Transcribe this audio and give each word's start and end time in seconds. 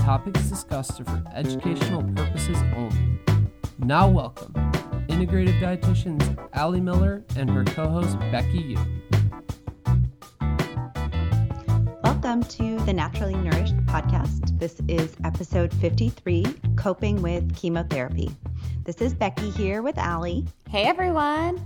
topics 0.00 0.40
discussed 0.48 0.98
are 1.00 1.04
for 1.04 1.22
educational 1.34 2.02
purposes 2.14 2.56
only. 2.74 3.20
Now, 3.78 4.08
welcome 4.08 4.52
integrative 5.08 5.60
dietitians 5.60 6.48
Ali 6.54 6.80
Miller 6.80 7.22
and 7.36 7.50
her 7.50 7.64
co 7.64 7.86
host 7.86 8.18
Becky 8.32 8.58
Yu. 8.58 8.78
Welcome 12.02 12.42
to 12.44 12.78
the 12.86 12.92
Naturally 12.94 13.34
Nourished 13.34 13.76
podcast. 13.86 14.58
This 14.58 14.80
is 14.88 15.14
episode 15.24 15.72
53 15.74 16.46
Coping 16.76 17.20
with 17.20 17.54
Chemotherapy. 17.54 18.30
This 18.84 19.02
is 19.02 19.12
Becky 19.12 19.50
here 19.50 19.82
with 19.82 19.98
Ali. 19.98 20.46
Hey, 20.70 20.84
everyone. 20.84 21.60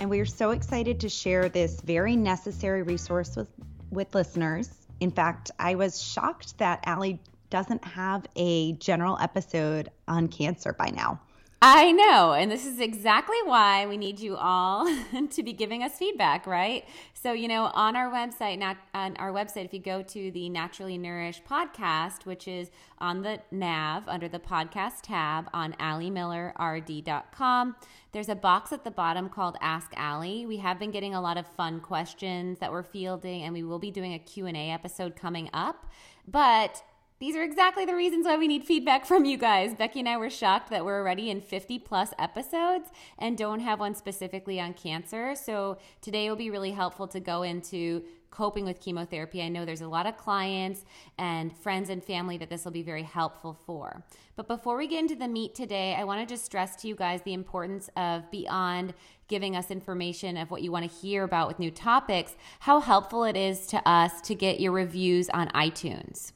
And 0.00 0.08
we 0.08 0.20
are 0.20 0.26
so 0.26 0.50
excited 0.50 1.00
to 1.00 1.08
share 1.08 1.48
this 1.48 1.80
very 1.80 2.14
necessary 2.14 2.82
resource 2.82 3.34
with, 3.34 3.48
with 3.90 4.14
listeners. 4.14 4.70
In 5.00 5.10
fact, 5.10 5.50
I 5.58 5.74
was 5.74 6.00
shocked 6.00 6.58
that 6.58 6.84
Ali 6.86 7.20
doesn't 7.50 7.84
have 7.84 8.26
a 8.36 8.72
general 8.74 9.18
episode 9.20 9.90
on 10.08 10.28
cancer 10.28 10.72
by 10.72 10.90
now. 10.90 11.20
I 11.62 11.90
know. 11.90 12.34
And 12.34 12.50
this 12.50 12.66
is 12.66 12.80
exactly 12.80 13.38
why 13.44 13.86
we 13.86 13.96
need 13.96 14.20
you 14.20 14.36
all 14.36 14.86
to 15.30 15.42
be 15.42 15.54
giving 15.54 15.82
us 15.82 15.96
feedback, 15.96 16.46
right? 16.46 16.84
So, 17.14 17.32
you 17.32 17.48
know, 17.48 17.70
on 17.72 17.96
our 17.96 18.10
website, 18.10 18.58
not 18.58 18.76
on 18.92 19.16
our 19.16 19.32
website, 19.32 19.64
if 19.64 19.72
you 19.72 19.80
go 19.80 20.02
to 20.02 20.30
the 20.30 20.50
Naturally 20.50 20.98
Nourished 20.98 21.46
podcast, 21.46 22.26
which 22.26 22.46
is 22.46 22.70
on 22.98 23.22
the 23.22 23.40
nav 23.50 24.06
under 24.06 24.28
the 24.28 24.38
podcast 24.38 25.00
tab 25.02 25.48
on 25.54 25.72
alimillerrd.com, 25.80 27.76
there's 28.12 28.28
a 28.28 28.36
box 28.36 28.72
at 28.72 28.84
the 28.84 28.90
bottom 28.90 29.30
called 29.30 29.56
Ask 29.62 29.92
Ali. 29.96 30.44
We 30.44 30.58
have 30.58 30.78
been 30.78 30.90
getting 30.90 31.14
a 31.14 31.20
lot 31.22 31.38
of 31.38 31.46
fun 31.46 31.80
questions 31.80 32.58
that 32.58 32.70
we're 32.70 32.82
fielding, 32.82 33.42
and 33.42 33.54
we 33.54 33.62
will 33.62 33.78
be 33.78 33.90
doing 33.90 34.12
a 34.12 34.18
Q&A 34.18 34.70
episode 34.70 35.16
coming 35.16 35.48
up. 35.54 35.86
But 36.28 36.82
these 37.18 37.34
are 37.34 37.42
exactly 37.42 37.84
the 37.86 37.94
reasons 37.94 38.26
why 38.26 38.36
we 38.36 38.46
need 38.46 38.64
feedback 38.64 39.06
from 39.06 39.24
you 39.24 39.38
guys. 39.38 39.74
Becky 39.74 40.00
and 40.00 40.08
I 40.08 40.18
were 40.18 40.28
shocked 40.28 40.68
that 40.70 40.84
we're 40.84 41.00
already 41.00 41.30
in 41.30 41.40
50 41.40 41.78
plus 41.78 42.12
episodes 42.18 42.90
and 43.18 43.38
don't 43.38 43.60
have 43.60 43.80
one 43.80 43.94
specifically 43.94 44.60
on 44.60 44.74
cancer. 44.74 45.34
So 45.34 45.78
today 46.02 46.28
will 46.28 46.36
be 46.36 46.50
really 46.50 46.72
helpful 46.72 47.08
to 47.08 47.20
go 47.20 47.42
into 47.42 48.02
coping 48.30 48.66
with 48.66 48.80
chemotherapy. 48.80 49.40
I 49.40 49.48
know 49.48 49.64
there's 49.64 49.80
a 49.80 49.88
lot 49.88 50.04
of 50.04 50.18
clients 50.18 50.84
and 51.16 51.56
friends 51.56 51.88
and 51.88 52.04
family 52.04 52.36
that 52.36 52.50
this 52.50 52.66
will 52.66 52.72
be 52.72 52.82
very 52.82 53.04
helpful 53.04 53.58
for. 53.64 54.04
But 54.36 54.46
before 54.46 54.76
we 54.76 54.86
get 54.86 55.00
into 55.00 55.16
the 55.16 55.26
meat 55.26 55.54
today, 55.54 55.94
I 55.94 56.04
want 56.04 56.20
to 56.20 56.30
just 56.30 56.44
stress 56.44 56.76
to 56.82 56.88
you 56.88 56.94
guys 56.94 57.22
the 57.22 57.32
importance 57.32 57.88
of 57.96 58.30
beyond 58.30 58.92
giving 59.28 59.56
us 59.56 59.70
information 59.70 60.36
of 60.36 60.50
what 60.50 60.60
you 60.60 60.70
want 60.70 60.90
to 60.90 60.98
hear 60.98 61.24
about 61.24 61.48
with 61.48 61.58
new 61.58 61.70
topics, 61.70 62.36
how 62.60 62.80
helpful 62.80 63.24
it 63.24 63.38
is 63.38 63.66
to 63.68 63.88
us 63.88 64.20
to 64.20 64.34
get 64.34 64.60
your 64.60 64.72
reviews 64.72 65.30
on 65.30 65.48
iTunes. 65.48 66.32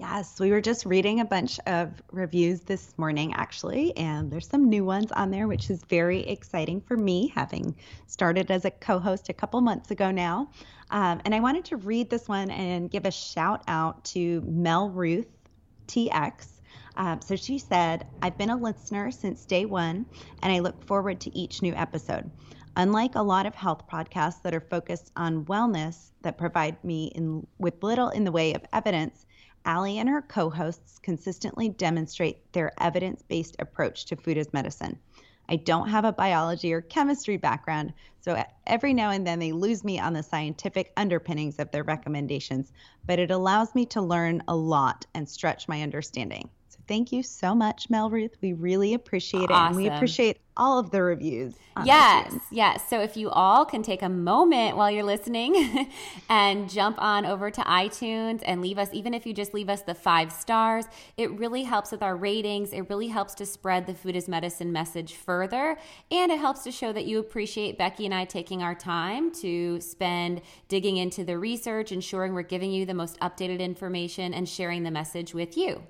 Yes, 0.00 0.40
we 0.40 0.50
were 0.50 0.62
just 0.62 0.86
reading 0.86 1.20
a 1.20 1.26
bunch 1.26 1.60
of 1.66 2.00
reviews 2.10 2.62
this 2.62 2.96
morning, 2.96 3.34
actually, 3.34 3.94
and 3.98 4.30
there's 4.32 4.48
some 4.48 4.70
new 4.70 4.82
ones 4.82 5.12
on 5.12 5.30
there, 5.30 5.46
which 5.46 5.68
is 5.68 5.84
very 5.90 6.20
exciting 6.20 6.80
for 6.80 6.96
me, 6.96 7.30
having 7.34 7.76
started 8.06 8.50
as 8.50 8.64
a 8.64 8.70
co 8.70 8.98
host 8.98 9.28
a 9.28 9.34
couple 9.34 9.60
months 9.60 9.90
ago 9.90 10.10
now. 10.10 10.48
Um, 10.88 11.20
and 11.26 11.34
I 11.34 11.40
wanted 11.40 11.66
to 11.66 11.76
read 11.76 12.08
this 12.08 12.28
one 12.28 12.50
and 12.50 12.90
give 12.90 13.04
a 13.04 13.10
shout 13.10 13.62
out 13.68 14.02
to 14.06 14.40
Mel 14.46 14.88
Ruth 14.88 15.28
TX. 15.88 16.62
Um, 16.96 17.20
so 17.20 17.36
she 17.36 17.58
said, 17.58 18.06
I've 18.22 18.38
been 18.38 18.48
a 18.48 18.56
listener 18.56 19.10
since 19.10 19.44
day 19.44 19.66
one, 19.66 20.06
and 20.42 20.50
I 20.50 20.60
look 20.60 20.82
forward 20.82 21.20
to 21.20 21.38
each 21.38 21.60
new 21.60 21.74
episode. 21.74 22.30
Unlike 22.74 23.16
a 23.16 23.22
lot 23.22 23.44
of 23.44 23.54
health 23.54 23.82
podcasts 23.86 24.40
that 24.44 24.54
are 24.54 24.60
focused 24.60 25.12
on 25.16 25.44
wellness 25.44 26.12
that 26.22 26.38
provide 26.38 26.82
me 26.82 27.12
in, 27.14 27.46
with 27.58 27.82
little 27.82 28.08
in 28.08 28.24
the 28.24 28.32
way 28.32 28.54
of 28.54 28.62
evidence, 28.72 29.26
Ali 29.66 29.98
and 29.98 30.08
her 30.08 30.22
co 30.22 30.50
hosts 30.50 30.98
consistently 30.98 31.68
demonstrate 31.68 32.52
their 32.52 32.72
evidence 32.82 33.22
based 33.22 33.56
approach 33.58 34.06
to 34.06 34.16
food 34.16 34.38
as 34.38 34.52
medicine. 34.52 34.98
I 35.48 35.56
don't 35.56 35.88
have 35.88 36.04
a 36.04 36.12
biology 36.12 36.72
or 36.72 36.80
chemistry 36.80 37.36
background, 37.36 37.92
so 38.20 38.42
every 38.66 38.94
now 38.94 39.10
and 39.10 39.26
then 39.26 39.38
they 39.38 39.52
lose 39.52 39.82
me 39.82 39.98
on 39.98 40.12
the 40.12 40.22
scientific 40.22 40.92
underpinnings 40.96 41.58
of 41.58 41.70
their 41.72 41.82
recommendations, 41.82 42.72
but 43.04 43.18
it 43.18 43.30
allows 43.30 43.74
me 43.74 43.84
to 43.86 44.00
learn 44.00 44.42
a 44.46 44.54
lot 44.54 45.06
and 45.14 45.28
stretch 45.28 45.66
my 45.66 45.82
understanding. 45.82 46.48
Thank 46.90 47.12
you 47.12 47.22
so 47.22 47.54
much, 47.54 47.88
Mel 47.88 48.10
Ruth. 48.10 48.36
We 48.40 48.52
really 48.52 48.94
appreciate 48.94 49.44
it. 49.44 49.52
Awesome. 49.52 49.76
And 49.76 49.76
we 49.76 49.88
appreciate 49.88 50.38
all 50.56 50.80
of 50.80 50.90
the 50.90 51.00
reviews. 51.00 51.54
Yes, 51.84 52.34
yes. 52.50 52.82
So 52.90 53.00
if 53.00 53.16
you 53.16 53.30
all 53.30 53.64
can 53.64 53.84
take 53.84 54.02
a 54.02 54.08
moment 54.08 54.76
while 54.76 54.90
you're 54.90 55.04
listening 55.04 55.88
and 56.28 56.68
jump 56.68 57.00
on 57.00 57.26
over 57.26 57.48
to 57.48 57.60
iTunes 57.60 58.42
and 58.44 58.60
leave 58.60 58.76
us, 58.76 58.88
even 58.92 59.14
if 59.14 59.24
you 59.24 59.32
just 59.32 59.54
leave 59.54 59.68
us 59.68 59.82
the 59.82 59.94
five 59.94 60.32
stars, 60.32 60.84
it 61.16 61.30
really 61.38 61.62
helps 61.62 61.92
with 61.92 62.02
our 62.02 62.16
ratings. 62.16 62.72
It 62.72 62.90
really 62.90 63.06
helps 63.06 63.34
to 63.34 63.46
spread 63.46 63.86
the 63.86 63.94
food 63.94 64.16
is 64.16 64.26
medicine 64.26 64.72
message 64.72 65.14
further. 65.14 65.78
And 66.10 66.32
it 66.32 66.40
helps 66.40 66.64
to 66.64 66.72
show 66.72 66.92
that 66.92 67.06
you 67.06 67.20
appreciate 67.20 67.78
Becky 67.78 68.04
and 68.04 68.12
I 68.12 68.24
taking 68.24 68.64
our 68.64 68.74
time 68.74 69.30
to 69.34 69.80
spend 69.80 70.42
digging 70.66 70.96
into 70.96 71.22
the 71.24 71.38
research, 71.38 71.92
ensuring 71.92 72.34
we're 72.34 72.42
giving 72.42 72.72
you 72.72 72.84
the 72.84 72.94
most 72.94 73.16
updated 73.20 73.60
information 73.60 74.34
and 74.34 74.48
sharing 74.48 74.82
the 74.82 74.90
message 74.90 75.32
with 75.34 75.56
you. 75.56 75.84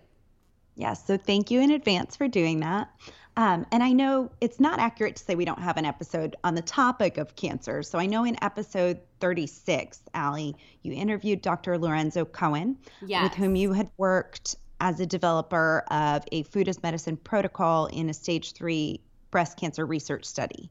Yes, 0.81 1.07
so 1.07 1.19
thank 1.19 1.51
you 1.51 1.61
in 1.61 1.73
advance 1.73 2.17
for 2.17 2.27
doing 2.27 2.61
that. 2.61 2.89
Um, 3.37 3.67
and 3.71 3.83
I 3.83 3.93
know 3.93 4.31
it's 4.41 4.59
not 4.59 4.79
accurate 4.79 5.15
to 5.17 5.23
say 5.23 5.35
we 5.35 5.45
don't 5.45 5.61
have 5.61 5.77
an 5.77 5.85
episode 5.85 6.37
on 6.43 6.55
the 6.55 6.63
topic 6.63 7.19
of 7.19 7.37
cancer. 7.37 7.83
So 7.83 7.99
I 7.99 8.07
know 8.07 8.25
in 8.25 8.43
episode 8.43 8.99
36, 9.21 10.01
Ali, 10.15 10.57
you 10.83 10.95
interviewed 10.95 11.43
Dr. 11.43 11.77
Lorenzo 11.77 12.25
Cohen, 12.25 12.79
yes. 13.07 13.25
with 13.25 13.35
whom 13.35 13.57
you 13.57 13.75
had 13.75 13.91
worked 13.99 14.57
as 14.81 15.01
a 15.01 15.07
developer 15.07 15.85
of 15.91 16.25
a 16.33 16.45
food 16.45 16.67
as 16.67 16.83
medicine 16.83 17.19
protocol 17.19 17.85
in 17.87 18.09
a 18.09 18.15
stage 18.15 18.53
three 18.53 19.03
breast 19.31 19.59
cancer 19.59 19.85
research 19.85 20.25
study. 20.25 20.71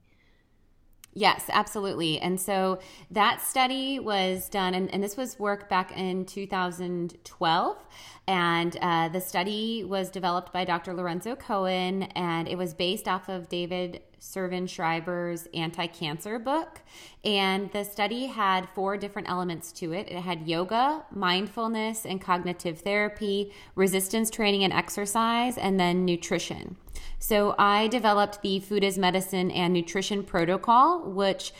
Yes, 1.13 1.45
absolutely. 1.51 2.19
And 2.19 2.39
so 2.39 2.79
that 3.11 3.41
study 3.41 3.99
was 3.99 4.47
done, 4.47 4.75
and, 4.75 4.93
and 4.93 5.03
this 5.03 5.17
was 5.17 5.39
work 5.39 5.67
back 5.67 5.97
in 5.97 6.25
2012. 6.25 7.77
And 8.29 8.77
uh, 8.79 9.09
the 9.09 9.21
study 9.21 9.83
was 9.83 10.11
developed 10.11 10.53
by 10.53 10.63
Dr. 10.63 10.93
Lorenzo 10.93 11.35
Cohen, 11.35 12.03
and 12.03 12.47
it 12.47 12.59
was 12.59 12.75
based 12.75 13.07
off 13.07 13.27
of 13.27 13.49
David 13.49 14.03
Servan 14.19 14.67
Schreiber's 14.67 15.47
anti 15.51 15.87
cancer 15.87 16.37
book. 16.37 16.81
And 17.25 17.71
the 17.71 17.83
study 17.83 18.27
had 18.27 18.69
four 18.69 18.97
different 18.97 19.29
elements 19.29 19.71
to 19.73 19.93
it 19.93 20.09
it 20.09 20.21
had 20.21 20.47
yoga, 20.47 21.05
mindfulness, 21.09 22.05
and 22.05 22.21
cognitive 22.21 22.81
therapy, 22.81 23.51
resistance 23.73 24.29
training 24.29 24.63
and 24.63 24.73
exercise, 24.73 25.57
and 25.57 25.79
then 25.79 26.05
nutrition. 26.05 26.77
So 27.21 27.53
I 27.59 27.87
developed 27.89 28.41
the 28.41 28.59
food 28.59 28.83
as 28.83 28.97
medicine 28.97 29.51
and 29.51 29.73
nutrition 29.73 30.23
protocol, 30.23 31.01
which 31.01 31.51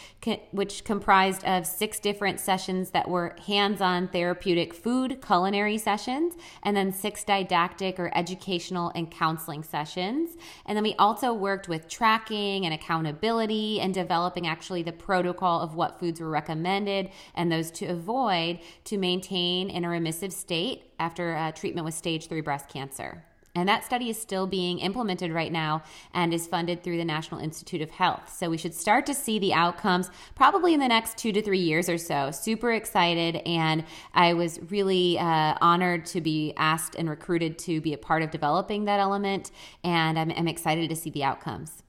which 0.52 0.84
comprised 0.85 1.44
of 1.46 1.66
six 1.66 2.00
different 2.00 2.40
sessions 2.40 2.91
that 2.91 3.09
were 3.09 3.35
hands-on 3.46 4.08
therapeutic 4.08 4.74
food 4.74 5.22
culinary 5.25 5.78
sessions, 5.78 6.35
and 6.64 6.76
then 6.76 6.91
six 6.91 7.23
didactic 7.23 8.00
or 8.00 8.11
educational 8.16 8.91
and 8.96 9.09
counseling 9.09 9.64
sessions. 9.64 10.38
And 10.66 10.76
then 10.76 10.84
we 10.84 10.96
also 10.96 11.34
worked 11.34 11.67
with 11.67 11.88
tracking 11.88 12.66
and 12.66 12.73
accountability 12.73 13.79
and 13.79 13.94
developing 13.94 14.47
actually 14.47 14.84
the 14.84 14.91
protocol 14.91 15.61
of 15.61 15.76
what 15.76 16.00
foods 16.00 16.20
were 16.20 16.29
recommended 16.29 17.11
and 17.35 17.52
those 17.52 17.72
to 17.72 17.85
avoid 17.85 18.59
to 18.85 18.97
maintain 18.97 19.70
in 19.70 19.85
a 19.85 19.90
remissive 19.90 20.34
state 20.34 20.84
after 21.00 21.35
uh, 21.35 21.52
treatment 21.52 21.85
with 21.85 21.94
stage 21.94 22.28
three 22.28 22.41
breast 22.41 22.70
cancer. 22.70 23.23
And 23.55 23.67
that 23.67 23.84
study 23.84 24.09
is 24.09 24.22
still 24.22 24.46
being 24.46 24.79
implemented 24.79 25.31
right 25.31 25.51
now 25.51 25.84
and 26.13 26.34
is 26.34 26.46
funded 26.46 26.84
through 26.84 26.97
the 26.97 27.05
National 27.05 27.41
Institute 27.41 27.81
of 27.81 27.90
Health. 27.90 28.34
So 28.37 28.49
we 28.49 28.57
should 28.57 28.75
start 28.75 29.05
to 29.07 29.13
see 29.13 29.40
the 29.40 29.53
outcomes 29.53 30.11
probably 30.35 30.73
in 30.73 30.79
the 30.79 30.87
next 30.87 31.17
two 31.17 31.31
to 31.31 31.41
three 31.41 31.59
years 31.59 31.90
or 31.90 31.97
so. 31.97 32.31
Super 32.31 32.72
excited. 32.72 33.37
And 33.47 33.84
I 34.13 34.34
was 34.34 34.59
really 34.69 35.17
uh, 35.17 35.55
honored 35.61 36.05
to 36.07 36.22
be 36.22 36.53
asked 36.57 36.96
and 36.96 37.09
recruited 37.09 37.57
to 37.59 37.81
be 37.81 37.93
a 37.93 37.97
part 37.97 38.22
of 38.22 38.29
developing 38.29 38.85
that 38.85 38.99
element. 38.99 39.52
And 39.84 40.19
I'm, 40.19 40.31
I'm 40.31 40.47
excited 40.47 40.90
to 40.90 40.95
see 40.95 41.09
the 41.09 41.23
outcomes. 41.23 41.84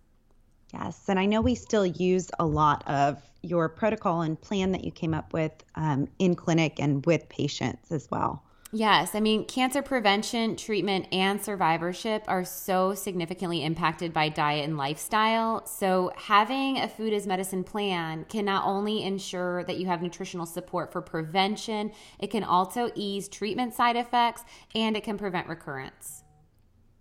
Yes. 0.72 1.08
And 1.08 1.18
I 1.18 1.26
know 1.26 1.40
we 1.40 1.56
still 1.56 1.84
use 1.84 2.30
a 2.38 2.46
lot 2.46 2.88
of 2.88 3.20
your 3.42 3.68
protocol 3.68 4.22
and 4.22 4.40
plan 4.40 4.72
that 4.72 4.84
you 4.84 4.92
came 4.92 5.14
up 5.14 5.32
with 5.32 5.52
um, 5.74 6.08
in 6.18 6.34
clinic 6.34 6.78
and 6.78 7.04
with 7.06 7.28
patients 7.28 7.90
as 7.90 8.08
well. 8.10 8.44
Yes, 8.72 9.17
I 9.17 9.20
mean, 9.20 9.46
cancer 9.46 9.82
prevention, 9.82 10.55
treatment, 10.55 11.08
and 11.11 11.43
survivorship 11.43 12.22
are 12.28 12.44
so 12.44 12.94
significantly 12.94 13.64
impacted 13.64 14.12
by 14.12 14.28
diet 14.28 14.64
and 14.64 14.76
lifestyle. 14.76 15.67
So, 15.67 16.12
having 16.17 16.78
a 16.78 16.87
food 16.87 17.12
as 17.12 17.26
medicine 17.26 17.64
plan 17.64 18.26
can 18.28 18.44
not 18.44 18.64
only 18.64 19.02
ensure 19.02 19.64
that 19.64 19.78
you 19.78 19.87
have 19.87 20.02
nutritional 20.02 20.46
support 20.46 20.93
for 20.93 21.02
prevention, 21.02 21.90
it 22.20 22.31
can 22.31 22.44
also 22.44 22.93
ease 22.94 23.28
treatment 23.28 23.75
side 23.75 23.96
effects 23.96 24.44
and 24.73 24.96
it 24.96 25.02
can 25.02 25.19
prevent 25.19 25.49
recurrence. 25.49 26.23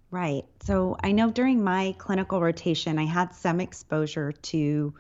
Right. 0.10 0.46
So, 0.64 0.98
I 1.04 1.12
know 1.12 1.30
during 1.30 1.64
my 1.64 1.94
clinical 2.00 2.42
rotation, 2.42 2.98
I 2.98 3.06
had 3.06 3.32
some 3.36 3.62
exposure 3.62 4.32
to 4.32 4.96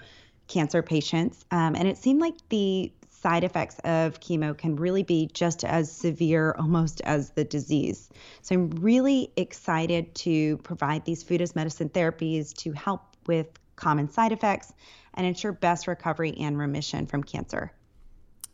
cancer 0.47 0.83
patients, 0.83 1.45
um, 1.49 1.75
and 1.75 1.87
it 1.87 1.97
seemed 1.97 2.21
like 2.21 2.35
the 2.49 2.91
side 3.21 3.43
effects 3.43 3.79
of 3.83 4.19
chemo 4.19 4.57
can 4.57 4.75
really 4.75 5.03
be 5.03 5.29
just 5.33 5.63
as 5.63 5.91
severe 5.91 6.55
almost 6.57 7.01
as 7.01 7.31
the 7.31 7.43
disease. 7.43 8.09
So 8.41 8.55
I'm 8.55 8.69
really 8.71 9.31
excited 9.35 10.15
to 10.15 10.57
provide 10.57 11.05
these 11.05 11.23
food 11.23 11.41
as 11.41 11.55
medicine 11.55 11.89
therapies 11.89 12.53
to 12.57 12.71
help 12.71 13.01
with 13.27 13.47
common 13.75 14.09
side 14.09 14.31
effects 14.31 14.73
and 15.13 15.25
ensure 15.25 15.51
best 15.51 15.87
recovery 15.87 16.33
and 16.39 16.57
remission 16.57 17.05
from 17.05 17.23
cancer. 17.23 17.71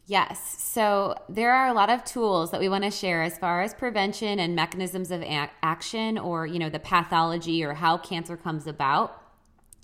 Yes. 0.07 0.61
So 0.61 1.15
there 1.29 1.51
are 1.53 1.67
a 1.67 1.73
lot 1.73 1.89
of 1.89 2.05
tools 2.05 2.51
that 2.51 2.59
we 2.59 2.69
want 2.69 2.83
to 2.83 2.91
share 2.91 3.23
as 3.23 3.37
far 3.39 3.63
as 3.63 3.73
prevention 3.73 4.39
and 4.39 4.55
mechanisms 4.55 5.09
of 5.09 5.23
action 5.63 6.19
or, 6.19 6.45
you 6.45 6.59
know, 6.59 6.69
the 6.69 6.79
pathology 6.79 7.63
or 7.63 7.73
how 7.73 7.97
cancer 7.97 8.37
comes 8.37 8.67
about. 8.67 9.24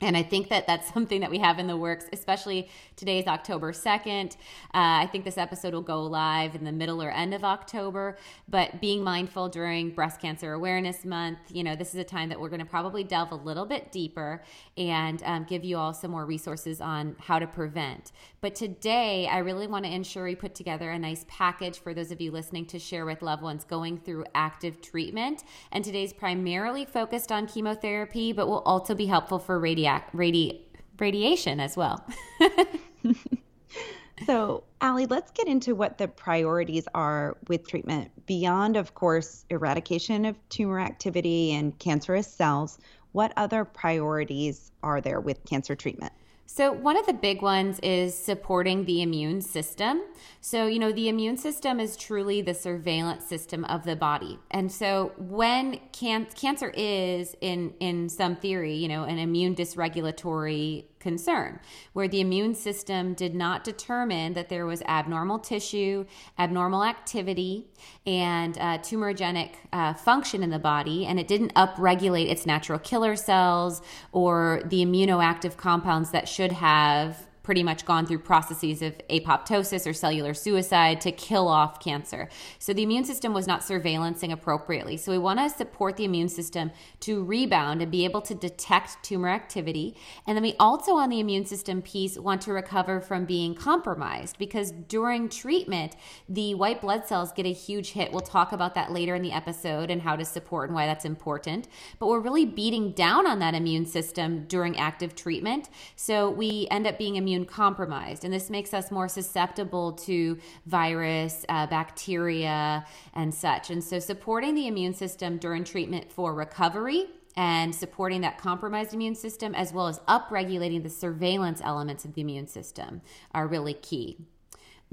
And 0.01 0.17
I 0.17 0.23
think 0.23 0.49
that 0.49 0.65
that's 0.65 0.91
something 0.93 1.21
that 1.21 1.29
we 1.29 1.37
have 1.37 1.59
in 1.59 1.67
the 1.67 1.77
works, 1.77 2.05
especially 2.11 2.69
today 2.95 3.19
is 3.19 3.27
October 3.27 3.71
2nd. 3.71 4.33
Uh, 4.33 4.35
I 4.73 5.09
think 5.11 5.23
this 5.23 5.37
episode 5.37 5.73
will 5.73 5.81
go 5.81 6.03
live 6.03 6.55
in 6.55 6.63
the 6.63 6.71
middle 6.71 7.01
or 7.01 7.11
end 7.11 7.33
of 7.33 7.43
October. 7.43 8.17
But 8.49 8.81
being 8.81 9.03
mindful 9.03 9.49
during 9.49 9.91
Breast 9.91 10.19
Cancer 10.19 10.53
Awareness 10.53 11.05
Month, 11.05 11.39
you 11.49 11.63
know, 11.63 11.75
this 11.75 11.93
is 11.93 11.99
a 11.99 12.03
time 12.03 12.29
that 12.29 12.39
we're 12.39 12.49
going 12.49 12.59
to 12.59 12.65
probably 12.65 13.03
delve 13.03 13.31
a 13.31 13.35
little 13.35 13.65
bit 13.65 13.91
deeper 13.91 14.43
and 14.75 15.21
um, 15.23 15.43
give 15.43 15.63
you 15.63 15.77
all 15.77 15.93
some 15.93 16.11
more 16.11 16.25
resources 16.25 16.81
on 16.81 17.15
how 17.19 17.37
to 17.37 17.47
prevent. 17.47 18.11
But 18.41 18.55
today, 18.55 19.27
I 19.27 19.37
really 19.39 19.67
want 19.67 19.85
to 19.85 19.93
ensure 19.93 20.23
we 20.23 20.35
put 20.35 20.55
together 20.55 20.89
a 20.89 20.97
nice 20.97 21.25
package 21.27 21.79
for 21.79 21.93
those 21.93 22.11
of 22.11 22.19
you 22.19 22.31
listening 22.31 22.65
to 22.67 22.79
share 22.79 23.05
with 23.05 23.21
loved 23.21 23.43
ones 23.43 23.63
going 23.63 23.99
through 23.99 24.25
active 24.33 24.81
treatment. 24.81 25.43
And 25.71 25.85
today's 25.85 26.11
primarily 26.11 26.85
focused 26.85 27.31
on 27.31 27.45
chemotherapy, 27.45 28.33
but 28.33 28.47
will 28.47 28.61
also 28.61 28.95
be 28.95 29.05
helpful 29.05 29.37
for 29.37 29.59
radiation 29.59 29.90
radi- 30.13 30.59
radiation 30.99 31.59
as 31.59 31.75
well. 31.77 32.05
so, 34.25 34.63
Ali, 34.81 35.05
let's 35.05 35.31
get 35.31 35.47
into 35.47 35.75
what 35.75 35.97
the 35.97 36.07
priorities 36.07 36.87
are 36.93 37.37
with 37.47 37.67
treatment 37.67 38.11
beyond, 38.25 38.77
of 38.77 38.93
course, 38.93 39.45
eradication 39.49 40.25
of 40.25 40.37
tumor 40.49 40.79
activity 40.79 41.53
and 41.53 41.77
cancerous 41.79 42.27
cells. 42.27 42.79
What 43.11 43.33
other 43.35 43.65
priorities 43.65 44.71
are 44.83 45.01
there 45.01 45.19
with 45.19 45.43
cancer 45.45 45.75
treatment? 45.75 46.13
So, 46.53 46.69
one 46.73 46.97
of 46.97 47.05
the 47.05 47.13
big 47.13 47.41
ones 47.41 47.79
is 47.79 48.13
supporting 48.13 48.83
the 48.83 49.01
immune 49.01 49.39
system. 49.39 50.01
So, 50.41 50.67
you 50.67 50.79
know, 50.79 50.91
the 50.91 51.07
immune 51.07 51.37
system 51.37 51.79
is 51.79 51.95
truly 51.95 52.41
the 52.41 52.53
surveillance 52.53 53.23
system 53.23 53.63
of 53.63 53.85
the 53.85 53.95
body. 53.95 54.37
And 54.51 54.69
so, 54.69 55.13
when 55.17 55.79
can- 55.93 56.27
cancer 56.35 56.73
is, 56.75 57.37
in, 57.39 57.73
in 57.79 58.09
some 58.09 58.35
theory, 58.35 58.73
you 58.73 58.89
know, 58.89 59.05
an 59.05 59.17
immune 59.17 59.55
dysregulatory 59.55 60.87
concern, 61.01 61.59
where 61.93 62.07
the 62.07 62.21
immune 62.21 62.55
system 62.55 63.13
did 63.13 63.35
not 63.35 63.63
determine 63.63 64.33
that 64.33 64.49
there 64.49 64.65
was 64.65 64.81
abnormal 64.83 65.39
tissue, 65.39 66.05
abnormal 66.39 66.83
activity, 66.83 67.67
and 68.05 68.57
uh, 68.57 68.77
tumorigenic 68.77 69.51
uh, 69.73 69.93
function 69.93 70.43
in 70.43 70.49
the 70.49 70.59
body, 70.59 71.05
and 71.05 71.19
it 71.19 71.27
didn't 71.27 71.53
upregulate 71.55 72.29
its 72.29 72.45
natural 72.45 72.79
killer 72.79 73.15
cells 73.15 73.81
or 74.11 74.61
the 74.65 74.85
immunoactive 74.85 75.57
compounds 75.57 76.11
that 76.11 76.29
should 76.29 76.51
have 76.51 77.27
pretty 77.51 77.63
much 77.63 77.83
gone 77.83 78.05
through 78.05 78.17
processes 78.17 78.81
of 78.81 78.97
apoptosis 79.09 79.85
or 79.85 79.91
cellular 79.91 80.33
suicide 80.33 81.01
to 81.01 81.11
kill 81.11 81.49
off 81.49 81.81
cancer. 81.81 82.29
So 82.59 82.71
the 82.71 82.83
immune 82.83 83.03
system 83.03 83.33
was 83.33 83.45
not 83.45 83.59
surveillancing 83.59 84.31
appropriately. 84.31 84.95
So 84.95 85.11
we 85.11 85.17
want 85.17 85.39
to 85.39 85.49
support 85.49 85.97
the 85.97 86.05
immune 86.05 86.29
system 86.29 86.71
to 87.01 87.21
rebound 87.21 87.81
and 87.81 87.91
be 87.91 88.05
able 88.05 88.21
to 88.21 88.33
detect 88.33 89.03
tumor 89.03 89.27
activity. 89.27 89.97
And 90.25 90.37
then 90.37 90.43
we 90.43 90.55
also, 90.61 90.93
on 90.93 91.09
the 91.09 91.19
immune 91.19 91.45
system 91.45 91.81
piece, 91.81 92.17
want 92.17 92.41
to 92.43 92.53
recover 92.53 93.01
from 93.01 93.25
being 93.25 93.53
compromised 93.53 94.37
because 94.37 94.71
during 94.71 95.27
treatment, 95.27 95.97
the 96.29 96.55
white 96.55 96.79
blood 96.79 97.05
cells 97.05 97.33
get 97.33 97.45
a 97.45 97.51
huge 97.51 97.89
hit. 97.91 98.13
We'll 98.13 98.21
talk 98.21 98.53
about 98.53 98.75
that 98.75 98.93
later 98.93 99.13
in 99.13 99.23
the 99.23 99.33
episode 99.33 99.91
and 99.91 100.01
how 100.01 100.15
to 100.15 100.23
support 100.23 100.69
and 100.69 100.75
why 100.75 100.85
that's 100.85 101.03
important. 101.03 101.67
But 101.99 102.07
we're 102.07 102.21
really 102.21 102.45
beating 102.45 102.93
down 102.93 103.27
on 103.27 103.39
that 103.39 103.55
immune 103.55 103.87
system 103.87 104.45
during 104.47 104.77
active 104.77 105.15
treatment. 105.15 105.67
So 105.97 106.29
we 106.29 106.69
end 106.71 106.87
up 106.87 106.97
being 106.97 107.17
immune 107.17 107.40
immune 107.41 107.47
compromised. 107.47 108.23
And 108.23 108.33
this 108.33 108.49
makes 108.49 108.73
us 108.73 108.91
more 108.91 109.07
susceptible 109.07 109.93
to 109.93 110.37
virus, 110.65 111.45
uh, 111.49 111.67
bacteria, 111.67 112.85
and 113.13 113.33
such. 113.33 113.69
And 113.69 113.83
so, 113.83 113.99
supporting 113.99 114.55
the 114.55 114.67
immune 114.67 114.93
system 114.93 115.37
during 115.37 115.63
treatment 115.63 116.11
for 116.11 116.33
recovery 116.33 117.05
and 117.37 117.73
supporting 117.73 118.21
that 118.21 118.37
compromised 118.37 118.93
immune 118.93 119.15
system, 119.15 119.55
as 119.55 119.71
well 119.71 119.87
as 119.87 119.99
upregulating 119.99 120.83
the 120.83 120.89
surveillance 120.89 121.61
elements 121.63 122.05
of 122.05 122.13
the 122.13 122.21
immune 122.21 122.47
system, 122.47 123.01
are 123.33 123.47
really 123.47 123.73
key. 123.73 124.17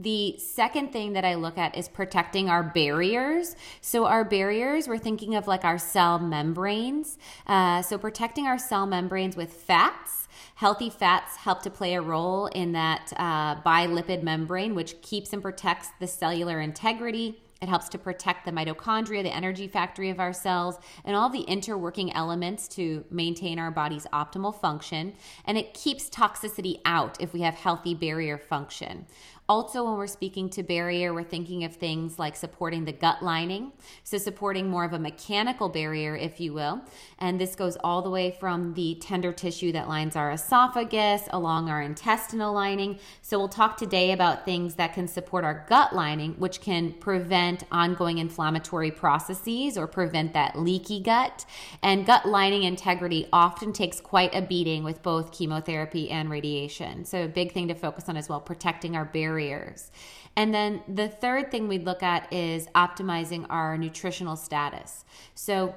The 0.01 0.39
second 0.39 0.93
thing 0.93 1.15
that 1.15 1.25
I 1.25 1.35
look 1.35 1.59
at 1.59 1.77
is 1.77 1.89
protecting 1.89 2.49
our 2.49 2.63
barriers. 2.63 3.57
So, 3.81 4.07
our 4.07 4.25
barriers, 4.25 4.87
we're 4.87 4.99
thinking 4.99 5.35
of 5.35 5.49
like 5.49 5.65
our 5.65 5.79
cell 5.79 6.21
membranes. 6.21 7.19
Uh, 7.47 7.83
so, 7.83 7.99
protecting 7.99 8.47
our 8.47 8.59
cell 8.59 8.87
membranes 8.87 9.37
with 9.37 9.53
fats 9.53 10.18
Healthy 10.57 10.91
fats 10.91 11.37
help 11.37 11.63
to 11.63 11.71
play 11.71 11.95
a 11.95 12.01
role 12.01 12.47
in 12.47 12.73
that 12.73 13.13
uh, 13.17 13.61
bilipid 13.63 14.23
membrane, 14.23 14.75
which 14.75 15.01
keeps 15.03 15.33
and 15.33 15.43
protects 15.43 15.89
the 16.01 16.07
cellular 16.07 16.61
integrity. 16.61 17.43
It 17.61 17.69
helps 17.69 17.89
to 17.89 17.99
protect 17.99 18.45
the 18.45 18.53
mitochondria, 18.53 19.23
the 19.23 19.35
energy 19.35 19.67
factory 19.67 20.11
of 20.11 20.21
our 20.21 20.33
cells, 20.33 20.79
and 21.05 21.17
all 21.17 21.29
the 21.29 21.45
interworking 21.49 22.13
elements 22.15 22.69
to 22.69 23.05
maintain 23.11 23.59
our 23.59 23.73
body's 23.73 24.07
optimal 24.13 24.55
function. 24.55 25.15
And 25.45 25.59
it 25.59 25.75
keeps 25.75 26.09
toxicity 26.09 26.81
out 26.85 27.21
if 27.21 27.33
we 27.33 27.41
have 27.41 27.55
healthy 27.55 27.95
barrier 27.95 28.39
function. 28.39 29.07
Also, 29.51 29.83
when 29.83 29.97
we're 29.97 30.07
speaking 30.07 30.51
to 30.51 30.63
barrier, 30.63 31.15
we're 31.15 31.23
thinking 31.23 31.65
of 31.65 31.75
things 31.75 32.19
like 32.19 32.37
supporting 32.37 32.85
the 32.85 32.93
gut 32.93 33.23
lining. 33.23 33.73
So, 34.05 34.19
supporting 34.19 34.69
more 34.69 34.85
of 34.85 34.93
a 34.93 34.99
mechanical 34.99 35.71
barrier, 35.71 36.15
if 36.15 36.39
you 36.39 36.53
will. 36.53 36.83
And 37.19 37.41
this 37.41 37.55
goes 37.55 37.79
all 37.83 38.03
the 38.03 38.11
way 38.11 38.37
from 38.39 38.75
the 38.75 38.97
tender 38.97 39.33
tissue 39.33 39.73
that 39.73 39.89
lines 39.89 40.17
our 40.17 40.33
esophagus 40.33 41.31
along 41.31 41.71
our 41.71 41.81
intestinal 41.81 42.53
lining. 42.53 42.99
So, 43.23 43.39
we'll 43.39 43.49
talk 43.49 43.79
today 43.79 44.13
about 44.13 44.45
things 44.45 44.75
that 44.75 44.93
can 44.93 45.09
support 45.09 45.45
our 45.45 45.65
gut 45.67 45.95
lining, 45.95 46.35
which 46.35 46.61
can 46.61 46.93
prevent 46.93 47.65
ongoing 47.73 48.19
inflammatory 48.19 48.91
processes 48.91 49.79
or 49.79 49.87
prevent 49.87 50.35
that 50.35 50.59
leaky 50.59 51.01
gut. 51.01 51.47
And 51.83 52.05
gut 52.05 52.29
lining 52.29 52.65
integrity 52.65 53.27
often 53.33 53.73
takes 53.73 53.99
quite 53.99 54.35
a 54.35 54.43
beating 54.43 54.85
with 54.85 55.03
both 55.03 55.33
chemotherapy 55.33 56.11
and 56.11 56.29
radiation. 56.29 57.07
So, 57.07 57.25
a 57.25 57.29
big 57.29 57.53
thing 57.53 57.69
to 57.69 57.75
focus 57.75 58.11
on 58.11 58.19
as 58.19 58.29
well, 58.29 58.43
protecting 58.43 58.95
our 58.95 59.07
barrier 59.07 59.38
barriers. 59.39 59.91
And 60.37 60.55
then 60.55 60.83
the 60.89 61.09
third 61.09 61.51
thing 61.51 61.69
we'd 61.69 61.85
look 61.85 62.03
at 62.03 62.33
is 62.33 62.67
optimizing 62.75 63.47
our 63.51 63.77
nutritional 63.77 64.37
status. 64.37 65.05
So 65.35 65.75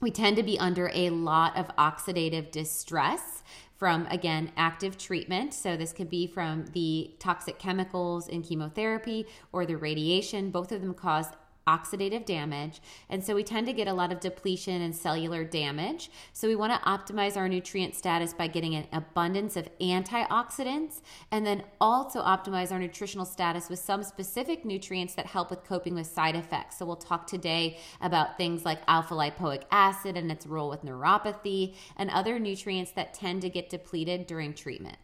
we 0.00 0.10
tend 0.10 0.36
to 0.36 0.42
be 0.42 0.58
under 0.58 0.90
a 0.94 1.10
lot 1.10 1.56
of 1.56 1.68
oxidative 1.76 2.50
distress 2.50 3.42
from 3.76 4.06
again 4.06 4.52
active 4.56 4.98
treatment 4.98 5.54
so 5.54 5.76
this 5.76 5.92
could 5.92 6.10
be 6.10 6.26
from 6.26 6.66
the 6.74 7.10
toxic 7.18 7.58
chemicals 7.58 8.28
in 8.28 8.42
chemotherapy 8.42 9.26
or 9.52 9.64
the 9.64 9.74
radiation 9.74 10.50
both 10.50 10.70
of 10.70 10.82
them 10.82 10.92
cause 10.92 11.28
oxidative 11.70 12.24
damage. 12.24 12.80
And 13.08 13.22
so 13.24 13.34
we 13.34 13.44
tend 13.44 13.66
to 13.68 13.72
get 13.72 13.86
a 13.86 13.92
lot 13.92 14.10
of 14.10 14.20
depletion 14.20 14.82
and 14.82 14.94
cellular 14.94 15.44
damage. 15.44 16.10
So 16.32 16.48
we 16.48 16.56
want 16.56 16.72
to 16.72 16.88
optimize 16.88 17.36
our 17.36 17.48
nutrient 17.48 17.94
status 17.94 18.32
by 18.32 18.48
getting 18.48 18.74
an 18.74 18.86
abundance 18.92 19.56
of 19.56 19.68
antioxidants 19.78 21.00
and 21.30 21.46
then 21.46 21.62
also 21.80 22.22
optimize 22.22 22.72
our 22.72 22.78
nutritional 22.78 23.24
status 23.24 23.68
with 23.68 23.78
some 23.78 24.02
specific 24.02 24.64
nutrients 24.64 25.14
that 25.14 25.26
help 25.26 25.50
with 25.50 25.64
coping 25.64 25.94
with 25.94 26.06
side 26.06 26.34
effects. 26.34 26.78
So 26.78 26.86
we'll 26.86 26.96
talk 26.96 27.26
today 27.26 27.78
about 28.00 28.36
things 28.36 28.64
like 28.64 28.80
alpha 28.88 29.14
lipoic 29.14 29.62
acid 29.70 30.16
and 30.16 30.30
its 30.32 30.46
role 30.46 30.70
with 30.70 30.82
neuropathy 30.82 31.74
and 31.96 32.10
other 32.10 32.38
nutrients 32.38 32.90
that 32.92 33.14
tend 33.14 33.42
to 33.42 33.48
get 33.48 33.70
depleted 33.70 34.26
during 34.26 34.54
treatment. 34.54 34.96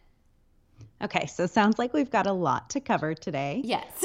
Okay, 1.01 1.27
so 1.27 1.45
sounds 1.45 1.77
like 1.77 1.93
we've 1.93 2.09
got 2.09 2.25
a 2.25 2.33
lot 2.33 2.71
to 2.71 2.79
cover 2.79 3.13
today. 3.13 3.61
Yes. 3.63 4.03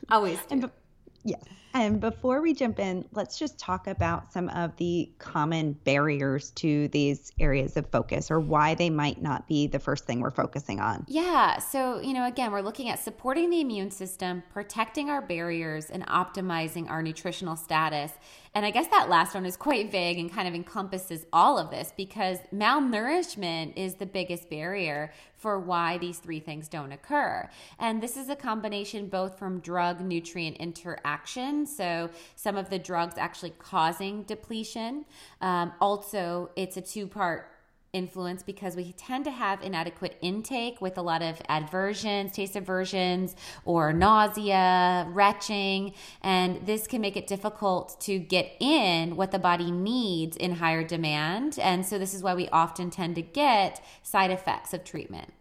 Always. 0.10 0.38
Yes. 1.26 1.42
And 1.78 2.00
before 2.00 2.40
we 2.40 2.54
jump 2.54 2.78
in, 2.78 3.04
let's 3.12 3.38
just 3.38 3.58
talk 3.58 3.86
about 3.86 4.32
some 4.32 4.48
of 4.48 4.74
the 4.78 5.10
common 5.18 5.74
barriers 5.84 6.50
to 6.52 6.88
these 6.88 7.32
areas 7.38 7.76
of 7.76 7.86
focus 7.90 8.30
or 8.30 8.40
why 8.40 8.74
they 8.74 8.88
might 8.88 9.20
not 9.20 9.46
be 9.46 9.66
the 9.66 9.78
first 9.78 10.06
thing 10.06 10.20
we're 10.20 10.30
focusing 10.30 10.80
on. 10.80 11.04
Yeah. 11.06 11.58
So, 11.58 12.00
you 12.00 12.14
know, 12.14 12.26
again, 12.26 12.50
we're 12.50 12.62
looking 12.62 12.88
at 12.88 12.98
supporting 12.98 13.50
the 13.50 13.60
immune 13.60 13.90
system, 13.90 14.42
protecting 14.54 15.10
our 15.10 15.20
barriers, 15.20 15.90
and 15.90 16.06
optimizing 16.06 16.88
our 16.88 17.02
nutritional 17.02 17.56
status. 17.56 18.10
And 18.54 18.64
I 18.64 18.70
guess 18.70 18.86
that 18.86 19.10
last 19.10 19.34
one 19.34 19.44
is 19.44 19.54
quite 19.54 19.92
vague 19.92 20.18
and 20.18 20.32
kind 20.32 20.48
of 20.48 20.54
encompasses 20.54 21.26
all 21.30 21.58
of 21.58 21.68
this 21.68 21.92
because 21.94 22.38
malnourishment 22.54 23.74
is 23.76 23.96
the 23.96 24.06
biggest 24.06 24.48
barrier 24.48 25.12
for 25.36 25.60
why 25.60 25.98
these 25.98 26.18
three 26.18 26.40
things 26.40 26.66
don't 26.66 26.90
occur. 26.90 27.50
And 27.78 28.02
this 28.02 28.16
is 28.16 28.30
a 28.30 28.36
combination 28.36 29.08
both 29.08 29.38
from 29.38 29.60
drug 29.60 30.00
nutrient 30.00 30.56
interaction, 30.56 31.65
so 31.66 32.10
some 32.34 32.56
of 32.56 32.70
the 32.70 32.78
drugs 32.78 33.14
actually 33.18 33.54
causing 33.58 34.22
depletion. 34.22 35.04
Um, 35.40 35.72
also, 35.80 36.50
it's 36.56 36.76
a 36.76 36.82
two 36.82 37.06
part 37.06 37.50
influence 37.92 38.42
because 38.42 38.76
we 38.76 38.92
tend 38.92 39.24
to 39.24 39.30
have 39.30 39.62
inadequate 39.62 40.18
intake 40.20 40.80
with 40.80 40.98
a 40.98 41.02
lot 41.02 41.22
of 41.22 41.40
aversions, 41.48 42.32
taste 42.32 42.54
aversions, 42.54 43.34
or 43.64 43.92
nausea, 43.92 45.06
retching, 45.10 45.94
and 46.22 46.66
this 46.66 46.86
can 46.86 47.00
make 47.00 47.16
it 47.16 47.26
difficult 47.26 47.98
to 48.00 48.18
get 48.18 48.52
in 48.60 49.16
what 49.16 49.30
the 49.30 49.38
body 49.38 49.70
needs 49.70 50.36
in 50.36 50.52
higher 50.52 50.84
demand. 50.84 51.58
And 51.58 51.84
so, 51.86 51.98
this 51.98 52.14
is 52.14 52.22
why 52.22 52.34
we 52.34 52.48
often 52.50 52.90
tend 52.90 53.14
to 53.16 53.22
get 53.22 53.82
side 54.02 54.30
effects 54.30 54.74
of 54.74 54.84
treatment. 54.84 55.32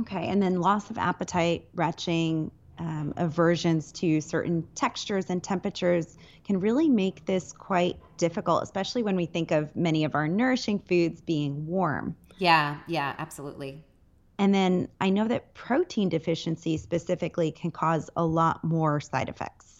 Okay, 0.00 0.28
and 0.28 0.40
then 0.42 0.60
loss 0.60 0.88
of 0.88 0.96
appetite, 0.96 1.68
retching, 1.74 2.50
um, 2.80 3.12
aversions 3.18 3.92
to 3.92 4.22
certain 4.22 4.66
textures 4.74 5.26
and 5.28 5.44
temperatures 5.44 6.16
can 6.44 6.58
really 6.58 6.88
make 6.88 7.26
this 7.26 7.52
quite 7.52 7.96
difficult, 8.16 8.62
especially 8.62 9.02
when 9.02 9.16
we 9.16 9.26
think 9.26 9.50
of 9.50 9.74
many 9.76 10.04
of 10.04 10.14
our 10.14 10.26
nourishing 10.26 10.78
foods 10.78 11.20
being 11.20 11.66
warm. 11.66 12.16
Yeah, 12.38 12.78
yeah, 12.86 13.14
absolutely. 13.18 13.84
And 14.38 14.54
then 14.54 14.88
I 14.98 15.10
know 15.10 15.28
that 15.28 15.52
protein 15.52 16.08
deficiency 16.08 16.78
specifically 16.78 17.52
can 17.52 17.70
cause 17.70 18.08
a 18.16 18.24
lot 18.24 18.64
more 18.64 18.98
side 18.98 19.28
effects. 19.28 19.79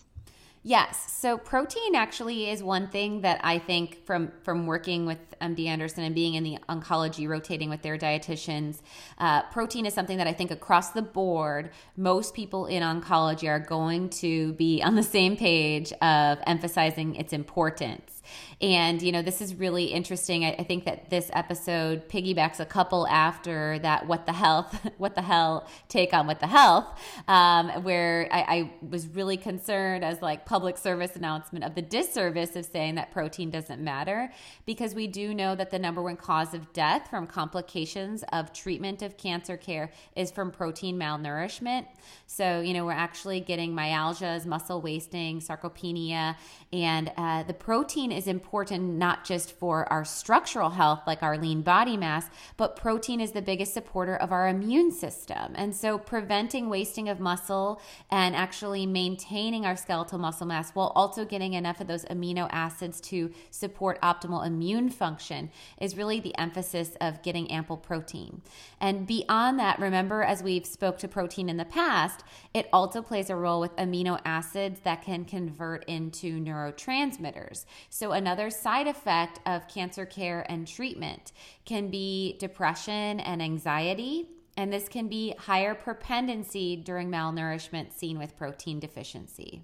Yes. 0.62 1.10
So 1.10 1.38
protein 1.38 1.94
actually 1.94 2.50
is 2.50 2.62
one 2.62 2.88
thing 2.88 3.22
that 3.22 3.40
I 3.42 3.58
think 3.58 4.04
from 4.04 4.30
from 4.42 4.66
working 4.66 5.06
with 5.06 5.18
MD 5.40 5.66
Anderson 5.66 6.04
and 6.04 6.14
being 6.14 6.34
in 6.34 6.44
the 6.44 6.58
oncology, 6.68 7.26
rotating 7.26 7.70
with 7.70 7.80
their 7.80 7.96
dietitians, 7.96 8.82
uh, 9.16 9.42
protein 9.44 9.86
is 9.86 9.94
something 9.94 10.18
that 10.18 10.26
I 10.26 10.34
think 10.34 10.50
across 10.50 10.90
the 10.90 11.00
board, 11.00 11.70
most 11.96 12.34
people 12.34 12.66
in 12.66 12.82
oncology 12.82 13.48
are 13.48 13.58
going 13.58 14.10
to 14.10 14.52
be 14.54 14.82
on 14.82 14.96
the 14.96 15.02
same 15.02 15.34
page 15.34 15.92
of 16.02 16.38
emphasizing 16.46 17.14
its 17.14 17.32
importance. 17.32 18.22
And, 18.62 19.00
you 19.00 19.10
know, 19.10 19.22
this 19.22 19.40
is 19.40 19.54
really 19.54 19.86
interesting. 19.86 20.44
I, 20.44 20.50
I, 20.58 20.64
think 20.64 20.84
that 20.84 21.08
this 21.08 21.30
episode 21.32 22.10
piggybacks 22.10 22.60
a 22.60 22.66
couple 22.66 23.06
after 23.06 23.78
that 23.78 24.06
What 24.06 24.26
the 24.26 24.34
Health, 24.34 24.86
What 24.98 25.14
the 25.14 25.22
Hell 25.22 25.66
take 25.88 26.12
on 26.12 26.26
What 26.26 26.40
the 26.40 26.46
Health, 26.46 26.84
um, 27.26 27.70
where 27.82 28.28
I, 28.30 28.40
I 28.40 28.72
was 28.86 29.06
really 29.08 29.38
concerned 29.38 30.04
as 30.04 30.20
like 30.20 30.44
public 30.44 30.76
service 30.76 31.16
announcement 31.16 31.64
of 31.64 31.74
the 31.74 31.80
disservice 31.80 32.54
of 32.54 32.66
saying 32.66 32.96
that 32.96 33.12
protein 33.12 33.50
doesn't 33.50 33.82
matter 33.82 34.30
because 34.66 34.94
we 34.94 35.06
do 35.06 35.32
know 35.32 35.54
that 35.54 35.70
the 35.70 35.78
number 35.78 36.02
one 36.02 36.16
cause 36.16 36.52
of 36.52 36.70
death 36.74 37.08
from 37.08 37.26
complications 37.26 38.24
of 38.30 38.52
treatment 38.52 39.00
of 39.00 39.16
cancer 39.16 39.56
care 39.56 39.90
is 40.16 40.30
from 40.30 40.50
protein 40.50 40.98
malnourishment. 40.98 41.86
So, 42.26 42.60
you 42.60 42.74
know, 42.74 42.84
we're 42.84 42.92
actually 42.92 43.40
getting 43.40 43.72
myalgias, 43.72 44.44
muscle 44.44 44.82
wasting, 44.82 45.40
sarcopenia, 45.40 46.36
and 46.74 47.10
uh, 47.16 47.42
the 47.44 47.54
protein 47.54 48.12
is 48.12 48.26
important 48.26 48.49
not 48.52 49.24
just 49.24 49.52
for 49.52 49.90
our 49.92 50.04
structural 50.04 50.70
health, 50.70 51.02
like 51.06 51.22
our 51.22 51.38
lean 51.38 51.62
body 51.62 51.96
mass, 51.96 52.26
but 52.56 52.76
protein 52.76 53.20
is 53.20 53.32
the 53.32 53.42
biggest 53.42 53.74
supporter 53.74 54.16
of 54.16 54.32
our 54.32 54.48
immune 54.48 54.90
system. 54.90 55.52
And 55.54 55.74
so, 55.74 55.98
preventing 55.98 56.68
wasting 56.68 57.08
of 57.08 57.20
muscle 57.20 57.80
and 58.10 58.34
actually 58.34 58.86
maintaining 58.86 59.64
our 59.66 59.76
skeletal 59.76 60.18
muscle 60.18 60.46
mass 60.46 60.72
while 60.72 60.92
also 60.94 61.24
getting 61.24 61.54
enough 61.54 61.80
of 61.80 61.86
those 61.86 62.04
amino 62.06 62.48
acids 62.50 63.00
to 63.02 63.30
support 63.50 64.00
optimal 64.00 64.46
immune 64.46 64.90
function 64.90 65.50
is 65.80 65.96
really 65.96 66.20
the 66.20 66.36
emphasis 66.38 66.96
of 67.00 67.22
getting 67.22 67.50
ample 67.50 67.76
protein. 67.76 68.42
And 68.80 69.06
beyond 69.06 69.58
that, 69.58 69.78
remember, 69.78 70.22
as 70.22 70.42
we've 70.42 70.66
spoke 70.66 70.98
to 70.98 71.08
protein 71.08 71.48
in 71.48 71.56
the 71.56 71.64
past, 71.64 72.24
it 72.54 72.68
also 72.72 73.02
plays 73.02 73.30
a 73.30 73.36
role 73.36 73.60
with 73.60 73.76
amino 73.76 74.18
acids 74.24 74.80
that 74.84 75.02
can 75.02 75.24
convert 75.24 75.84
into 75.84 76.40
neurotransmitters. 76.40 77.64
So, 77.88 78.12
another 78.12 78.39
side 78.48 78.86
effect 78.86 79.40
of 79.44 79.68
cancer 79.68 80.06
care 80.06 80.46
and 80.48 80.66
treatment 80.66 81.32
can 81.66 81.90
be 81.90 82.38
depression 82.38 83.20
and 83.20 83.42
anxiety. 83.42 84.28
And 84.56 84.72
this 84.72 84.88
can 84.88 85.08
be 85.08 85.34
higher 85.36 85.74
propendency 85.74 86.76
during 86.76 87.10
malnourishment 87.10 87.92
seen 87.92 88.18
with 88.18 88.36
protein 88.36 88.80
deficiency. 88.80 89.62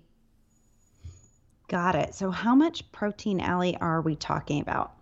Got 1.69 1.95
it. 1.95 2.15
So, 2.15 2.31
how 2.31 2.55
much 2.55 2.91
protein, 2.93 3.41
Ali, 3.41 3.77
are 3.77 4.01
we 4.01 4.17
talking 4.17 4.61
about? 4.61 4.96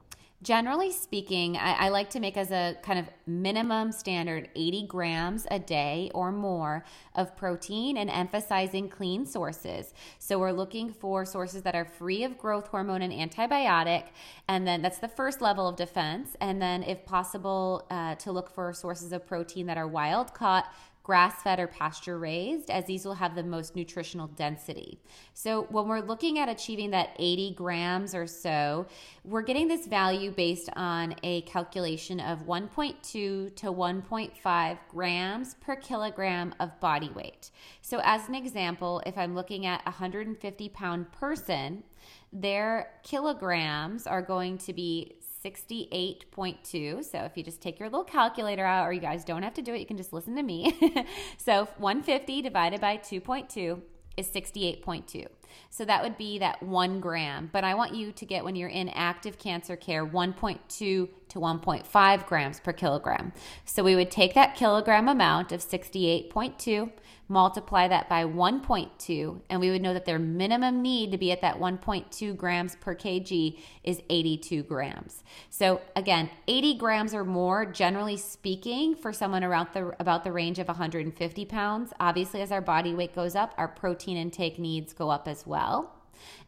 Generally 0.44 0.92
speaking, 0.92 1.56
I, 1.56 1.86
I, 1.86 1.88
like 1.88 2.10
to 2.10 2.20
make 2.20 2.36
as 2.36 2.50
a 2.50 2.76
kind 2.82 2.98
of 2.98 3.08
minimum 3.26 3.90
standard 3.92 4.50
80 4.54 4.86
grams 4.86 5.46
a 5.50 5.58
day 5.58 6.10
or 6.14 6.30
more 6.32 6.84
of 7.14 7.34
protein 7.34 7.96
and 7.96 8.10
emphasizing 8.10 8.90
clean 8.90 9.24
sources. 9.24 9.94
So 10.18 10.38
we're 10.38 10.52
looking 10.52 10.92
for 10.92 11.24
sources 11.24 11.62
that 11.62 11.74
are 11.74 11.86
free 11.86 12.24
of 12.24 12.36
growth 12.36 12.68
hormone 12.68 13.00
and 13.00 13.10
antibiotic. 13.10 14.08
And 14.46 14.66
then 14.66 14.82
that's 14.82 14.98
the 14.98 15.08
first 15.08 15.40
level 15.40 15.66
of 15.66 15.76
defense. 15.76 16.36
And 16.42 16.60
then, 16.60 16.82
if 16.82 17.06
possible, 17.06 17.86
uh, 17.88 18.16
to 18.16 18.30
look 18.30 18.50
for 18.50 18.74
sources 18.74 19.12
of 19.12 19.26
protein 19.26 19.64
that 19.68 19.78
are 19.78 19.88
wild 19.88 20.34
caught 20.34 20.66
grass 21.04 21.42
fed 21.42 21.60
or 21.60 21.66
pasture 21.66 22.18
raised, 22.18 22.70
as 22.70 22.86
these 22.86 23.04
will 23.04 23.14
have 23.14 23.34
the 23.34 23.42
most 23.42 23.76
nutritional 23.76 24.26
density. 24.28 24.98
So, 25.34 25.66
when 25.70 25.86
we're 25.86 26.00
looking 26.00 26.38
at 26.38 26.48
achieving 26.48 26.90
that 26.90 27.10
80 27.18 27.54
grams 27.54 28.14
or 28.14 28.26
so, 28.26 28.86
we're 29.22 29.42
getting 29.42 29.68
this 29.68 29.86
value 29.86 30.30
based 30.30 30.70
on 30.76 31.14
a 31.22 31.42
calculation 31.42 32.20
of 32.20 32.46
1.2 32.46 33.02
to 33.02 33.52
1.5 33.54 34.78
grams 34.88 35.54
per 35.60 35.76
kilogram 35.76 36.54
of 36.58 36.80
body 36.80 37.10
weight. 37.14 37.50
So, 37.82 38.00
as 38.02 38.26
an 38.28 38.34
example, 38.34 39.02
if 39.04 39.18
I'm 39.18 39.34
looking 39.34 39.66
at 39.66 39.82
a 39.82 39.90
150 39.90 40.68
pound 40.70 41.12
person, 41.12 41.84
their 42.32 42.90
kilograms 43.02 44.06
are 44.06 44.22
going 44.22 44.58
to 44.58 44.72
be 44.72 45.16
68.2. 45.44 47.04
So 47.04 47.18
if 47.18 47.36
you 47.36 47.42
just 47.42 47.60
take 47.60 47.78
your 47.78 47.88
little 47.88 48.04
calculator 48.04 48.64
out, 48.64 48.86
or 48.86 48.92
you 48.92 49.00
guys 49.00 49.24
don't 49.24 49.42
have 49.42 49.54
to 49.54 49.62
do 49.62 49.74
it, 49.74 49.80
you 49.80 49.86
can 49.86 49.96
just 49.96 50.12
listen 50.12 50.36
to 50.36 50.42
me. 50.42 51.06
so 51.36 51.68
150 51.78 52.42
divided 52.42 52.80
by 52.80 52.96
2.2 52.96 53.80
is 54.16 54.28
68.2. 54.28 55.26
So 55.70 55.84
that 55.84 56.02
would 56.02 56.16
be 56.16 56.38
that 56.38 56.62
one 56.62 57.00
gram. 57.00 57.50
But 57.52 57.64
I 57.64 57.74
want 57.74 57.94
you 57.94 58.12
to 58.12 58.26
get, 58.26 58.44
when 58.44 58.56
you're 58.56 58.68
in 58.68 58.88
active 58.90 59.38
cancer 59.38 59.76
care, 59.76 60.06
1.2 60.06 60.58
to 60.68 61.08
1.5 61.28 62.26
grams 62.26 62.60
per 62.60 62.72
kilogram. 62.72 63.32
So 63.64 63.82
we 63.82 63.96
would 63.96 64.10
take 64.10 64.34
that 64.34 64.54
kilogram 64.54 65.08
amount 65.08 65.52
of 65.52 65.60
68.2 65.60 66.90
multiply 67.28 67.88
that 67.88 68.08
by 68.08 68.24
1.2, 68.24 69.40
and 69.48 69.60
we 69.60 69.70
would 69.70 69.82
know 69.82 69.94
that 69.94 70.04
their 70.04 70.18
minimum 70.18 70.82
need 70.82 71.10
to 71.12 71.18
be 71.18 71.32
at 71.32 71.40
that 71.40 71.58
1.2 71.58 72.36
grams 72.36 72.76
per 72.76 72.94
kg 72.94 73.58
is 73.82 74.00
82 74.10 74.62
grams. 74.64 75.24
So 75.50 75.80
again, 75.96 76.30
80 76.48 76.74
grams 76.78 77.14
or 77.14 77.24
more, 77.24 77.64
generally 77.64 78.16
speaking, 78.16 78.94
for 78.94 79.12
someone 79.12 79.42
around 79.42 79.68
the 79.72 79.94
about 79.98 80.24
the 80.24 80.32
range 80.32 80.58
of 80.58 80.68
150 80.68 81.44
pounds. 81.46 81.92
Obviously, 82.00 82.42
as 82.42 82.52
our 82.52 82.60
body 82.60 82.94
weight 82.94 83.14
goes 83.14 83.34
up, 83.34 83.54
our 83.56 83.68
protein 83.68 84.16
intake 84.16 84.58
needs 84.58 84.92
go 84.92 85.10
up 85.10 85.26
as 85.26 85.46
well. 85.46 85.94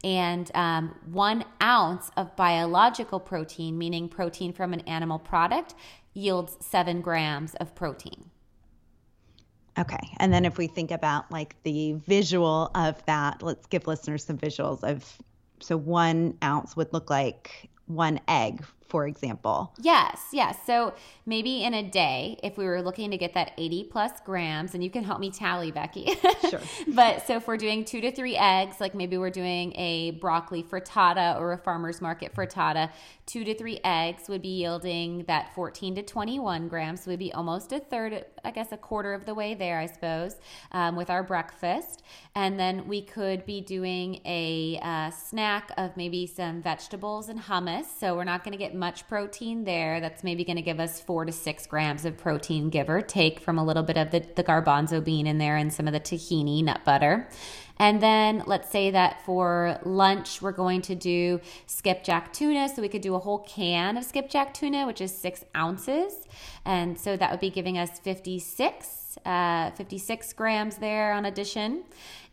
And 0.04 0.50
um, 0.54 0.94
one 1.10 1.44
ounce 1.62 2.10
of 2.16 2.36
biological 2.36 3.20
protein, 3.20 3.76
meaning 3.78 4.08
protein 4.08 4.52
from 4.52 4.72
an 4.72 4.80
animal 4.80 5.18
product, 5.18 5.74
yields 6.12 6.56
seven 6.60 7.00
grams 7.00 7.54
of 7.56 7.74
protein. 7.74 8.30
Okay. 9.78 10.14
And 10.18 10.32
then 10.32 10.44
if 10.44 10.56
we 10.56 10.66
think 10.66 10.90
about 10.90 11.30
like 11.30 11.56
the 11.62 11.92
visual 12.06 12.70
of 12.74 13.04
that, 13.06 13.42
let's 13.42 13.66
give 13.66 13.86
listeners 13.86 14.24
some 14.24 14.38
visuals 14.38 14.82
of 14.82 15.18
so 15.60 15.76
one 15.76 16.36
ounce 16.42 16.76
would 16.76 16.92
look 16.92 17.10
like 17.10 17.68
one 17.86 18.20
egg 18.28 18.64
for 18.88 19.06
example. 19.06 19.72
Yes, 19.80 20.20
yes. 20.32 20.56
So 20.66 20.94
maybe 21.24 21.64
in 21.64 21.74
a 21.74 21.82
day, 21.82 22.38
if 22.42 22.56
we 22.56 22.64
were 22.64 22.82
looking 22.82 23.10
to 23.10 23.16
get 23.16 23.34
that 23.34 23.52
80 23.58 23.84
plus 23.84 24.12
grams, 24.24 24.74
and 24.74 24.82
you 24.82 24.90
can 24.90 25.04
help 25.04 25.20
me 25.20 25.30
tally, 25.30 25.70
Becky. 25.70 26.14
Sure. 26.50 26.60
but 26.88 27.26
so 27.26 27.36
if 27.36 27.48
we're 27.48 27.56
doing 27.56 27.84
two 27.84 28.00
to 28.00 28.12
three 28.12 28.36
eggs, 28.36 28.76
like 28.80 28.94
maybe 28.94 29.18
we're 29.18 29.30
doing 29.30 29.72
a 29.74 30.12
broccoli 30.12 30.62
frittata 30.62 31.40
or 31.40 31.52
a 31.52 31.58
farmer's 31.58 32.00
market 32.00 32.34
frittata, 32.34 32.90
two 33.24 33.42
to 33.42 33.54
three 33.54 33.80
eggs 33.82 34.28
would 34.28 34.42
be 34.42 34.60
yielding 34.60 35.24
that 35.24 35.52
14 35.54 35.96
to 35.96 36.02
21 36.02 36.68
grams. 36.68 37.02
So 37.02 37.10
we'd 37.10 37.18
be 37.18 37.32
almost 37.32 37.72
a 37.72 37.80
third, 37.80 38.24
I 38.44 38.50
guess 38.52 38.70
a 38.70 38.76
quarter 38.76 39.12
of 39.12 39.24
the 39.24 39.34
way 39.34 39.54
there, 39.54 39.78
I 39.80 39.86
suppose, 39.86 40.36
um, 40.72 40.94
with 40.94 41.10
our 41.10 41.24
breakfast. 41.24 42.02
And 42.34 42.60
then 42.60 42.86
we 42.86 43.02
could 43.02 43.44
be 43.44 43.60
doing 43.60 44.20
a 44.24 44.78
uh, 44.82 45.10
snack 45.10 45.72
of 45.76 45.96
maybe 45.96 46.26
some 46.26 46.62
vegetables 46.62 47.28
and 47.28 47.40
hummus. 47.40 47.86
So 47.98 48.14
we're 48.14 48.24
not 48.24 48.44
going 48.44 48.52
to 48.52 48.58
get 48.58 48.74
much 48.76 49.08
protein 49.08 49.64
there. 49.64 50.00
That's 50.00 50.22
maybe 50.22 50.44
going 50.44 50.56
to 50.56 50.62
give 50.62 50.78
us 50.78 51.00
four 51.00 51.24
to 51.24 51.32
six 51.32 51.66
grams 51.66 52.04
of 52.04 52.16
protein, 52.16 52.70
give 52.70 52.88
or 52.88 53.00
take, 53.00 53.40
from 53.40 53.58
a 53.58 53.64
little 53.64 53.82
bit 53.82 53.96
of 53.96 54.10
the, 54.10 54.20
the 54.36 54.44
garbanzo 54.44 55.02
bean 55.02 55.26
in 55.26 55.38
there 55.38 55.56
and 55.56 55.72
some 55.72 55.86
of 55.86 55.92
the 55.92 56.00
tahini 56.00 56.62
nut 56.62 56.84
butter. 56.84 57.28
And 57.78 58.00
then 58.00 58.42
let's 58.46 58.70
say 58.70 58.90
that 58.90 59.22
for 59.22 59.78
lunch, 59.84 60.40
we're 60.40 60.52
going 60.52 60.82
to 60.82 60.94
do 60.94 61.40
skipjack 61.66 62.32
tuna. 62.32 62.68
So 62.68 62.80
we 62.80 62.88
could 62.88 63.02
do 63.02 63.14
a 63.14 63.18
whole 63.18 63.40
can 63.40 63.96
of 63.96 64.04
skipjack 64.04 64.54
tuna, 64.54 64.86
which 64.86 65.00
is 65.00 65.14
six 65.14 65.44
ounces. 65.54 66.26
And 66.64 66.98
so 66.98 67.16
that 67.16 67.30
would 67.30 67.40
be 67.40 67.50
giving 67.50 67.76
us 67.76 67.98
56, 67.98 69.18
uh, 69.24 69.70
56 69.72 70.32
grams 70.32 70.76
there 70.76 71.12
on 71.12 71.26
addition 71.26 71.84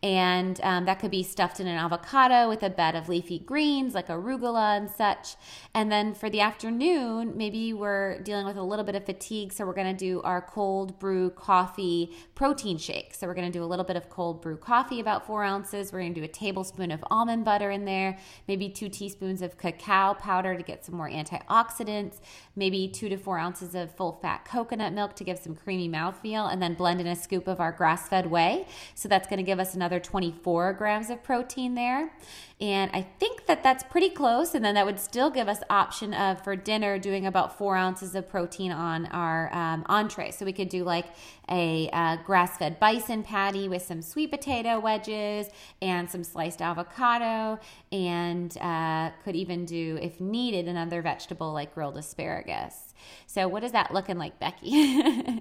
and 0.04 0.60
um, 0.64 0.84
that 0.84 1.00
could 1.00 1.12
be 1.12 1.24
stuffed 1.24 1.62
in 1.62 1.66
an 1.66 1.78
avocado 1.78 2.50
with 2.50 2.62
a 2.62 2.70
bed 2.70 2.94
of 2.94 3.08
leafy 3.08 3.40
greens 3.40 3.96
like 3.96 4.10
arugula 4.10 4.76
and 4.78 4.92
such. 4.92 5.38
And 5.74 5.90
then 5.90 6.14
for 6.14 6.30
the 6.30 6.42
afternoon, 6.42 7.38
maybe 7.38 7.72
we're 7.72 8.20
dealing 8.20 8.46
with 8.46 8.58
a 8.58 8.62
little 8.62 8.84
bit 8.84 8.96
of 8.96 9.06
fatigue, 9.06 9.54
so 9.54 9.66
we're 9.66 9.74
going 9.74 9.96
to 9.96 10.06
do 10.06 10.22
our 10.24 10.42
cold 10.42 11.00
brew 11.00 11.30
coffee 11.30 12.12
protein 12.36 12.78
shake. 12.78 13.14
So 13.14 13.28
we're 13.28 13.34
going 13.34 13.50
to 13.50 13.58
do 13.58 13.64
a 13.64 13.66
little 13.66 13.86
bit 13.86 13.96
of 13.96 14.10
cold 14.10 14.42
brew 14.42 14.58
coffee, 14.58 15.00
about 15.00 15.26
four 15.26 15.42
ounces. 15.42 15.94
We're 15.94 16.02
going 16.02 16.14
to 16.14 16.20
do 16.20 16.26
a 16.26 16.28
tablespoon 16.28 16.92
of 16.92 17.02
almond 17.10 17.46
butter 17.46 17.72
in 17.72 17.86
there, 17.86 18.18
maybe 18.46 18.68
two 18.68 18.90
teaspoons 18.90 19.42
of 19.42 19.58
cacao 19.58 20.16
powder 20.16 20.58
to 20.58 20.64
get 20.64 20.84
some 20.84 20.96
more 20.96 21.10
antioxidants, 21.10 22.20
maybe 22.58 22.90
two 22.90 23.08
to 23.08 23.16
four 23.16 23.38
ounces 23.38 23.74
of 23.74 23.96
full 23.96 24.20
fat 24.22 24.44
coconut 24.44 24.92
milk 24.92 25.16
to 25.16 25.24
give 25.24 25.40
some 25.40 25.56
creamy 25.56 25.88
mouthfeel, 25.88 26.52
and 26.52 26.62
then 26.62 26.74
blend 26.74 27.00
in 27.00 27.08
a 27.08 27.16
scoop 27.16 27.48
of 27.48 27.62
our 27.62 27.72
grass 27.72 28.10
fed 28.10 28.30
whey. 28.30 28.68
So 28.96 29.08
that's 29.08 29.30
going 29.30 29.38
to 29.38 29.44
give 29.44 29.62
us 29.62 29.74
another 29.74 29.93
another 29.94 30.04
24 30.04 30.74
grams 30.74 31.10
of 31.10 31.22
protein 31.24 31.76
there. 31.76 32.12
And 32.60 32.90
I 32.94 33.02
think 33.20 33.46
that 33.48 33.62
that's 33.62 33.84
pretty 33.84 34.10
close. 34.10 34.56
And 34.56 34.64
then 34.64 34.76
that 34.76 34.86
would 34.86 35.00
still 35.00 35.30
give 35.30 35.48
us 35.48 35.60
option 35.70 36.14
of 36.14 36.42
for 36.44 36.56
dinner 36.56 36.98
doing 36.98 37.26
about 37.26 37.58
four 37.58 37.76
ounces 37.76 38.16
of 38.16 38.28
protein 38.30 38.72
on 38.72 39.06
our 39.08 39.54
um, 39.54 39.84
entree. 39.88 40.32
So 40.32 40.46
we 40.46 40.54
could 40.54 40.70
do 40.70 40.84
like 40.84 41.08
a 41.50 41.90
uh, 41.92 42.18
grass-fed 42.26 42.80
bison 42.80 43.22
patty 43.22 43.68
with 43.68 43.82
some 43.82 44.02
sweet 44.02 44.32
potato 44.32 44.80
wedges 44.80 45.50
and 45.82 46.10
some 46.10 46.24
sliced 46.24 46.62
avocado, 46.62 47.60
and 47.92 48.58
uh, 48.62 49.12
could 49.26 49.36
even 49.36 49.66
do, 49.66 50.00
if 50.02 50.22
needed, 50.22 50.68
another 50.68 51.02
vegetable 51.02 51.52
like 51.52 51.76
grilled 51.76 51.98
asparagus. 51.98 52.94
So 53.28 53.50
what 53.50 53.66
is 53.66 53.74
that 53.74 53.94
looking 53.94 54.18
like, 54.18 54.40
Becky? 54.40 54.70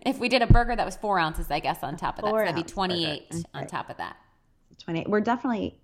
if 0.04 0.18
we 0.18 0.28
did 0.28 0.42
a 0.42 0.46
burger 0.48 0.74
that 0.74 0.84
was 0.84 0.96
four 0.96 1.20
ounces, 1.20 1.50
I 1.52 1.60
guess 1.60 1.84
on 1.84 1.96
top 1.96 2.18
of 2.18 2.24
that, 2.24 2.30
so 2.30 2.36
that'd 2.38 2.56
be 2.56 2.62
28 2.64 3.44
on 3.54 3.66
top 3.66 3.88
of 3.90 3.98
that. 3.98 4.16
28. 4.82 5.08
We're 5.08 5.20
definitely 5.20 5.76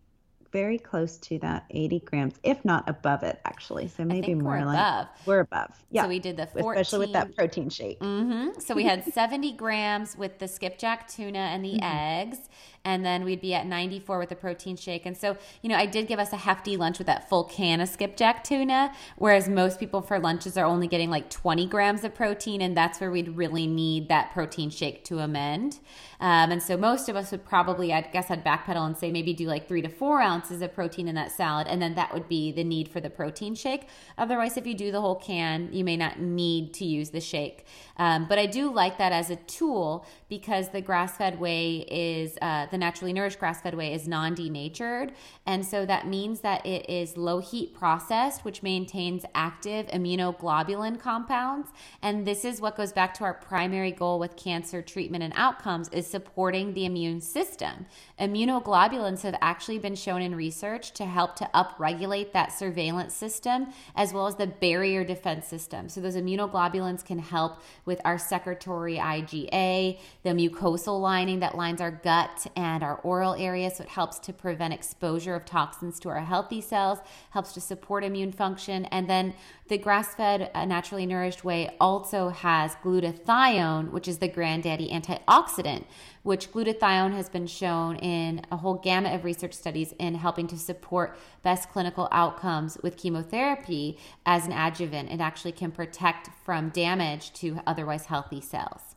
very 0.50 0.78
close 0.78 1.18
to 1.18 1.38
that 1.40 1.64
80 1.70 2.00
grams, 2.00 2.34
if 2.42 2.64
not 2.64 2.88
above 2.88 3.22
it, 3.22 3.40
actually. 3.44 3.88
So 3.88 4.04
maybe 4.04 4.34
more 4.34 4.58
we're 4.58 4.64
like 4.64 4.78
above. 4.78 5.06
we're 5.26 5.40
above. 5.40 5.84
Yeah. 5.90 6.02
So 6.02 6.08
we 6.08 6.18
did 6.18 6.36
the 6.36 6.46
14, 6.46 6.70
especially 6.70 6.98
with 6.98 7.12
that 7.12 7.36
protein 7.36 7.68
shake. 7.68 8.00
Mm-hmm. 8.00 8.60
So 8.60 8.74
we 8.74 8.84
had 8.84 9.04
70 9.04 9.52
grams 9.52 10.16
with 10.16 10.38
the 10.38 10.48
skipjack 10.48 11.08
tuna 11.08 11.38
and 11.38 11.64
the 11.64 11.74
mm-hmm. 11.74 11.84
eggs, 11.84 12.38
and 12.84 13.04
then 13.04 13.24
we'd 13.24 13.40
be 13.40 13.54
at 13.54 13.66
94 13.66 14.18
with 14.18 14.30
the 14.30 14.36
protein 14.36 14.76
shake. 14.76 15.04
And 15.04 15.16
so, 15.16 15.36
you 15.62 15.68
know, 15.68 15.76
I 15.76 15.86
did 15.86 16.08
give 16.08 16.18
us 16.18 16.32
a 16.32 16.36
hefty 16.36 16.76
lunch 16.76 16.98
with 16.98 17.06
that 17.06 17.28
full 17.28 17.44
can 17.44 17.80
of 17.80 17.88
skipjack 17.88 18.44
tuna, 18.44 18.94
whereas 19.16 19.48
most 19.48 19.78
people 19.78 20.00
for 20.00 20.18
lunches 20.18 20.56
are 20.56 20.64
only 20.64 20.86
getting 20.86 21.10
like 21.10 21.28
20 21.28 21.66
grams 21.66 22.04
of 22.04 22.14
protein, 22.14 22.62
and 22.62 22.76
that's 22.76 23.00
where 23.00 23.10
we'd 23.10 23.36
really 23.36 23.66
need 23.66 24.08
that 24.08 24.32
protein 24.32 24.70
shake 24.70 25.04
to 25.04 25.18
amend. 25.18 25.80
Um, 26.20 26.50
and 26.50 26.62
so 26.62 26.76
most 26.76 27.08
of 27.08 27.16
us 27.16 27.30
would 27.30 27.44
probably, 27.44 27.92
I 27.92 28.00
guess, 28.00 28.30
I'd 28.30 28.44
backpedal 28.44 28.84
and 28.86 28.96
say 28.96 29.12
maybe 29.12 29.34
do 29.34 29.46
like 29.46 29.68
three 29.68 29.82
to 29.82 29.88
four 29.88 30.20
ounces 30.20 30.37
of 30.50 30.74
protein 30.74 31.08
in 31.08 31.14
that 31.14 31.32
salad, 31.32 31.66
and 31.66 31.80
then 31.80 31.94
that 31.94 32.12
would 32.12 32.28
be 32.28 32.52
the 32.52 32.64
need 32.64 32.88
for 32.88 33.00
the 33.00 33.10
protein 33.10 33.54
shake. 33.54 33.88
Otherwise, 34.16 34.56
if 34.56 34.66
you 34.66 34.74
do 34.74 34.90
the 34.92 35.00
whole 35.00 35.16
can, 35.16 35.68
you 35.72 35.84
may 35.84 35.96
not 35.96 36.20
need 36.20 36.72
to 36.74 36.84
use 36.84 37.10
the 37.10 37.20
shake. 37.20 37.66
Um, 37.96 38.26
but 38.28 38.38
I 38.38 38.46
do 38.46 38.72
like 38.72 38.98
that 38.98 39.12
as 39.12 39.30
a 39.30 39.36
tool 39.36 40.06
because 40.28 40.68
the 40.68 40.80
grass 40.80 41.16
fed 41.16 41.40
whey 41.40 41.84
is 41.90 42.38
uh, 42.40 42.66
the 42.70 42.78
naturally 42.78 43.12
nourished 43.12 43.38
grass 43.38 43.60
fed 43.60 43.74
whey 43.74 43.92
is 43.92 44.06
non 44.06 44.34
denatured. 44.34 45.12
And 45.46 45.64
so 45.64 45.84
that 45.86 46.06
means 46.06 46.40
that 46.40 46.64
it 46.64 46.88
is 46.88 47.16
low 47.16 47.40
heat 47.40 47.74
processed, 47.74 48.44
which 48.44 48.62
maintains 48.62 49.24
active 49.34 49.86
immunoglobulin 49.88 51.00
compounds. 51.00 51.70
And 52.02 52.26
this 52.26 52.44
is 52.44 52.60
what 52.60 52.76
goes 52.76 52.92
back 52.92 53.14
to 53.14 53.24
our 53.24 53.34
primary 53.34 53.90
goal 53.90 54.18
with 54.18 54.36
cancer 54.36 54.82
treatment 54.82 55.24
and 55.24 55.32
outcomes 55.36 55.88
is 55.88 56.06
supporting 56.06 56.74
the 56.74 56.84
immune 56.84 57.20
system. 57.20 57.86
Immunoglobulins 58.20 59.22
have 59.22 59.36
actually 59.40 59.78
been 59.78 59.94
shown 59.94 60.22
in 60.22 60.27
research 60.34 60.92
to 60.94 61.04
help 61.04 61.36
to 61.36 61.50
upregulate 61.54 62.32
that 62.32 62.52
surveillance 62.52 63.14
system 63.14 63.68
as 63.94 64.12
well 64.12 64.26
as 64.26 64.36
the 64.36 64.46
barrier 64.46 65.04
defense 65.04 65.46
system. 65.46 65.88
So 65.88 66.00
those 66.00 66.16
immunoglobulins 66.16 67.04
can 67.04 67.18
help 67.18 67.60
with 67.84 68.00
our 68.04 68.18
secretory 68.18 68.96
IgA, 68.96 69.98
the 70.22 70.30
mucosal 70.30 71.00
lining 71.00 71.40
that 71.40 71.56
lines 71.56 71.80
our 71.80 71.90
gut 71.90 72.46
and 72.56 72.82
our 72.82 72.96
oral 72.96 73.34
area. 73.34 73.70
So 73.70 73.84
it 73.84 73.90
helps 73.90 74.18
to 74.20 74.32
prevent 74.32 74.74
exposure 74.74 75.34
of 75.34 75.44
toxins 75.44 75.98
to 76.00 76.08
our 76.08 76.20
healthy 76.20 76.60
cells, 76.60 76.98
helps 77.30 77.52
to 77.54 77.60
support 77.60 78.04
immune 78.04 78.32
function. 78.32 78.84
And 78.86 79.08
then 79.08 79.34
the 79.68 79.78
grass 79.78 80.14
fed, 80.14 80.50
uh, 80.54 80.64
naturally 80.64 81.06
nourished 81.06 81.44
whey 81.44 81.76
also 81.80 82.30
has 82.30 82.74
glutathione, 82.76 83.90
which 83.90 84.08
is 84.08 84.18
the 84.18 84.28
granddaddy 84.28 84.88
antioxidant, 84.90 85.84
which 86.28 86.52
glutathione 86.52 87.14
has 87.14 87.30
been 87.30 87.46
shown 87.46 87.96
in 87.96 88.42
a 88.52 88.56
whole 88.58 88.74
gamut 88.74 89.14
of 89.14 89.24
research 89.24 89.54
studies 89.54 89.94
in 89.98 90.14
helping 90.14 90.46
to 90.46 90.58
support 90.58 91.16
best 91.42 91.70
clinical 91.70 92.06
outcomes 92.12 92.76
with 92.82 92.98
chemotherapy 92.98 93.96
as 94.26 94.44
an 94.44 94.52
adjuvant. 94.52 95.10
It 95.10 95.22
actually 95.22 95.52
can 95.52 95.70
protect 95.70 96.28
from 96.44 96.68
damage 96.68 97.32
to 97.40 97.58
otherwise 97.66 98.04
healthy 98.04 98.42
cells. 98.42 98.94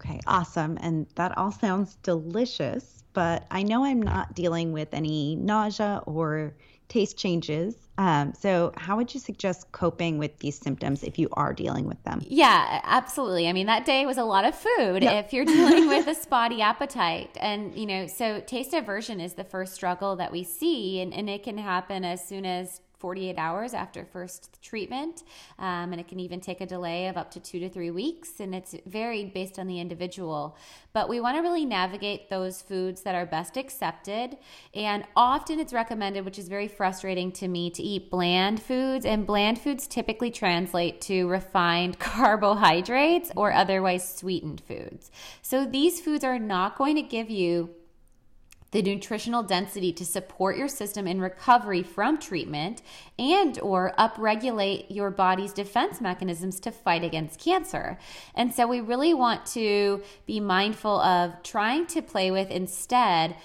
Okay, 0.00 0.20
awesome. 0.28 0.78
And 0.80 1.08
that 1.16 1.36
all 1.36 1.50
sounds 1.50 1.96
delicious, 2.04 3.02
but 3.12 3.44
I 3.50 3.64
know 3.64 3.84
I'm 3.84 4.00
not 4.00 4.34
dealing 4.34 4.70
with 4.70 4.94
any 4.94 5.34
nausea 5.34 6.02
or 6.06 6.54
taste 6.88 7.16
changes. 7.16 7.76
Um, 7.98 8.32
so, 8.32 8.72
how 8.76 8.96
would 8.96 9.12
you 9.12 9.20
suggest 9.20 9.70
coping 9.72 10.18
with 10.18 10.38
these 10.38 10.56
symptoms 10.56 11.02
if 11.02 11.18
you 11.18 11.28
are 11.32 11.52
dealing 11.52 11.86
with 11.86 12.02
them? 12.04 12.20
Yeah, 12.24 12.80
absolutely. 12.84 13.48
I 13.48 13.52
mean, 13.52 13.66
that 13.66 13.84
day 13.84 14.06
was 14.06 14.18
a 14.18 14.24
lot 14.24 14.44
of 14.44 14.54
food 14.54 15.02
if 15.02 15.32
you're 15.32 15.44
dealing 15.44 15.88
with 15.88 16.06
a 16.06 16.14
spotty 16.22 16.62
appetite. 16.62 17.36
And, 17.40 17.76
you 17.76 17.86
know, 17.86 18.06
so 18.06 18.40
taste 18.40 18.72
aversion 18.72 19.20
is 19.20 19.34
the 19.34 19.44
first 19.44 19.74
struggle 19.74 20.16
that 20.16 20.30
we 20.30 20.44
see, 20.44 21.00
and, 21.00 21.12
and 21.12 21.28
it 21.28 21.42
can 21.42 21.58
happen 21.58 22.04
as 22.04 22.26
soon 22.26 22.46
as 22.46 22.80
48 22.98 23.36
hours 23.38 23.74
after 23.74 24.04
first 24.04 24.60
treatment. 24.62 25.22
Um, 25.58 25.92
and 25.92 26.00
it 26.00 26.08
can 26.08 26.20
even 26.20 26.40
take 26.40 26.60
a 26.60 26.66
delay 26.66 27.08
of 27.08 27.16
up 27.16 27.30
to 27.32 27.40
two 27.40 27.60
to 27.60 27.68
three 27.68 27.90
weeks. 27.90 28.40
And 28.40 28.54
it's 28.54 28.74
varied 28.86 29.32
based 29.32 29.58
on 29.58 29.66
the 29.66 29.80
individual. 29.80 30.56
But 30.92 31.08
we 31.08 31.20
want 31.20 31.36
to 31.36 31.42
really 31.42 31.64
navigate 31.64 32.28
those 32.28 32.60
foods 32.60 33.02
that 33.02 33.14
are 33.14 33.26
best 33.26 33.56
accepted. 33.56 34.36
And 34.74 35.04
often 35.14 35.60
it's 35.60 35.72
recommended, 35.72 36.24
which 36.24 36.38
is 36.38 36.48
very 36.48 36.68
frustrating 36.68 37.30
to 37.32 37.48
me, 37.48 37.70
to 37.70 37.82
eat 37.82 38.10
bland 38.10 38.60
foods. 38.60 39.06
And 39.06 39.26
bland 39.26 39.60
foods 39.60 39.86
typically 39.86 40.30
translate 40.30 41.00
to 41.02 41.28
refined 41.28 41.98
carbohydrates 42.00 43.30
or 43.36 43.52
otherwise 43.52 44.16
sweetened 44.16 44.62
foods. 44.66 45.10
So 45.42 45.64
these 45.64 46.00
foods 46.00 46.24
are 46.24 46.38
not 46.38 46.76
going 46.76 46.96
to 46.96 47.02
give 47.02 47.30
you 47.30 47.70
the 48.70 48.82
nutritional 48.82 49.42
density 49.42 49.92
to 49.94 50.04
support 50.04 50.56
your 50.56 50.68
system 50.68 51.06
in 51.06 51.20
recovery 51.20 51.82
from 51.82 52.18
treatment 52.18 52.82
and 53.18 53.58
or 53.60 53.94
upregulate 53.98 54.86
your 54.88 55.10
body's 55.10 55.52
defense 55.52 56.00
mechanisms 56.00 56.60
to 56.60 56.70
fight 56.70 57.02
against 57.02 57.40
cancer. 57.40 57.98
And 58.34 58.52
so 58.52 58.66
we 58.66 58.80
really 58.80 59.14
want 59.14 59.46
to 59.46 60.02
be 60.26 60.40
mindful 60.40 61.00
of 61.00 61.42
trying 61.42 61.86
to 61.88 62.02
play 62.02 62.30
with 62.30 62.50
instead 62.50 63.36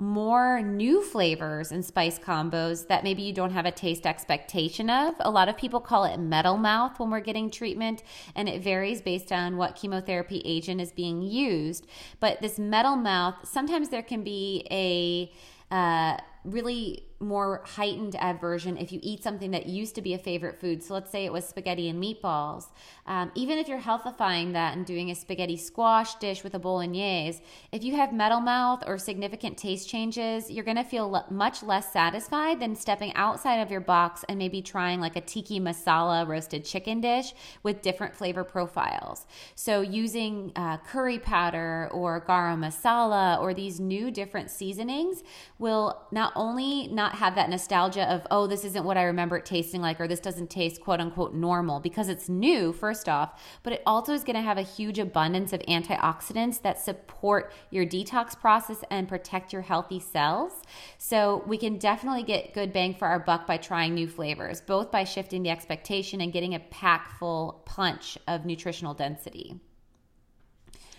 more 0.00 0.62
new 0.62 1.04
flavors 1.04 1.72
and 1.72 1.84
spice 1.84 2.18
combos 2.18 2.88
that 2.88 3.04
maybe 3.04 3.20
you 3.20 3.34
don't 3.34 3.52
have 3.52 3.66
a 3.66 3.70
taste 3.70 4.06
expectation 4.06 4.88
of. 4.88 5.14
A 5.20 5.30
lot 5.30 5.48
of 5.48 5.58
people 5.58 5.78
call 5.78 6.04
it 6.04 6.18
metal 6.18 6.56
mouth 6.56 6.98
when 6.98 7.10
we're 7.10 7.20
getting 7.20 7.50
treatment, 7.50 8.02
and 8.34 8.48
it 8.48 8.62
varies 8.62 9.02
based 9.02 9.30
on 9.30 9.58
what 9.58 9.76
chemotherapy 9.76 10.40
agent 10.44 10.80
is 10.80 10.90
being 10.90 11.20
used. 11.20 11.86
But 12.18 12.40
this 12.40 12.58
metal 12.58 12.96
mouth, 12.96 13.34
sometimes 13.44 13.90
there 13.90 14.02
can 14.02 14.24
be 14.24 14.66
a 14.70 15.32
uh, 15.70 16.16
really 16.44 17.04
more 17.20 17.62
heightened 17.66 18.16
aversion 18.20 18.78
if 18.78 18.92
you 18.92 18.98
eat 19.02 19.22
something 19.22 19.50
that 19.50 19.66
used 19.66 19.94
to 19.94 20.02
be 20.02 20.14
a 20.14 20.18
favorite 20.18 20.58
food. 20.58 20.82
So 20.82 20.94
let's 20.94 21.10
say 21.10 21.26
it 21.26 21.32
was 21.32 21.46
spaghetti 21.46 21.88
and 21.90 22.02
meatballs. 22.02 22.68
Um, 23.10 23.30
even 23.34 23.58
if 23.58 23.68
you're 23.68 23.80
healthifying 23.80 24.54
that 24.54 24.74
and 24.74 24.86
doing 24.86 25.10
a 25.10 25.14
spaghetti 25.14 25.58
squash 25.58 26.14
dish 26.14 26.42
with 26.42 26.54
a 26.54 26.58
bolognese, 26.58 27.42
if 27.72 27.84
you 27.84 27.96
have 27.96 28.12
metal 28.14 28.40
mouth 28.40 28.82
or 28.86 28.96
significant 28.96 29.58
taste 29.58 29.86
changes, 29.86 30.50
you're 30.50 30.64
going 30.64 30.78
to 30.78 30.84
feel 30.84 31.26
much 31.28 31.62
less 31.62 31.92
satisfied 31.92 32.60
than 32.60 32.74
stepping 32.74 33.12
outside 33.14 33.56
of 33.56 33.70
your 33.70 33.80
box 33.80 34.24
and 34.30 34.38
maybe 34.38 34.62
trying 34.62 34.98
like 34.98 35.16
a 35.16 35.20
tikka 35.20 35.54
masala 35.54 36.26
roasted 36.26 36.64
chicken 36.64 37.02
dish 37.02 37.34
with 37.62 37.82
different 37.82 38.14
flavor 38.14 38.44
profiles. 38.44 39.26
So 39.54 39.82
using 39.82 40.52
uh, 40.56 40.78
curry 40.78 41.18
powder 41.18 41.90
or 41.92 42.24
garam 42.26 42.64
masala 42.64 43.38
or 43.40 43.52
these 43.52 43.78
new 43.78 44.10
different 44.10 44.50
seasonings 44.50 45.22
will 45.58 46.00
not 46.10 46.32
only 46.34 46.88
not 46.88 47.10
not 47.10 47.18
have 47.18 47.34
that 47.34 47.48
nostalgia 47.48 48.04
of, 48.12 48.26
oh, 48.30 48.46
this 48.46 48.64
isn't 48.64 48.84
what 48.84 48.96
I 48.96 49.04
remember 49.04 49.36
it 49.38 49.46
tasting 49.46 49.80
like, 49.80 50.00
or 50.00 50.06
this 50.06 50.20
doesn't 50.20 50.50
taste 50.50 50.80
quote 50.80 51.00
unquote 51.00 51.34
normal 51.34 51.80
because 51.80 52.08
it's 52.08 52.28
new, 52.28 52.72
first 52.72 52.99
off, 53.08 53.42
but 53.62 53.72
it 53.72 53.82
also 53.86 54.12
is 54.12 54.24
going 54.24 54.36
to 54.36 54.42
have 54.42 54.58
a 54.58 54.62
huge 54.62 54.98
abundance 54.98 55.52
of 55.52 55.60
antioxidants 55.62 56.60
that 56.62 56.78
support 56.78 57.52
your 57.70 57.86
detox 57.86 58.38
process 58.38 58.82
and 58.90 59.08
protect 59.08 59.52
your 59.52 59.62
healthy 59.62 60.00
cells. 60.00 60.52
So 60.98 61.42
we 61.46 61.58
can 61.58 61.78
definitely 61.78 62.22
get 62.22 62.54
good 62.54 62.72
bang 62.72 62.94
for 62.94 63.06
our 63.06 63.20
buck 63.20 63.46
by 63.46 63.56
trying 63.56 63.94
new 63.94 64.08
flavors, 64.08 64.60
both 64.60 64.90
by 64.90 65.04
shifting 65.04 65.42
the 65.42 65.50
expectation 65.50 66.20
and 66.20 66.32
getting 66.32 66.54
a 66.54 66.60
pack 66.60 67.18
full 67.18 67.62
punch 67.66 68.18
of 68.28 68.44
nutritional 68.44 68.94
density. 68.94 69.60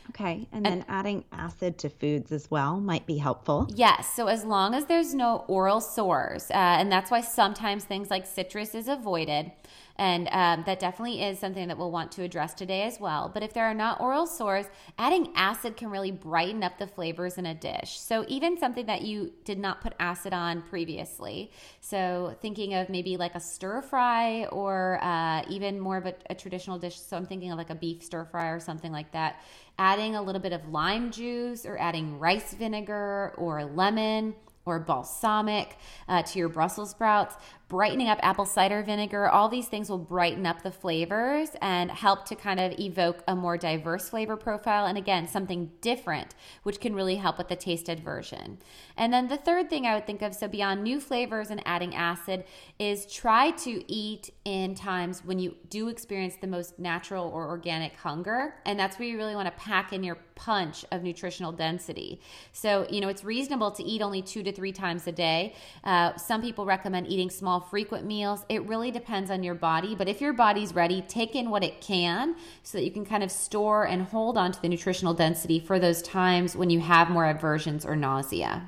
Okay. 0.09 0.45
And 0.51 0.65
then 0.65 0.73
and, 0.73 0.85
adding 0.89 1.23
acid 1.31 1.77
to 1.79 1.89
foods 1.89 2.33
as 2.33 2.51
well 2.51 2.81
might 2.81 3.05
be 3.05 3.17
helpful. 3.17 3.69
Yes. 3.73 4.13
So 4.13 4.27
as 4.27 4.43
long 4.43 4.73
as 4.73 4.85
there's 4.85 5.13
no 5.13 5.45
oral 5.47 5.79
sores, 5.79 6.51
uh, 6.51 6.55
and 6.55 6.91
that's 6.91 7.09
why 7.09 7.21
sometimes 7.21 7.85
things 7.85 8.09
like 8.09 8.25
citrus 8.25 8.75
is 8.75 8.89
avoided. 8.89 9.51
And 9.97 10.27
um, 10.31 10.63
that 10.65 10.79
definitely 10.79 11.21
is 11.23 11.39
something 11.39 11.67
that 11.67 11.77
we'll 11.77 11.91
want 11.91 12.11
to 12.13 12.23
address 12.23 12.53
today 12.53 12.83
as 12.83 12.99
well. 12.99 13.29
But 13.33 13.43
if 13.43 13.53
there 13.53 13.65
are 13.65 13.73
not 13.73 13.99
oral 13.99 14.25
sores, 14.25 14.65
adding 14.97 15.31
acid 15.35 15.77
can 15.77 15.89
really 15.89 16.11
brighten 16.11 16.63
up 16.63 16.77
the 16.77 16.87
flavors 16.87 17.37
in 17.37 17.45
a 17.45 17.53
dish. 17.53 17.99
So 17.99 18.25
even 18.27 18.57
something 18.57 18.85
that 18.87 19.01
you 19.01 19.33
did 19.43 19.59
not 19.59 19.81
put 19.81 19.93
acid 19.99 20.33
on 20.33 20.61
previously. 20.63 21.51
So 21.79 22.35
thinking 22.41 22.73
of 22.73 22.89
maybe 22.89 23.17
like 23.17 23.35
a 23.35 23.39
stir 23.39 23.81
fry 23.81 24.45
or 24.45 24.99
uh, 25.03 25.43
even 25.49 25.79
more 25.79 25.97
of 25.97 26.05
a, 26.05 26.15
a 26.29 26.35
traditional 26.35 26.79
dish. 26.79 26.99
So 26.99 27.17
I'm 27.17 27.25
thinking 27.25 27.51
of 27.51 27.57
like 27.57 27.69
a 27.69 27.75
beef 27.75 28.03
stir 28.03 28.25
fry 28.25 28.49
or 28.49 28.59
something 28.59 28.91
like 28.91 29.11
that. 29.11 29.41
Adding 29.77 30.15
a 30.15 30.21
little 30.21 30.41
bit 30.41 30.53
of 30.53 30.67
lime 30.69 31.11
juice 31.11 31.65
or 31.65 31.77
adding 31.77 32.19
rice 32.19 32.53
vinegar 32.53 33.33
or 33.37 33.63
lemon 33.65 34.35
or 34.65 34.79
balsamic 34.79 35.77
uh, 36.07 36.21
to 36.21 36.39
your 36.39 36.49
Brussels 36.49 36.91
sprouts 36.91 37.35
brightening 37.71 38.09
up 38.09 38.19
apple 38.21 38.45
cider 38.45 38.83
vinegar. 38.83 39.29
All 39.29 39.47
these 39.47 39.69
things 39.69 39.89
will 39.89 39.97
brighten 39.97 40.45
up 40.45 40.61
the 40.61 40.71
flavors 40.71 41.51
and 41.61 41.89
help 41.89 42.25
to 42.25 42.35
kind 42.35 42.59
of 42.59 42.77
evoke 42.77 43.23
a 43.29 43.33
more 43.33 43.55
diverse 43.55 44.09
flavor 44.09 44.35
profile. 44.35 44.85
And 44.85 44.97
again, 44.97 45.25
something 45.25 45.71
different, 45.79 46.35
which 46.63 46.81
can 46.81 46.93
really 46.93 47.15
help 47.15 47.37
with 47.37 47.47
the 47.47 47.55
taste 47.55 47.87
aversion. 47.87 48.57
And 48.97 49.13
then 49.13 49.29
the 49.29 49.37
third 49.37 49.69
thing 49.69 49.87
I 49.87 49.95
would 49.95 50.05
think 50.05 50.21
of, 50.21 50.35
so 50.35 50.49
beyond 50.49 50.83
new 50.83 50.99
flavors 50.99 51.49
and 51.49 51.61
adding 51.65 51.95
acid, 51.95 52.43
is 52.77 53.05
try 53.05 53.51
to 53.51 53.89
eat 53.89 54.31
in 54.43 54.75
times 54.75 55.23
when 55.23 55.39
you 55.39 55.55
do 55.69 55.87
experience 55.87 56.35
the 56.35 56.47
most 56.47 56.77
natural 56.77 57.29
or 57.29 57.47
organic 57.47 57.95
hunger. 57.95 58.55
And 58.65 58.77
that's 58.77 58.99
where 58.99 59.07
you 59.07 59.15
really 59.15 59.35
want 59.35 59.47
to 59.47 59.63
pack 59.63 59.93
in 59.93 60.03
your 60.03 60.17
punch 60.35 60.83
of 60.91 61.03
nutritional 61.03 61.53
density. 61.53 62.19
So, 62.51 62.85
you 62.89 62.99
know, 62.99 63.07
it's 63.07 63.23
reasonable 63.23 63.71
to 63.71 63.83
eat 63.83 64.01
only 64.01 64.21
two 64.21 64.43
to 64.43 64.51
three 64.51 64.73
times 64.73 65.07
a 65.07 65.11
day. 65.13 65.55
Uh, 65.85 66.17
some 66.17 66.41
people 66.41 66.65
recommend 66.65 67.07
eating 67.07 67.29
small 67.29 67.60
frequent 67.61 68.05
meals. 68.05 68.45
It 68.49 68.63
really 68.67 68.91
depends 68.91 69.31
on 69.31 69.43
your 69.43 69.55
body, 69.55 69.95
but 69.95 70.09
if 70.09 70.19
your 70.19 70.33
body's 70.33 70.75
ready, 70.75 71.01
take 71.01 71.35
in 71.35 71.49
what 71.49 71.63
it 71.63 71.81
can 71.81 72.35
so 72.63 72.77
that 72.77 72.83
you 72.83 72.91
can 72.91 73.05
kind 73.05 73.23
of 73.23 73.31
store 73.31 73.85
and 73.85 74.03
hold 74.03 74.37
on 74.37 74.51
to 74.51 74.61
the 74.61 74.67
nutritional 74.67 75.13
density 75.13 75.59
for 75.59 75.79
those 75.79 76.01
times 76.01 76.55
when 76.55 76.69
you 76.69 76.79
have 76.79 77.09
more 77.09 77.25
aversions 77.25 77.85
or 77.85 77.95
nausea. 77.95 78.67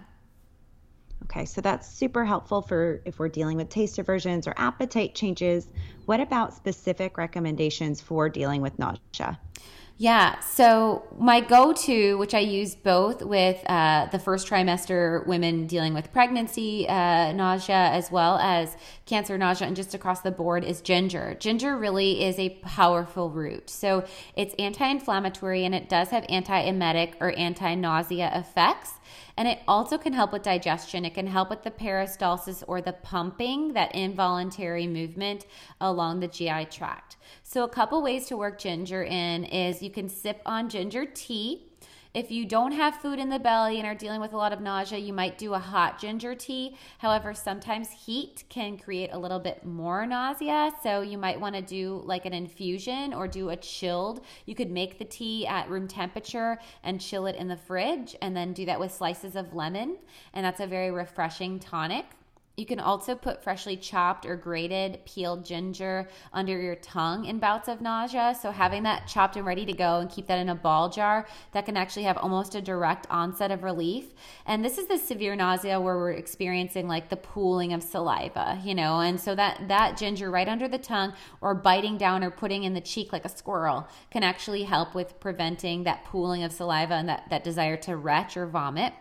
Okay, 1.24 1.46
so 1.46 1.62
that's 1.62 1.88
super 1.88 2.26
helpful 2.26 2.62
for 2.62 3.02
if 3.06 3.18
we're 3.18 3.30
dealing 3.30 3.58
with 3.58 3.70
taste 3.70 3.98
aversions 3.98 4.48
or 4.48 4.54
appetite 4.58 5.16
changes. 5.16 5.68
What 6.06 6.20
about 6.20 6.54
specific 6.54 7.18
recommendations 7.18 8.02
for 8.02 8.30
dealing 8.30 8.62
with 8.62 8.78
nausea? 8.78 9.40
Yeah. 9.98 10.40
So 10.40 11.04
my 11.18 11.40
go-to, 11.40 12.18
which 12.18 12.34
I 12.34 12.40
use 12.40 12.74
both 12.74 13.22
with 13.22 13.64
uh, 13.70 14.08
the 14.08 14.18
first 14.18 14.48
trimester 14.48 15.26
women 15.28 15.68
dealing 15.68 15.94
with 15.94 16.12
pregnancy 16.12 16.90
uh, 16.90 17.32
nausea 17.32 17.76
as 17.76 18.12
well 18.12 18.38
as 18.40 18.76
cancer 19.06 19.38
nausea, 19.38 19.68
and 19.68 19.76
just 19.76 19.94
across 19.94 20.22
the 20.22 20.32
board, 20.32 20.64
is 20.64 20.82
ginger. 20.82 21.36
Ginger 21.40 21.78
really 21.78 22.24
is 22.24 22.40
a 22.40 22.50
powerful 22.64 23.30
root. 23.30 23.70
So 23.70 24.04
it's 24.36 24.56
anti-inflammatory 24.58 25.64
and 25.64 25.76
it 25.76 25.90
does 25.90 26.10
have 26.10 26.26
anti-emetic 26.28 27.16
or 27.22 27.32
anti-nausea 27.38 28.32
effects. 28.34 28.94
And 29.36 29.48
it 29.48 29.60
also 29.68 29.98
can 29.98 30.14
help 30.14 30.32
with 30.32 30.44
digestion. 30.44 31.06
It 31.06 31.16
can 31.16 31.26
help 31.26 31.50
with 31.50 31.64
the 31.64 31.72
peristalsis 31.72 32.64
or 32.68 32.82
the 32.82 32.94
pumping, 32.94 33.74
that 33.74 33.94
involuntary 33.96 34.86
movement 34.86 35.46
along 35.82 36.20
the 36.20 36.28
GI 36.28 36.66
tract. 36.66 37.18
So, 37.42 37.64
a 37.64 37.70
couple 37.70 38.02
ways 38.02 38.28
to 38.28 38.38
work 38.38 38.60
ginger 38.60 39.04
in 39.04 39.46
is 39.46 39.82
you 39.82 39.90
can 39.90 40.08
sip 40.08 40.42
on 40.46 40.70
ginger 40.70 41.06
tea. 41.06 41.73
If 42.14 42.30
you 42.30 42.46
don't 42.46 42.74
have 42.74 42.98
food 42.98 43.18
in 43.18 43.30
the 43.30 43.40
belly 43.40 43.80
and 43.80 43.88
are 43.88 43.96
dealing 43.96 44.22
with 44.22 44.34
a 44.34 44.38
lot 44.38 44.54
of 44.54 44.62
nausea, 44.62 45.00
you 45.00 45.14
might 45.14 45.40
do 45.40 45.56
a 45.56 45.60
hot 45.60 46.00
ginger 46.00 46.36
tea. 46.36 46.78
However, 47.00 47.34
sometimes 47.34 47.90
heat 47.90 48.44
can 48.50 48.78
create 48.78 49.10
a 49.12 49.18
little 49.18 49.40
bit 49.40 49.66
more 49.66 50.06
nausea. 50.06 50.72
So 50.84 51.02
you 51.02 51.18
might 51.18 51.42
want 51.42 51.56
to 51.56 51.64
do 51.64 52.04
like 52.06 52.28
an 52.28 52.34
infusion 52.34 53.16
or 53.16 53.28
do 53.28 53.50
a 53.50 53.56
chilled. 53.56 54.24
You 54.46 54.54
could 54.54 54.70
make 54.70 55.00
the 55.00 55.06
tea 55.06 55.48
at 55.48 55.68
room 55.72 55.88
temperature 55.88 56.60
and 56.84 57.02
chill 57.02 57.26
it 57.26 57.36
in 57.36 57.48
the 57.48 57.58
fridge 57.58 58.16
and 58.22 58.38
then 58.38 58.54
do 58.54 58.66
that 58.68 58.80
with 58.80 58.94
slices 58.94 59.36
of 59.36 59.56
lemon. 59.56 59.98
And 60.36 60.46
that's 60.46 60.60
a 60.60 60.68
very 60.68 60.92
refreshing 60.92 61.58
tonic. 61.58 62.06
You 62.56 62.68
can 62.68 62.80
also 62.80 63.16
put 63.16 63.44
freshly 63.44 63.76
chopped 63.76 64.28
or 64.28 64.36
grated 64.36 65.04
peeled 65.06 65.44
ginger 65.44 66.08
under 66.32 66.62
your 66.62 66.76
tongue 66.76 67.26
in 67.26 67.40
bouts 67.40 67.68
of 67.68 67.82
nausea. 67.82 68.36
So, 68.40 68.52
having 68.52 68.84
that 68.84 69.08
chopped 69.08 69.36
and 69.36 69.46
ready 69.46 69.66
to 69.66 69.74
go 69.74 70.00
and 70.00 70.08
keep 70.08 70.28
that 70.28 70.38
in 70.38 70.50
a 70.50 70.56
ball 70.56 70.88
jar, 70.88 71.26
that 71.54 71.66
can 71.66 71.76
actually 71.76 72.04
have 72.04 72.18
almost 72.18 72.54
a 72.54 72.62
direct 72.62 73.08
onset 73.10 73.50
of 73.50 73.64
relief. 73.64 74.14
And 74.46 74.64
this 74.64 74.78
is 74.78 74.86
the 74.86 75.00
severe 75.00 75.36
nausea 75.36 75.82
where 75.82 75.98
we're 75.98 76.12
experiencing 76.12 76.88
like 76.88 77.10
the 77.10 77.18
pooling 77.18 77.74
of 77.74 77.82
saliva, 77.82 78.62
you 78.64 78.76
know, 78.76 79.00
and 79.00 79.20
so 79.20 79.34
that, 79.34 79.68
that 79.68 79.98
ginger 79.98 80.30
right 80.30 80.48
under 80.48 80.68
the 80.68 80.78
tongue 80.78 81.14
or 81.42 81.56
biting 81.56 81.98
down 81.98 82.24
or 82.24 82.30
putting 82.30 82.66
in 82.66 82.76
the 82.76 82.82
cheek 82.82 83.12
like 83.12 83.26
a 83.26 83.30
squirrel 83.30 83.88
can 84.12 84.22
actually 84.22 84.62
help 84.62 84.94
with 84.94 85.20
preventing 85.20 85.86
that 85.86 86.06
pooling 86.06 86.44
of 86.44 86.52
saliva 86.52 86.94
and 86.94 87.10
that, 87.10 87.28
that 87.32 87.44
desire 87.44 87.78
to 87.78 87.98
retch 87.98 88.38
or 88.38 88.46
vomit. 88.46 88.94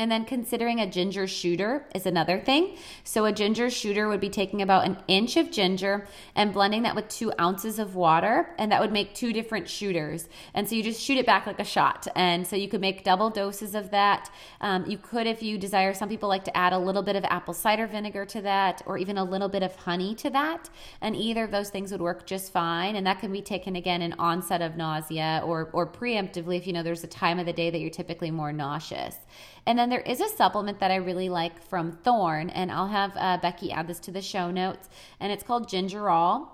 And 0.00 0.10
then 0.10 0.24
considering 0.24 0.80
a 0.80 0.90
ginger 0.90 1.26
shooter 1.26 1.86
is 1.94 2.06
another 2.06 2.40
thing. 2.40 2.78
So, 3.04 3.26
a 3.26 3.32
ginger 3.32 3.68
shooter 3.68 4.08
would 4.08 4.18
be 4.18 4.30
taking 4.30 4.62
about 4.62 4.86
an 4.86 4.96
inch 5.08 5.36
of 5.36 5.50
ginger 5.50 6.08
and 6.34 6.54
blending 6.54 6.84
that 6.84 6.96
with 6.96 7.06
two 7.08 7.34
ounces 7.38 7.78
of 7.78 7.96
water, 7.96 8.54
and 8.58 8.72
that 8.72 8.80
would 8.80 8.92
make 8.92 9.14
two 9.14 9.34
different 9.34 9.68
shooters. 9.68 10.26
And 10.54 10.66
so, 10.66 10.74
you 10.74 10.82
just 10.82 11.02
shoot 11.02 11.18
it 11.18 11.26
back 11.26 11.46
like 11.46 11.60
a 11.60 11.66
shot. 11.66 12.08
And 12.16 12.46
so, 12.46 12.56
you 12.56 12.66
could 12.66 12.80
make 12.80 13.04
double 13.04 13.28
doses 13.28 13.74
of 13.74 13.90
that. 13.90 14.30
Um, 14.62 14.86
you 14.86 14.96
could, 14.96 15.26
if 15.26 15.42
you 15.42 15.58
desire, 15.58 15.92
some 15.92 16.08
people 16.08 16.30
like 16.30 16.44
to 16.44 16.56
add 16.56 16.72
a 16.72 16.78
little 16.78 17.02
bit 17.02 17.14
of 17.14 17.24
apple 17.24 17.52
cider 17.52 17.86
vinegar 17.86 18.24
to 18.24 18.40
that, 18.40 18.80
or 18.86 18.96
even 18.96 19.18
a 19.18 19.24
little 19.24 19.50
bit 19.50 19.62
of 19.62 19.76
honey 19.76 20.14
to 20.14 20.30
that. 20.30 20.70
And 21.02 21.14
either 21.14 21.44
of 21.44 21.50
those 21.50 21.68
things 21.68 21.92
would 21.92 22.00
work 22.00 22.24
just 22.24 22.54
fine. 22.54 22.96
And 22.96 23.06
that 23.06 23.20
can 23.20 23.30
be 23.30 23.42
taken 23.42 23.76
again 23.76 24.00
in 24.00 24.14
onset 24.14 24.62
of 24.62 24.78
nausea 24.78 25.42
or, 25.44 25.68
or 25.74 25.86
preemptively 25.86 26.56
if 26.56 26.66
you 26.66 26.72
know 26.72 26.82
there's 26.82 27.04
a 27.04 27.06
time 27.06 27.38
of 27.38 27.44
the 27.44 27.52
day 27.52 27.68
that 27.68 27.80
you're 27.80 27.90
typically 27.90 28.30
more 28.30 28.50
nauseous. 28.50 29.14
And 29.66 29.78
then 29.78 29.89
there 29.90 30.00
is 30.00 30.20
a 30.20 30.28
supplement 30.28 30.78
that 30.80 30.90
I 30.90 30.96
really 30.96 31.28
like 31.28 31.62
from 31.62 31.92
Thorne, 31.92 32.50
and 32.50 32.70
I'll 32.70 32.88
have 32.88 33.12
uh, 33.16 33.38
Becky 33.38 33.72
add 33.72 33.86
this 33.86 34.00
to 34.00 34.10
the 34.10 34.22
show 34.22 34.50
notes, 34.50 34.88
and 35.18 35.32
it's 35.32 35.42
called 35.42 35.68
Gingerol. 35.68 36.48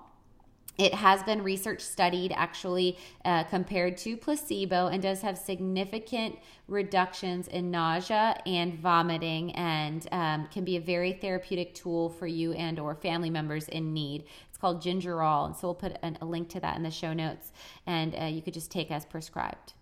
It 0.77 0.93
has 0.93 1.23
been 1.23 1.41
research 1.41 1.81
studied 1.81 2.31
actually 2.35 2.97
uh, 3.25 3.45
compared 3.45 3.97
to 3.97 4.15
placebo 4.15 4.87
and 4.87 5.01
does 5.01 5.21
have 5.23 5.37
significant 5.37 6.37
reductions 6.67 7.47
in 7.47 7.71
nausea 7.71 8.39
and 8.45 8.75
vomiting 8.75 9.55
and 9.55 10.07
um, 10.11 10.47
can 10.51 10.63
be 10.63 10.77
a 10.77 10.81
very 10.81 11.13
therapeutic 11.13 11.73
tool 11.73 12.09
for 12.09 12.27
you 12.27 12.53
and 12.53 12.79
or 12.79 12.93
family 12.93 13.31
members 13.31 13.67
in 13.69 13.91
need. 13.91 14.25
It's 14.49 14.57
called 14.57 14.81
Gingerol. 14.81 15.47
And 15.47 15.55
so 15.55 15.67
we'll 15.69 15.75
put 15.75 15.97
an, 16.03 16.17
a 16.21 16.25
link 16.25 16.49
to 16.49 16.59
that 16.59 16.77
in 16.77 16.83
the 16.83 16.91
show 16.91 17.13
notes 17.13 17.51
and 17.87 18.15
uh, 18.15 18.25
you 18.25 18.43
could 18.43 18.53
just 18.53 18.69
take 18.69 18.91
as 18.91 19.03
prescribed. 19.03 19.73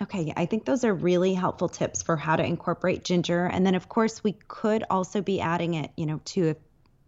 Okay, 0.00 0.32
I 0.36 0.46
think 0.46 0.64
those 0.64 0.84
are 0.84 0.94
really 0.94 1.34
helpful 1.34 1.68
tips 1.68 2.02
for 2.02 2.16
how 2.16 2.36
to 2.36 2.44
incorporate 2.44 3.04
ginger. 3.04 3.46
And 3.46 3.66
then, 3.66 3.74
of 3.74 3.88
course, 3.88 4.22
we 4.22 4.32
could 4.46 4.84
also 4.90 5.22
be 5.22 5.40
adding 5.40 5.74
it, 5.74 5.90
you 5.96 6.06
know, 6.06 6.20
to 6.26 6.50
a 6.50 6.56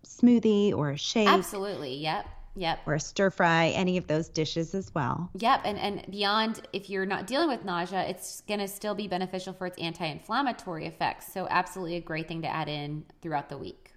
smoothie 0.07 0.75
or 0.75 0.91
a 0.91 0.97
shake. 0.97 1.29
Absolutely. 1.29 1.95
Yep. 1.97 2.27
Yep. 2.57 2.81
Or 2.87 2.95
a 2.95 3.01
stir 3.01 3.31
fry, 3.31 3.69
any 3.69 3.97
of 3.97 4.09
those 4.09 4.29
dishes 4.29 4.75
as 4.75 4.93
well. 4.93 5.31
Yep. 5.39 5.61
And, 5.65 5.79
and 5.79 6.11
beyond, 6.11 6.67
if 6.73 6.91
you're 6.91 7.07
not 7.07 7.29
dealing 7.29 7.49
with 7.49 7.65
nausea, 7.65 8.09
it's 8.09 8.41
going 8.43 8.59
to 8.59 8.67
still 8.67 8.95
be 8.95 9.07
beneficial 9.07 9.53
for 9.53 9.69
its 9.69 9.79
anti 9.79 10.07
inflammatory 10.07 10.87
effects. 10.87 11.33
So, 11.33 11.47
absolutely 11.49 11.97
a 11.97 12.01
great 12.01 12.27
thing 12.27 12.43
to 12.43 12.49
add 12.49 12.69
in 12.69 13.05
throughout 13.23 13.49
the 13.49 13.57
week. 13.57 13.95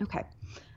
Okay. 0.00 0.22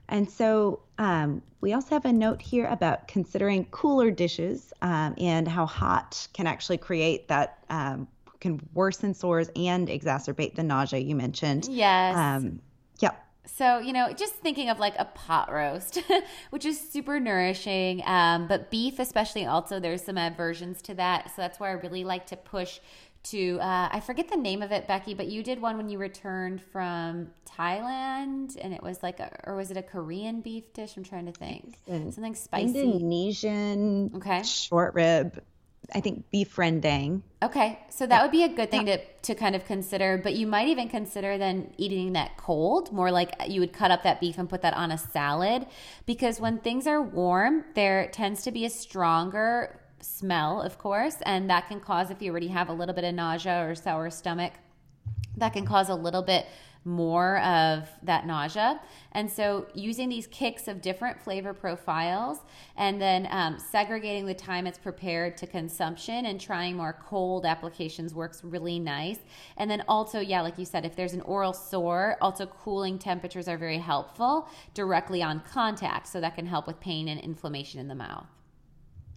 And 0.09 0.29
so 0.29 0.81
um, 0.97 1.41
we 1.61 1.73
also 1.73 1.91
have 1.91 2.05
a 2.05 2.13
note 2.13 2.41
here 2.41 2.65
about 2.65 3.07
considering 3.07 3.65
cooler 3.65 4.11
dishes 4.11 4.73
um, 4.81 5.15
and 5.17 5.47
how 5.47 5.65
hot 5.65 6.27
can 6.33 6.47
actually 6.47 6.77
create 6.77 7.27
that, 7.27 7.63
um, 7.69 8.07
can 8.39 8.59
worsen 8.73 9.13
sores 9.13 9.49
and 9.55 9.87
exacerbate 9.87 10.55
the 10.55 10.63
nausea 10.63 10.99
you 10.99 11.15
mentioned. 11.15 11.67
Yes. 11.69 12.15
Um, 12.15 12.59
yep. 12.99 13.23
So, 13.45 13.79
you 13.79 13.93
know, 13.93 14.13
just 14.13 14.35
thinking 14.35 14.69
of 14.69 14.79
like 14.79 14.95
a 14.97 15.05
pot 15.05 15.51
roast, 15.51 15.99
which 16.49 16.65
is 16.65 16.79
super 16.79 17.19
nourishing. 17.19 18.01
Um, 18.05 18.47
but 18.47 18.71
beef, 18.71 18.99
especially, 18.99 19.45
also, 19.45 19.79
there's 19.79 20.03
some 20.03 20.17
aversions 20.17 20.81
to 20.83 20.93
that. 20.95 21.27
So 21.29 21.33
that's 21.37 21.59
why 21.59 21.69
I 21.69 21.73
really 21.73 22.03
like 22.03 22.25
to 22.27 22.37
push 22.37 22.79
to 23.23 23.60
uh, 23.60 23.89
I 23.91 23.99
forget 23.99 24.29
the 24.29 24.38
name 24.38 24.62
of 24.62 24.71
it, 24.71 24.88
Becky, 24.88 25.13
but 25.13 25.27
you 25.27 25.43
did 25.43 25.62
one 25.62 25.77
when 25.77 25.89
you 25.89 25.97
returned 25.97 26.62
from 26.62 27.29
Thailand, 27.45 28.58
and 28.62 28.73
it 28.73 28.82
was 28.82 29.03
like, 29.03 29.19
a, 29.19 29.29
or 29.45 29.55
was 29.55 29.71
it 29.71 29.77
a 29.77 29.84
Korean 29.84 30.41
beef 30.41 30.71
dish? 30.73 30.95
I'm 30.97 31.03
trying 31.03 31.25
to 31.25 31.32
think, 31.32 31.77
something 31.88 32.36
spicy, 32.36 32.82
Indonesian, 32.82 34.12
okay, 34.15 34.43
short 34.43 34.93
rib. 34.93 35.43
I 35.93 36.01
think 36.01 36.29
beef 36.29 36.55
rendang. 36.58 37.23
Okay, 37.41 37.79
so 37.89 38.05
that 38.05 38.21
would 38.21 38.29
be 38.29 38.43
a 38.43 38.47
good 38.49 38.69
thing 38.69 38.88
yeah. 38.88 38.97
to 38.97 39.03
to 39.23 39.36
kind 39.36 39.55
of 39.55 39.65
consider. 39.65 40.19
But 40.19 40.36
you 40.36 40.45
might 40.45 40.67
even 40.67 40.88
consider 40.88 41.39
then 41.39 41.73
eating 41.77 42.13
that 42.13 42.38
cold, 42.38 42.91
more 42.91 43.12
like 43.12 43.34
you 43.47 43.60
would 43.60 43.73
cut 43.73 43.89
up 43.89 44.03
that 44.03 44.19
beef 44.19 44.38
and 44.38 44.47
put 44.47 44.62
that 44.62 44.75
on 44.75 44.91
a 44.91 44.99
salad, 44.99 45.65
because 46.05 46.39
when 46.39 46.60
things 46.60 46.86
are 46.86 47.01
warm, 47.01 47.65
there 47.73 48.08
tends 48.12 48.43
to 48.43 48.51
be 48.51 48.65
a 48.65 48.69
stronger 48.69 49.78
smell, 50.01 50.62
of 50.62 50.77
course, 50.77 51.17
and 51.25 51.49
that 51.49 51.67
can 51.67 51.79
cause, 51.79 52.09
if 52.09 52.21
you 52.21 52.31
already 52.31 52.47
have 52.47 52.69
a 52.69 52.73
little 52.73 52.95
bit 52.95 53.03
of 53.03 53.13
nausea 53.13 53.67
or 53.67 53.75
sour 53.75 54.09
stomach, 54.09 54.53
that 55.38 55.53
can 55.53 55.65
cause 55.65 55.89
a 55.89 55.95
little 55.95 56.21
bit 56.21 56.45
more 56.85 57.39
of 57.39 57.89
that 58.03 58.25
nausea. 58.25 58.79
And 59.12 59.29
so, 59.29 59.67
using 59.73 60.09
these 60.09 60.27
kicks 60.27 60.67
of 60.67 60.81
different 60.81 61.21
flavor 61.21 61.53
profiles 61.53 62.39
and 62.77 63.01
then 63.01 63.27
um, 63.31 63.59
segregating 63.59 64.25
the 64.25 64.33
time 64.33 64.65
it's 64.65 64.77
prepared 64.77 65.35
to 65.38 65.47
consumption 65.47 66.25
and 66.25 66.39
trying 66.39 66.77
more 66.77 66.97
cold 67.05 67.45
applications 67.45 68.13
works 68.13 68.43
really 68.43 68.79
nice. 68.79 69.19
And 69.57 69.69
then, 69.69 69.83
also, 69.88 70.19
yeah, 70.19 70.41
like 70.41 70.57
you 70.57 70.65
said, 70.65 70.85
if 70.85 70.95
there's 70.95 71.13
an 71.13 71.21
oral 71.21 71.53
sore, 71.53 72.17
also 72.21 72.45
cooling 72.45 72.97
temperatures 72.97 73.47
are 73.47 73.57
very 73.57 73.79
helpful 73.79 74.47
directly 74.73 75.21
on 75.21 75.41
contact. 75.41 76.07
So, 76.07 76.21
that 76.21 76.35
can 76.35 76.45
help 76.45 76.67
with 76.67 76.79
pain 76.79 77.07
and 77.09 77.19
inflammation 77.19 77.79
in 77.79 77.88
the 77.88 77.95
mouth. 77.95 78.27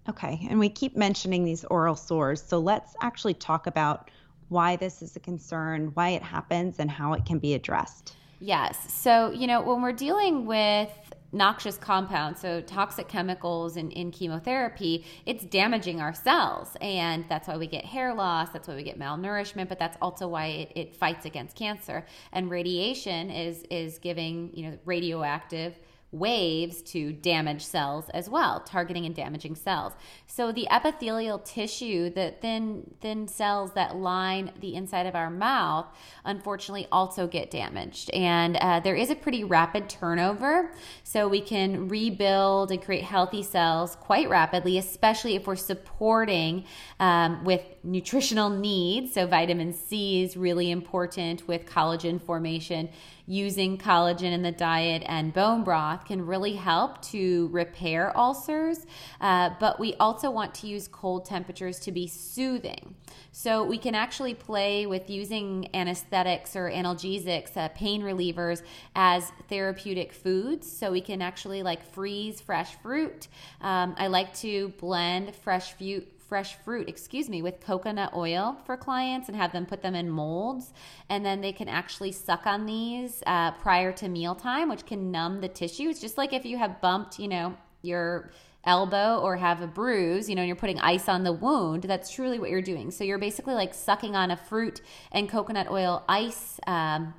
Okay, 0.08 0.46
and 0.50 0.58
we 0.58 0.68
keep 0.68 0.96
mentioning 0.96 1.44
these 1.44 1.64
oral 1.64 1.94
sores. 1.94 2.42
So 2.42 2.58
let's 2.58 2.94
actually 3.00 3.34
talk 3.34 3.66
about 3.66 4.10
why 4.48 4.76
this 4.76 5.00
is 5.00 5.16
a 5.16 5.20
concern, 5.20 5.92
why 5.94 6.10
it 6.10 6.22
happens, 6.22 6.78
and 6.78 6.90
how 6.90 7.12
it 7.12 7.24
can 7.24 7.38
be 7.38 7.54
addressed. 7.54 8.16
Yes. 8.40 8.92
So, 8.92 9.30
you 9.30 9.46
know, 9.46 9.62
when 9.62 9.80
we're 9.80 9.92
dealing 9.92 10.46
with 10.46 10.90
noxious 11.30 11.78
compounds, 11.78 12.40
so 12.40 12.60
toxic 12.60 13.08
chemicals 13.08 13.76
in, 13.76 13.90
in 13.92 14.10
chemotherapy, 14.10 15.04
it's 15.24 15.44
damaging 15.44 16.00
our 16.00 16.12
cells. 16.12 16.76
And 16.80 17.24
that's 17.28 17.48
why 17.48 17.56
we 17.56 17.66
get 17.66 17.84
hair 17.84 18.12
loss, 18.12 18.50
that's 18.50 18.68
why 18.68 18.74
we 18.74 18.82
get 18.82 18.98
malnourishment, 18.98 19.68
but 19.68 19.78
that's 19.78 19.96
also 20.02 20.28
why 20.28 20.46
it, 20.46 20.72
it 20.74 20.96
fights 20.96 21.24
against 21.24 21.56
cancer. 21.56 22.04
And 22.32 22.50
radiation 22.50 23.30
is 23.30 23.62
is 23.70 23.98
giving, 23.98 24.50
you 24.54 24.70
know, 24.70 24.78
radioactive 24.84 25.78
waves 26.12 26.82
to 26.82 27.12
damage 27.12 27.64
cells 27.64 28.08
as 28.10 28.28
well, 28.28 28.60
targeting 28.60 29.06
and 29.06 29.14
damaging 29.14 29.54
cells. 29.54 29.94
So 30.26 30.52
the 30.52 30.68
epithelial 30.70 31.38
tissue, 31.38 32.10
the 32.10 32.34
thin 32.40 32.94
thin 33.00 33.26
cells 33.26 33.72
that 33.72 33.96
line 33.96 34.52
the 34.60 34.74
inside 34.74 35.06
of 35.06 35.14
our 35.14 35.30
mouth, 35.30 35.86
unfortunately 36.24 36.86
also 36.92 37.26
get 37.26 37.50
damaged, 37.50 38.10
and 38.10 38.56
uh, 38.56 38.80
there 38.80 38.94
is 38.94 39.10
a 39.10 39.14
pretty 39.14 39.42
rapid 39.42 39.88
turnover. 39.88 40.72
So 41.02 41.28
we 41.28 41.40
can 41.40 41.88
rebuild 41.88 42.70
and 42.70 42.82
create 42.82 43.04
healthy 43.04 43.42
cells 43.42 43.96
quite 43.96 44.28
rapidly, 44.28 44.78
especially 44.78 45.34
if 45.34 45.46
we're 45.46 45.56
supporting 45.56 46.64
um, 47.00 47.42
with 47.44 47.62
nutritional 47.84 48.48
needs. 48.48 49.14
So 49.14 49.26
vitamin 49.26 49.72
C 49.72 50.22
is 50.22 50.36
really 50.36 50.70
important 50.70 51.46
with 51.48 51.66
collagen 51.66 52.20
formation 52.20 52.88
using 53.26 53.78
collagen 53.78 54.32
in 54.32 54.42
the 54.42 54.52
diet 54.52 55.02
and 55.06 55.32
bone 55.32 55.62
broth 55.62 56.04
can 56.04 56.26
really 56.26 56.54
help 56.54 57.00
to 57.02 57.48
repair 57.52 58.16
ulcers. 58.16 58.84
Uh, 59.20 59.50
but 59.60 59.78
we 59.78 59.94
also 59.94 60.30
want 60.30 60.54
to 60.54 60.66
use 60.66 60.88
cold 60.88 61.24
temperatures 61.24 61.78
to 61.80 61.92
be 61.92 62.06
soothing. 62.06 62.94
So 63.30 63.64
we 63.64 63.78
can 63.78 63.94
actually 63.94 64.34
play 64.34 64.86
with 64.86 65.08
using 65.08 65.68
anesthetics 65.74 66.54
or 66.56 66.70
analgesics, 66.70 67.56
uh, 67.56 67.68
pain 67.68 68.02
relievers, 68.02 68.62
as 68.94 69.30
therapeutic 69.48 70.12
foods. 70.12 70.70
So 70.70 70.90
we 70.90 71.00
can 71.00 71.22
actually 71.22 71.62
like 71.62 71.84
freeze 71.92 72.40
fresh 72.40 72.74
fruit. 72.82 73.28
Um, 73.60 73.94
I 73.98 74.08
like 74.08 74.34
to 74.38 74.68
blend 74.78 75.34
fresh 75.36 75.72
fruit 75.74 76.08
fresh 76.32 76.54
fruit, 76.64 76.88
excuse 76.88 77.28
me, 77.28 77.42
with 77.42 77.60
coconut 77.60 78.10
oil 78.16 78.56
for 78.64 78.74
clients 78.74 79.28
and 79.28 79.36
have 79.36 79.52
them 79.52 79.66
put 79.66 79.82
them 79.82 79.94
in 79.94 80.08
molds. 80.08 80.72
And 81.10 81.26
then 81.26 81.42
they 81.42 81.52
can 81.52 81.68
actually 81.68 82.10
suck 82.10 82.46
on 82.46 82.64
these 82.64 83.22
uh, 83.26 83.50
prior 83.50 83.92
to 83.92 84.08
mealtime, 84.08 84.70
which 84.70 84.86
can 84.86 85.10
numb 85.10 85.42
the 85.42 85.48
tissue. 85.48 85.90
It's 85.90 86.00
just 86.00 86.16
like 86.16 86.32
if 86.32 86.46
you 86.46 86.56
have 86.56 86.80
bumped, 86.80 87.18
you 87.18 87.28
know, 87.28 87.54
your 87.82 88.30
elbow 88.64 89.20
or 89.20 89.36
have 89.36 89.60
a 89.60 89.66
bruise, 89.66 90.26
you 90.26 90.34
know, 90.34 90.40
and 90.40 90.46
you're 90.46 90.56
putting 90.56 90.80
ice 90.80 91.06
on 91.06 91.22
the 91.22 91.34
wound, 91.34 91.82
that's 91.82 92.10
truly 92.10 92.38
what 92.38 92.48
you're 92.48 92.62
doing. 92.62 92.90
So 92.90 93.04
you're 93.04 93.18
basically 93.18 93.52
like 93.52 93.74
sucking 93.74 94.16
on 94.16 94.30
a 94.30 94.36
fruit 94.38 94.80
and 95.10 95.28
coconut 95.28 95.70
oil 95.70 96.02
ice 96.08 96.58
um, 96.66 97.12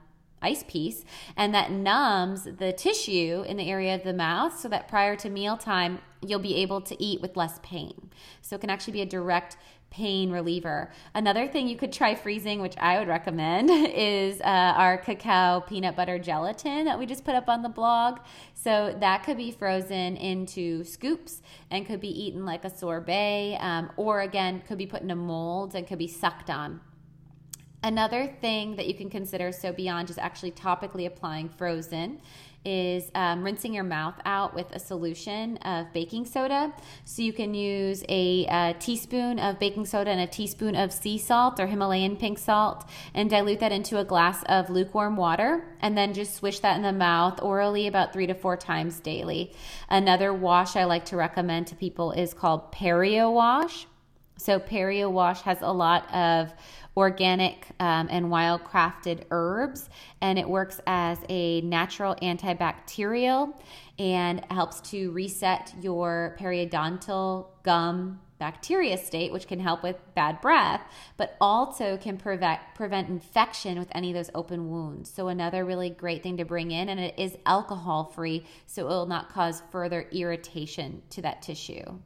ice 0.43 0.63
piece, 0.67 1.03
and 1.36 1.53
that 1.53 1.71
numbs 1.71 2.43
the 2.43 2.73
tissue 2.73 3.43
in 3.47 3.58
the 3.58 3.69
area 3.69 3.95
of 3.95 4.03
the 4.03 4.13
mouth 4.13 4.60
so 4.60 4.67
that 4.69 4.88
prior 4.88 5.15
to 5.15 5.29
mealtime, 5.29 5.99
you'll 6.21 6.39
be 6.39 6.56
able 6.56 6.82
to 6.82 7.01
eat 7.03 7.21
with 7.21 7.36
less 7.36 7.60
pain. 7.63 8.10
So 8.41 8.56
it 8.56 8.62
can 8.62 8.69
actually 8.69 8.93
be 8.93 9.01
a 9.01 9.06
direct 9.06 9.58
pain 9.93 10.32
reliever. 10.32 10.91
Another 11.13 11.47
thing 11.47 11.67
you 11.67 11.77
could 11.77 11.93
try 11.93 12.15
freezing, 12.15 12.60
which 12.60 12.75
I 12.79 12.97
would 12.97 13.08
recommend, 13.08 13.69
is 13.93 14.41
uh, 14.41 14.73
our 14.75 14.97
cacao 14.97 15.62
peanut 15.62 15.95
butter 15.95 16.17
gelatin 16.17 16.86
that 16.86 16.97
we 16.97 17.06
just 17.06 17.23
put 17.23 17.36
up 17.36 17.47
on 17.47 17.62
the 17.62 17.69
blog. 17.69 18.19
So 18.56 18.95
that 18.99 19.23
could 19.23 19.38
be 19.38 19.51
frozen 19.51 20.17
into 20.17 20.84
scoops 20.84 21.43
and 21.69 21.86
could 21.86 22.01
be 22.01 22.10
eaten 22.10 22.43
like 22.43 22.65
a 22.65 22.75
sorbet, 22.75 23.58
um, 23.60 23.91
or 23.95 24.21
again, 24.21 24.63
could 24.67 24.79
be 24.79 24.88
put 24.88 25.03
in 25.03 25.12
a 25.12 25.15
mold 25.15 25.75
and 25.75 25.86
could 25.86 25.99
be 25.99 26.08
sucked 26.08 26.49
on. 26.49 26.82
Another 27.84 28.28
thing 28.39 28.78
that 28.78 28.88
you 28.88 28.93
can 28.93 29.10
consider, 29.10 29.52
so 29.52 29.74
beyond 29.74 30.08
just 30.08 30.19
actually 30.19 30.52
topically 30.52 31.06
applying 31.06 31.50
frozen, 31.50 32.22
is 32.63 33.12
um, 33.13 33.43
rinsing 33.43 33.74
your 33.74 33.84
mouth 33.84 34.15
out 34.26 34.56
with 34.56 34.72
a 34.72 34.80
solution 34.80 35.58
of 35.58 35.91
baking 35.91 36.26
soda. 36.26 36.74
So 37.04 37.22
you 37.22 37.34
can 37.34 37.54
use 37.54 38.04
a, 38.08 38.46
a, 38.46 38.76
teaspoon 38.80 39.38
of 39.38 39.60
baking 39.60 39.86
soda 39.86 40.12
and 40.12 40.22
a 40.22 40.28
teaspoon 40.28 40.76
of 40.78 40.93
sea 40.93 41.17
salt 41.17 41.60
or 41.60 41.67
Himalayan 41.67 42.15
pink 42.15 42.38
salt 42.39 42.88
and 43.13 43.30
dilute 43.30 43.60
that 43.60 43.74
into 43.74 44.00
a 44.00 44.06
glass 44.06 44.43
of 44.43 44.69
lukewarm 44.69 45.17
water 45.17 45.76
and 45.82 45.98
then 45.98 46.13
just 46.13 46.36
swish 46.36 46.60
that 46.60 46.78
in 46.78 46.84
the 46.84 46.93
mouth 46.93 47.41
orally 47.41 47.88
about 47.88 48.13
three 48.13 48.28
to 48.28 48.34
four 48.34 48.56
times 48.56 49.02
daily. 49.02 49.54
Another 49.89 50.34
wash 50.34 50.78
I 50.78 50.86
like 50.86 51.04
to 51.06 51.17
recommend 51.17 51.67
to 51.67 51.76
people 51.76 52.13
is 52.13 52.34
called 52.34 52.72
Perio 52.72 53.34
Wash. 53.34 53.88
So 54.38 54.60
Perio 54.60 55.12
Wash 55.12 55.41
has 55.41 55.62
a 55.62 55.72
lot 55.72 56.12
of 56.13 56.54
organic 56.95 57.67
um, 57.79 58.08
and 58.12 58.27
wildcrafted 58.27 59.23
herbs, 59.32 59.89
and 60.21 60.38
it 60.38 60.47
works 60.47 60.79
as 60.86 61.17
a 61.29 61.62
natural 61.62 62.15
antibacterial 62.21 63.53
and 63.99 64.43
helps 64.51 64.82
to 64.82 65.12
reset 65.12 65.73
your 65.82 66.36
periodontal 66.39 67.47
gum 67.63 68.19
bacteria 68.39 68.97
state, 68.97 69.32
which 69.32 69.47
can 69.47 69.60
help 69.60 69.84
with 69.84 69.95
bad 70.15 70.41
breath, 70.41 70.82
but 71.15 71.38
also 71.39 71.95
can 71.97 72.17
prevent 72.17 72.60
prevent 72.75 73.08
infection 73.08 73.79
with 73.79 73.88
any 73.93 74.10
of 74.10 74.15
those 74.15 74.29
open 74.36 74.69
wounds. 74.69 75.10
So 75.10 75.29
another 75.29 75.63
really 75.63 75.89
great 75.89 76.23
thing 76.23 76.38
to 76.38 76.45
bring 76.45 76.71
in, 76.71 76.89
and 76.89 76.99
it 76.99 77.15
is 77.17 77.38
alcohol 77.45 78.03
free, 78.03 78.45
so 78.65 78.86
it 78.86 78.89
will 78.89 79.06
not 79.06 79.29
cause 79.29 79.63
further 79.71 80.08
irritation 80.12 81.03
to 81.12 81.21
that 81.21 81.41
tissue. 81.41 81.99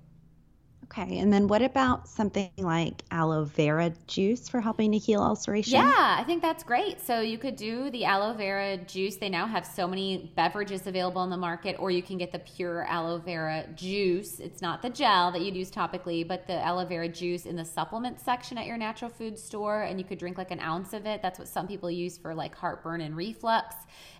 Okay, 0.90 1.18
and 1.20 1.34
then 1.34 1.48
what 1.48 1.62
about 1.62 2.08
something 2.08 2.50
like 2.58 3.04
aloe 3.12 3.44
vera 3.44 3.92
juice 4.08 4.48
for 4.48 4.62
helping 4.62 4.94
to 4.94 4.98
heal 4.98 5.22
ulceration? 5.22 5.74
Yeah, 5.74 6.16
I 6.18 6.24
think 6.24 6.42
that's 6.42 6.64
great. 6.64 7.02
So 7.02 7.20
you 7.20 7.38
could 7.38 7.58
do 7.58 7.90
the 7.92 8.06
aloe 8.06 8.34
vera 8.34 8.78
juice. 8.78 9.18
They 9.18 9.28
now 9.28 9.46
have 9.46 9.66
so 9.66 9.86
many 9.86 10.32
beverages 10.36 10.88
available 10.88 11.24
in 11.24 11.30
the 11.30 11.38
market, 11.38 11.76
or 11.78 11.92
you 11.92 12.02
can 12.02 12.18
get 12.18 12.32
the 12.32 12.40
pure 12.40 12.86
aloe 12.86 13.18
vera 13.18 13.66
juice. 13.76 14.40
It's 14.40 14.62
not 14.62 14.82
the 14.82 14.90
gel 14.90 15.32
that 15.34 15.42
you'd 15.42 15.58
use 15.58 15.70
topically, 15.70 16.26
but 16.26 16.48
the 16.48 16.64
aloe 16.66 16.86
vera 16.86 17.10
juice 17.10 17.46
in 17.46 17.58
the 17.58 17.66
supplement 17.66 18.22
section 18.22 18.58
at 18.58 18.66
your 18.66 18.78
natural 18.78 19.12
food 19.12 19.38
store, 19.38 19.84
and 19.84 20.00
you 20.00 20.06
could 20.06 20.18
drink 20.18 20.38
like 20.38 20.52
an 20.52 20.62
ounce 20.62 20.94
of 20.94 21.06
it. 21.06 21.22
That's 21.22 21.38
what 21.38 21.50
some 21.50 21.68
people 21.68 21.92
use 21.92 22.18
for 22.18 22.34
like 22.34 22.56
heartburn 22.56 23.02
and 23.02 23.16
reflux. 23.16 23.76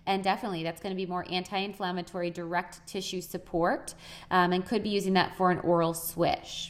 And 0.06 0.24
definitely, 0.24 0.62
that's 0.62 0.80
going 0.80 0.94
to 0.94 0.96
be 0.96 1.06
more 1.06 1.26
anti 1.30 1.58
inflammatory, 1.58 2.30
direct 2.30 2.86
tissue 2.86 3.20
support, 3.20 3.94
um, 4.30 4.52
and 4.52 4.64
could 4.66 4.82
be 4.82 4.88
using 4.88 5.14
that 5.14 5.36
for 5.36 5.50
an 5.50 5.58
oral 5.60 5.92
swish. 5.92 6.67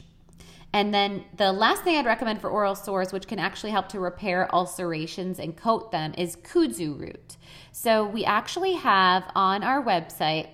And 0.73 0.93
then 0.93 1.25
the 1.37 1.53
last 1.53 1.83
thing 1.83 1.97
I'd 1.97 2.07
recommend 2.07 2.41
for 2.41 2.51
oral 2.51 2.75
sores, 2.75 3.13
which 3.13 3.27
can 3.27 3.39
actually 3.39 3.71
help 3.71 3.89
to 3.89 4.01
repair 4.01 4.55
ulcerations 4.55 5.39
and 5.39 5.57
coat 5.57 5.93
them, 5.93 6.13
is 6.19 6.37
kudzu 6.37 6.99
root. 6.99 7.37
So 7.73 8.07
we 8.07 8.25
actually 8.25 8.75
have 8.75 9.25
on 9.35 9.65
our 9.65 9.83
website, 9.83 10.49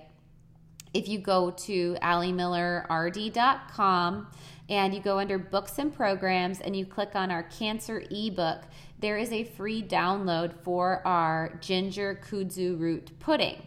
if 0.93 1.09
you 1.09 1.19
go 1.19 1.51
to 1.51 1.97
alimillerrd.com 2.01 4.27
and 4.69 4.93
you 4.93 5.01
go 5.01 5.19
under 5.19 5.37
books 5.37 5.77
and 5.77 5.93
programs 5.93 6.61
and 6.61 6.73
you 6.75 6.85
click 6.85 7.11
on 7.15 7.29
our 7.29 7.43
cancer 7.43 8.03
ebook, 8.09 8.61
there 8.99 9.17
is 9.17 9.33
a 9.33 9.43
free 9.43 9.83
download 9.83 10.53
for 10.63 11.05
our 11.05 11.59
ginger 11.61 12.19
kudzu 12.27 12.79
root 12.79 13.11
pudding. 13.19 13.61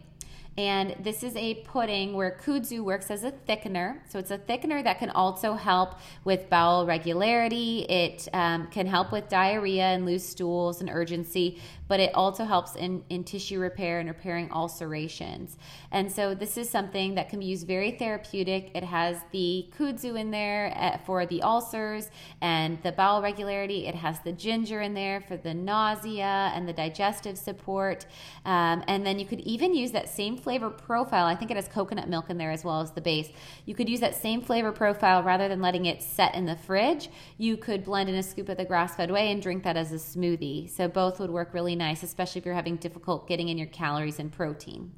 And 0.59 0.97
this 0.99 1.23
is 1.23 1.37
a 1.37 1.55
pudding 1.55 2.15
where 2.15 2.37
kudzu 2.45 2.83
works 2.83 3.13
as 3.13 3.23
a 3.23 3.31
thickener. 3.31 4.01
So 4.09 4.19
it's 4.19 4.33
a 4.33 4.39
thickener 4.39 4.83
that 4.83 4.99
can 4.99 5.09
also 5.11 5.55
help 5.55 6.01
with 6.25 6.51
bowel 6.51 6.85
regularity. 6.85 7.87
It 7.89 8.27
um, 8.33 8.67
can 8.67 8.89
help 8.89 9.13
with 9.13 9.29
diarrhea 9.29 9.85
and 9.85 10.05
loose 10.05 10.29
stools 10.29 10.81
and 10.81 10.91
urgency, 10.91 11.61
but 11.87 12.01
it 12.01 12.13
also 12.13 12.45
helps 12.45 12.75
in, 12.75 13.05
in 13.09 13.23
tissue 13.23 13.61
repair 13.61 14.01
and 14.01 14.09
repairing 14.09 14.51
ulcerations. 14.51 15.59
And 15.93 16.11
so 16.11 16.35
this 16.35 16.57
is 16.57 16.69
something 16.69 17.15
that 17.15 17.29
can 17.29 17.39
be 17.39 17.47
used 17.47 17.69
very 17.69 17.93
therapeutic. 17.93 18.73
It 18.75 18.83
has 18.83 19.19
the 19.31 19.69
kudzu 19.79 20.19
in 20.19 20.33
there 20.33 20.77
uh, 20.77 20.99
for 21.07 21.25
the 21.25 21.41
ulcers 21.41 22.11
and 22.41 22.83
the 22.83 22.91
bowel 22.91 23.23
regularity. 23.23 23.87
It 23.87 23.95
has 23.95 24.19
the 24.25 24.33
ginger 24.33 24.81
in 24.81 24.93
there 24.93 25.21
for 25.21 25.37
the 25.37 25.55
nausea 25.55 26.51
and 26.53 26.69
the 26.69 26.73
digestive 26.73 27.39
support. 27.39 28.07
Um, 28.45 28.83
and 28.89 29.07
then 29.07 29.21
you 29.21 29.25
could 29.25 29.41
even 29.41 29.73
use 29.73 29.93
that 29.93 30.09
same 30.09 30.37
flavor 30.49 30.71
profile. 30.71 31.27
I 31.27 31.35
think 31.35 31.51
it 31.51 31.59
has 31.59 31.69
coconut 31.69 32.09
milk 32.09 32.31
in 32.31 32.39
there 32.39 32.51
as 32.51 32.65
well 32.65 32.81
as 32.81 32.91
the 32.93 33.03
base. 33.03 33.29
You 33.67 33.75
could 33.75 33.87
use 33.87 34.01
that 34.01 34.15
same 34.15 34.41
flavor 34.41 34.73
profile 34.73 35.23
rather 35.23 35.47
than 35.47 35.61
letting 35.61 35.85
it 35.85 36.03
set 36.03 36.35
in 36.35 36.47
the 36.47 36.57
fridge. 36.57 37.11
You 37.37 37.59
could 37.59 37.85
blend 37.85 38.09
in 38.09 38.15
a 38.15 38.23
scoop 38.23 38.49
of 38.49 38.57
the 38.57 38.65
grass 38.65 38.97
fed 38.97 39.11
whey 39.11 39.31
and 39.31 39.43
drink 39.43 39.63
that 39.65 39.77
as 39.77 39.93
a 39.93 39.97
smoothie. 39.97 40.71
So 40.71 40.89
both 40.89 41.21
would 41.21 41.29
work 41.29 41.53
really 41.53 41.77
nice, 41.77 42.03
especially 42.03 42.39
if 42.39 42.47
you're 42.47 42.55
having 42.55 42.77
difficult 42.77 43.29
getting 43.29 43.51
in 43.51 43.59
your 43.59 43.67
calories 43.67 44.19
and 44.21 44.33
protein. 44.33 44.91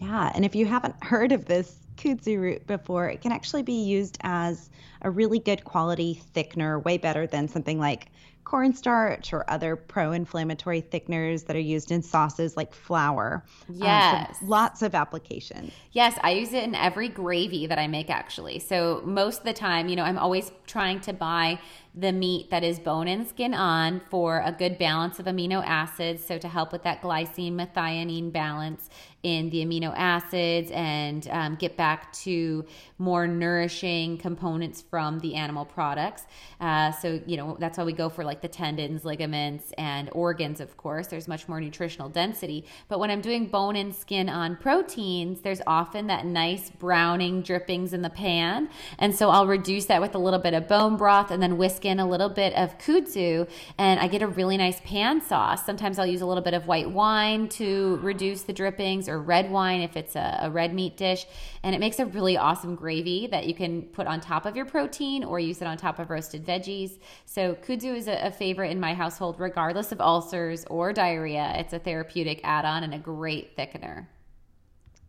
Yeah, 0.00 0.32
and 0.34 0.46
if 0.46 0.54
you 0.54 0.64
haven't 0.64 0.94
heard 1.04 1.32
of 1.32 1.44
this 1.44 1.76
kudzu 1.98 2.40
root 2.40 2.66
before, 2.66 3.10
it 3.10 3.20
can 3.20 3.32
actually 3.32 3.62
be 3.62 3.82
used 3.84 4.16
as 4.22 4.70
a 5.02 5.10
really 5.10 5.40
good 5.40 5.62
quality 5.62 6.22
thickener, 6.34 6.82
way 6.82 6.96
better 6.96 7.26
than 7.26 7.48
something 7.48 7.78
like 7.78 8.06
cornstarch 8.50 9.32
or 9.32 9.48
other 9.48 9.76
pro-inflammatory 9.76 10.82
thickeners 10.82 11.46
that 11.46 11.54
are 11.54 11.60
used 11.60 11.92
in 11.92 12.02
sauces 12.02 12.56
like 12.56 12.74
flour. 12.74 13.44
Yes. 13.68 14.28
Um, 14.28 14.34
so 14.40 14.46
lots 14.46 14.82
of 14.82 14.92
applications. 14.92 15.72
Yes, 15.92 16.18
I 16.24 16.32
use 16.32 16.52
it 16.52 16.64
in 16.64 16.74
every 16.74 17.08
gravy 17.08 17.68
that 17.68 17.78
I 17.78 17.86
make 17.86 18.10
actually. 18.10 18.58
So 18.58 19.02
most 19.04 19.38
of 19.38 19.44
the 19.44 19.52
time, 19.52 19.88
you 19.88 19.94
know, 19.94 20.02
I'm 20.02 20.18
always 20.18 20.50
trying 20.66 21.00
to 21.02 21.12
buy 21.12 21.60
the 21.94 22.12
meat 22.12 22.50
that 22.50 22.62
is 22.62 22.78
bone 22.78 23.08
and 23.08 23.26
skin 23.26 23.52
on 23.52 24.00
for 24.10 24.42
a 24.44 24.52
good 24.52 24.78
balance 24.78 25.18
of 25.18 25.26
amino 25.26 25.62
acids. 25.66 26.24
So, 26.24 26.38
to 26.38 26.48
help 26.48 26.72
with 26.72 26.82
that 26.84 27.02
glycine 27.02 27.54
methionine 27.54 28.32
balance 28.32 28.88
in 29.22 29.50
the 29.50 29.64
amino 29.64 29.92
acids 29.96 30.70
and 30.70 31.28
um, 31.30 31.54
get 31.56 31.76
back 31.76 32.10
to 32.12 32.64
more 32.98 33.26
nourishing 33.26 34.16
components 34.16 34.80
from 34.80 35.18
the 35.20 35.34
animal 35.34 35.64
products. 35.64 36.24
Uh, 36.60 36.90
so, 36.92 37.20
you 37.26 37.36
know, 37.36 37.56
that's 37.60 37.76
why 37.76 37.84
we 37.84 37.92
go 37.92 38.08
for 38.08 38.24
like 38.24 38.40
the 38.40 38.48
tendons, 38.48 39.04
ligaments, 39.04 39.72
and 39.76 40.08
organs, 40.12 40.60
of 40.60 40.76
course. 40.76 41.08
There's 41.08 41.28
much 41.28 41.48
more 41.48 41.60
nutritional 41.60 42.08
density. 42.08 42.64
But 42.88 42.98
when 42.98 43.10
I'm 43.10 43.20
doing 43.20 43.46
bone 43.46 43.76
and 43.76 43.94
skin 43.94 44.28
on 44.30 44.56
proteins, 44.56 45.42
there's 45.42 45.60
often 45.66 46.06
that 46.06 46.24
nice 46.24 46.70
browning 46.70 47.42
drippings 47.42 47.92
in 47.92 48.00
the 48.00 48.10
pan. 48.10 48.70
And 48.98 49.14
so 49.14 49.28
I'll 49.28 49.46
reduce 49.46 49.86
that 49.86 50.00
with 50.00 50.14
a 50.14 50.18
little 50.18 50.40
bit 50.40 50.54
of 50.54 50.66
bone 50.66 50.96
broth 50.96 51.30
and 51.30 51.42
then 51.42 51.58
whisk 51.80 51.84
in 51.84 52.00
a 52.00 52.08
little 52.08 52.28
bit 52.28 52.52
of 52.54 52.76
kudzu, 52.78 53.48
and 53.78 54.00
I 54.00 54.08
get 54.08 54.22
a 54.22 54.26
really 54.26 54.56
nice 54.56 54.80
pan 54.80 55.20
sauce. 55.20 55.64
Sometimes 55.64 55.98
I'll 55.98 56.06
use 56.06 56.20
a 56.20 56.26
little 56.26 56.42
bit 56.42 56.54
of 56.54 56.66
white 56.66 56.90
wine 56.90 57.48
to 57.50 57.98
reduce 58.02 58.42
the 58.42 58.52
drippings 58.52 59.08
or 59.08 59.20
red 59.20 59.50
wine 59.50 59.80
if 59.80 59.96
it's 59.96 60.16
a, 60.16 60.40
a 60.42 60.50
red 60.50 60.74
meat 60.74 60.96
dish. 60.96 61.26
And 61.62 61.74
it 61.74 61.78
makes 61.78 61.98
a 61.98 62.06
really 62.06 62.36
awesome 62.36 62.74
gravy 62.74 63.26
that 63.28 63.46
you 63.46 63.54
can 63.54 63.82
put 63.82 64.06
on 64.06 64.20
top 64.20 64.46
of 64.46 64.56
your 64.56 64.66
protein 64.66 65.24
or 65.24 65.40
use 65.40 65.60
it 65.60 65.66
on 65.66 65.76
top 65.76 65.98
of 65.98 66.10
roasted 66.10 66.44
veggies. 66.44 66.98
So 67.24 67.54
kudzu 67.54 67.96
is 67.96 68.08
a, 68.08 68.26
a 68.26 68.30
favorite 68.30 68.70
in 68.70 68.80
my 68.80 68.94
household, 68.94 69.36
regardless 69.38 69.92
of 69.92 70.00
ulcers 70.00 70.64
or 70.66 70.92
diarrhea. 70.92 71.54
It's 71.56 71.72
a 71.72 71.78
therapeutic 71.78 72.40
add 72.44 72.64
on 72.64 72.84
and 72.84 72.94
a 72.94 72.98
great 72.98 73.56
thickener. 73.56 74.06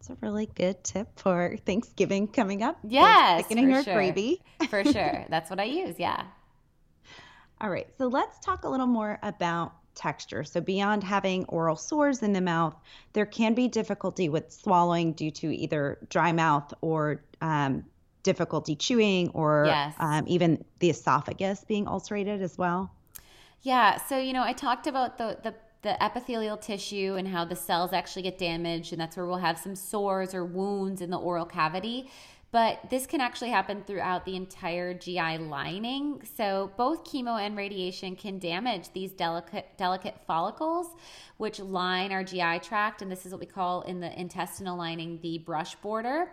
It's 0.01 0.09
a 0.09 0.17
really 0.19 0.47
good 0.47 0.83
tip 0.83 1.07
for 1.15 1.55
Thanksgiving 1.63 2.27
coming 2.27 2.63
up. 2.63 2.79
Yes, 2.83 3.43
thickening 3.43 3.69
your 3.69 3.83
sure. 3.83 3.93
gravy. 3.93 4.41
for 4.67 4.83
sure. 4.83 5.25
That's 5.29 5.51
what 5.51 5.59
I 5.59 5.65
use. 5.65 5.99
Yeah. 5.99 6.23
All 7.61 7.69
right, 7.69 7.87
so 7.99 8.07
let's 8.07 8.39
talk 8.39 8.63
a 8.63 8.69
little 8.69 8.87
more 8.87 9.19
about 9.21 9.73
texture. 9.93 10.43
So, 10.43 10.61
beyond 10.61 11.03
having 11.03 11.45
oral 11.45 11.75
sores 11.75 12.23
in 12.23 12.33
the 12.33 12.41
mouth, 12.41 12.75
there 13.13 13.27
can 13.27 13.53
be 13.53 13.67
difficulty 13.67 14.29
with 14.29 14.51
swallowing 14.51 15.13
due 15.13 15.29
to 15.29 15.55
either 15.55 15.99
dry 16.09 16.31
mouth 16.31 16.73
or 16.81 17.21
um, 17.39 17.85
difficulty 18.23 18.75
chewing 18.75 19.29
or 19.29 19.65
yes. 19.67 19.93
um, 19.99 20.23
even 20.27 20.65
the 20.79 20.89
esophagus 20.89 21.63
being 21.63 21.87
ulcerated 21.87 22.41
as 22.41 22.57
well. 22.57 22.91
Yeah, 23.61 23.97
so 23.97 24.17
you 24.17 24.33
know, 24.33 24.43
I 24.43 24.53
talked 24.53 24.87
about 24.87 25.19
the 25.19 25.37
the 25.43 25.53
the 25.83 26.03
epithelial 26.03 26.57
tissue 26.57 27.15
and 27.15 27.27
how 27.27 27.45
the 27.45 27.55
cells 27.55 27.93
actually 27.93 28.23
get 28.23 28.39
damaged, 28.39 28.91
and 28.91 28.99
that's 28.99 29.15
where 29.15 29.27
we'll 29.27 29.37
have 29.37 29.59
some 29.59 29.75
sores 29.75 30.33
or 30.33 30.43
wounds 30.43 30.99
in 30.99 31.11
the 31.11 31.17
oral 31.17 31.45
cavity 31.45 32.09
but 32.51 32.89
this 32.89 33.07
can 33.07 33.21
actually 33.21 33.49
happen 33.49 33.83
throughout 33.87 34.25
the 34.25 34.35
entire 34.35 34.93
GI 34.93 35.37
lining. 35.37 36.21
So 36.35 36.71
both 36.75 37.05
chemo 37.05 37.39
and 37.39 37.55
radiation 37.55 38.15
can 38.17 38.39
damage 38.39 38.89
these 38.93 39.13
delicate 39.13 39.69
delicate 39.77 40.15
follicles 40.27 40.87
which 41.37 41.59
line 41.59 42.11
our 42.11 42.23
GI 42.23 42.59
tract 42.59 43.01
and 43.01 43.11
this 43.11 43.25
is 43.25 43.31
what 43.31 43.39
we 43.39 43.47
call 43.47 43.81
in 43.81 43.99
the 43.99 44.19
intestinal 44.19 44.77
lining 44.77 45.19
the 45.21 45.37
brush 45.39 45.75
border. 45.75 46.29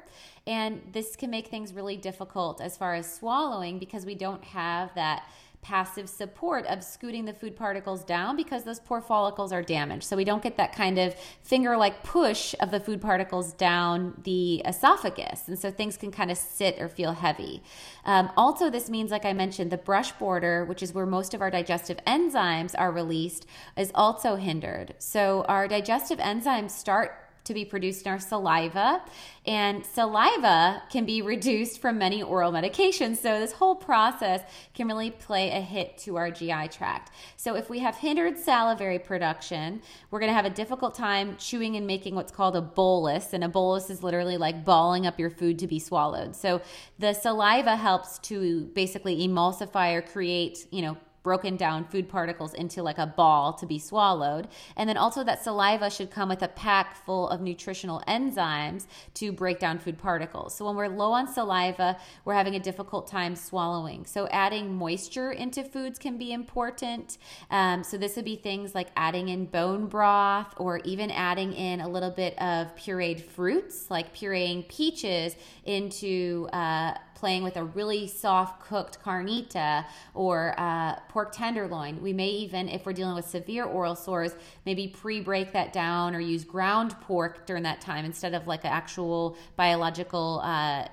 And 0.46 0.82
this 0.92 1.14
can 1.14 1.30
make 1.30 1.46
things 1.46 1.72
really 1.72 1.96
difficult 1.96 2.60
as 2.60 2.76
far 2.76 2.94
as 2.94 3.10
swallowing 3.10 3.78
because 3.78 4.04
we 4.04 4.16
don't 4.16 4.42
have 4.44 4.94
that 4.96 5.24
passive 5.62 6.08
support 6.08 6.64
of 6.66 6.82
scooting 6.82 7.24
the 7.24 7.32
food 7.32 7.56
particles 7.56 8.04
down 8.04 8.36
because 8.36 8.64
those 8.64 8.80
poor 8.80 9.00
follicles 9.00 9.52
are 9.52 9.62
damaged. 9.62 10.04
So 10.04 10.16
we 10.16 10.24
don't 10.24 10.42
get 10.42 10.56
that 10.56 10.74
kind 10.74 10.98
of 10.98 11.14
finger 11.42 11.76
like 11.76 12.02
push 12.02 12.54
of 12.60 12.70
the 12.70 12.80
food 12.80 13.00
particles 13.00 13.52
down 13.52 14.20
the 14.24 14.62
esophagus. 14.64 15.48
And 15.48 15.58
so 15.58 15.70
things 15.70 15.96
can 15.96 16.10
kind 16.10 16.30
of 16.30 16.38
sit 16.38 16.80
or 16.80 16.88
feel 16.88 17.12
heavy. 17.12 17.62
Um, 18.04 18.30
also, 18.36 18.70
this 18.70 18.88
means, 18.88 19.10
like 19.10 19.24
I 19.24 19.32
mentioned, 19.32 19.70
the 19.70 19.78
brush 19.78 20.12
border, 20.12 20.64
which 20.64 20.82
is 20.82 20.94
where 20.94 21.06
most 21.06 21.34
of 21.34 21.42
our 21.42 21.50
digestive 21.50 21.98
enzymes 22.06 22.74
are 22.78 22.92
released, 22.92 23.46
is 23.76 23.90
also 23.94 24.36
hindered. 24.36 24.94
So 24.98 25.44
our 25.48 25.68
digestive 25.68 26.18
enzymes 26.18 26.70
start 26.70 27.27
to 27.48 27.54
be 27.54 27.64
produced 27.64 28.06
in 28.06 28.12
our 28.12 28.20
saliva. 28.20 29.02
And 29.44 29.84
saliva 29.84 30.82
can 30.90 31.04
be 31.04 31.22
reduced 31.22 31.80
from 31.80 31.98
many 31.98 32.22
oral 32.22 32.52
medications. 32.52 33.16
So, 33.16 33.40
this 33.40 33.52
whole 33.52 33.74
process 33.74 34.42
can 34.74 34.86
really 34.86 35.10
play 35.10 35.50
a 35.50 35.60
hit 35.60 35.98
to 35.98 36.16
our 36.16 36.30
GI 36.30 36.68
tract. 36.68 37.10
So, 37.36 37.56
if 37.56 37.68
we 37.68 37.80
have 37.80 37.96
hindered 37.96 38.38
salivary 38.38 38.98
production, 38.98 39.82
we're 40.10 40.20
going 40.20 40.30
to 40.30 40.36
have 40.36 40.44
a 40.44 40.50
difficult 40.50 40.94
time 40.94 41.36
chewing 41.38 41.76
and 41.76 41.86
making 41.86 42.14
what's 42.14 42.32
called 42.32 42.56
a 42.56 42.62
bolus. 42.62 43.32
And 43.32 43.42
a 43.42 43.48
bolus 43.48 43.90
is 43.90 44.02
literally 44.02 44.36
like 44.36 44.64
balling 44.64 45.06
up 45.06 45.18
your 45.18 45.30
food 45.30 45.58
to 45.58 45.66
be 45.66 45.78
swallowed. 45.78 46.36
So, 46.36 46.60
the 46.98 47.12
saliva 47.12 47.76
helps 47.76 48.18
to 48.20 48.66
basically 48.74 49.26
emulsify 49.26 49.94
or 49.94 50.02
create, 50.02 50.66
you 50.70 50.82
know, 50.82 50.96
broken 51.22 51.56
down 51.56 51.84
food 51.84 52.08
particles 52.08 52.54
into 52.54 52.82
like 52.82 52.98
a 52.98 53.06
ball 53.06 53.52
to 53.54 53.66
be 53.66 53.78
swallowed. 53.78 54.48
And 54.76 54.88
then 54.88 54.96
also 54.96 55.24
that 55.24 55.42
saliva 55.42 55.90
should 55.90 56.10
come 56.10 56.28
with 56.28 56.42
a 56.42 56.48
pack 56.48 56.96
full 57.04 57.28
of 57.28 57.40
nutritional 57.40 58.02
enzymes 58.08 58.86
to 59.14 59.32
break 59.32 59.58
down 59.58 59.78
food 59.78 59.98
particles. 59.98 60.54
So 60.54 60.64
when 60.66 60.76
we're 60.76 60.88
low 60.88 61.12
on 61.12 61.26
saliva, 61.26 61.98
we're 62.24 62.34
having 62.34 62.54
a 62.54 62.60
difficult 62.60 63.06
time 63.06 63.36
swallowing. 63.36 64.06
So 64.06 64.26
adding 64.28 64.74
moisture 64.74 65.32
into 65.32 65.64
foods 65.64 65.98
can 65.98 66.18
be 66.18 66.32
important. 66.32 67.18
Um, 67.50 67.82
so 67.82 67.98
this 67.98 68.16
would 68.16 68.24
be 68.24 68.36
things 68.36 68.74
like 68.74 68.88
adding 68.96 69.28
in 69.28 69.46
bone 69.46 69.86
broth 69.86 70.54
or 70.56 70.78
even 70.78 71.10
adding 71.10 71.52
in 71.52 71.80
a 71.80 71.88
little 71.88 72.10
bit 72.10 72.40
of 72.40 72.74
pureed 72.76 73.20
fruits, 73.20 73.90
like 73.90 74.14
pureeing 74.14 74.68
peaches 74.68 75.36
into 75.64 76.48
uh, 76.52 76.94
playing 77.18 77.42
with 77.42 77.56
a 77.56 77.64
really 77.64 78.06
soft 78.06 78.60
cooked 78.60 78.98
carnita 79.04 79.84
or 80.14 80.54
uh, 80.58 80.96
pork 81.08 81.32
tenderloin. 81.32 82.00
We 82.00 82.12
may 82.12 82.28
even, 82.28 82.68
if 82.68 82.86
we're 82.86 82.92
dealing 82.92 83.14
with 83.14 83.26
severe 83.26 83.64
oral 83.64 83.96
sores, 83.96 84.34
maybe 84.64 84.88
pre 84.88 85.20
break 85.20 85.52
that 85.52 85.72
down 85.72 86.14
or 86.14 86.20
use 86.20 86.44
ground 86.44 86.94
pork 87.00 87.46
during 87.46 87.64
that 87.64 87.80
time 87.80 88.04
instead 88.04 88.34
of 88.34 88.46
like 88.46 88.64
an 88.64 88.70
actual 88.70 89.36
biological. 89.56 90.40
Uh, 90.44 90.88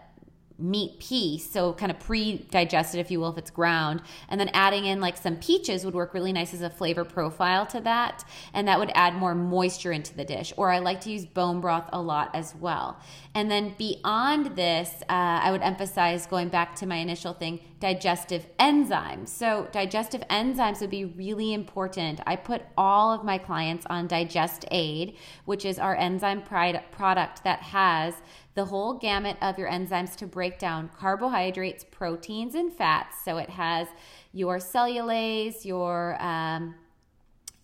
meat 0.58 1.00
piece 1.00 1.50
so 1.50 1.74
kind 1.74 1.92
of 1.92 2.00
pre-digested 2.00 3.00
if 3.00 3.12
you 3.12 3.20
will 3.20 3.30
if 3.30 3.38
it's 3.38 3.52
ground 3.52 4.02
and 4.30 4.40
then 4.40 4.50
adding 4.54 4.86
in 4.86 5.02
like 5.02 5.18
some 5.18 5.36
peaches 5.36 5.84
would 5.84 5.94
work 5.94 6.14
really 6.14 6.32
nice 6.32 6.54
as 6.54 6.62
a 6.62 6.70
flavor 6.70 7.04
profile 7.04 7.66
to 7.66 7.82
that 7.82 8.24
and 8.54 8.68
that 8.68 8.80
would 8.80 8.92
add 8.96 9.14
more 9.16 9.36
moisture 9.36 9.92
into 9.92 10.16
the 10.16 10.24
dish 10.24 10.54
or 10.56 10.72
i 10.72 10.80
like 10.80 11.02
to 11.02 11.12
use 11.12 11.26
bone 11.26 11.60
broth 11.60 11.90
a 11.92 12.02
lot 12.02 12.30
as 12.34 12.56
well. 12.56 12.98
And 13.34 13.52
then 13.52 13.76
beyond 13.78 14.56
this 14.56 15.02
uh, 15.10 15.40
i 15.44 15.52
would 15.52 15.62
emphasize 15.62 16.26
going 16.26 16.50
back 16.50 16.76
to 16.78 16.86
my 16.86 16.98
initial 16.98 17.34
thing 17.34 17.60
digestive 17.80 18.48
enzymes. 18.58 19.28
So 19.28 19.68
digestive 19.72 20.22
enzymes 20.30 20.80
would 20.82 20.90
be 20.90 21.06
really 21.06 21.54
important. 21.54 22.22
I 22.26 22.36
put 22.36 22.64
all 22.78 23.12
of 23.12 23.24
my 23.24 23.38
clients 23.38 23.86
on 23.88 24.08
digest 24.08 24.66
aid 24.72 25.18
which 25.46 25.66
is 25.66 25.80
our 25.80 25.96
enzyme 25.96 26.42
product 26.42 27.44
that 27.44 27.60
has 27.60 28.16
the 28.56 28.66
whole 28.66 28.94
gamut 28.94 29.38
of 29.42 29.58
your 29.60 29.70
enzymes 29.70 30.16
to 30.16 30.26
break 30.26 30.58
down 30.58 30.90
carbohydrates, 30.98 31.84
proteins, 31.84 32.56
and 32.56 32.74
fats. 32.74 33.18
So 33.24 33.38
it 33.38 33.50
has 33.50 33.88
your 34.32 34.58
cellulase, 34.58 35.66
your 35.66 36.22
um, 36.22 36.76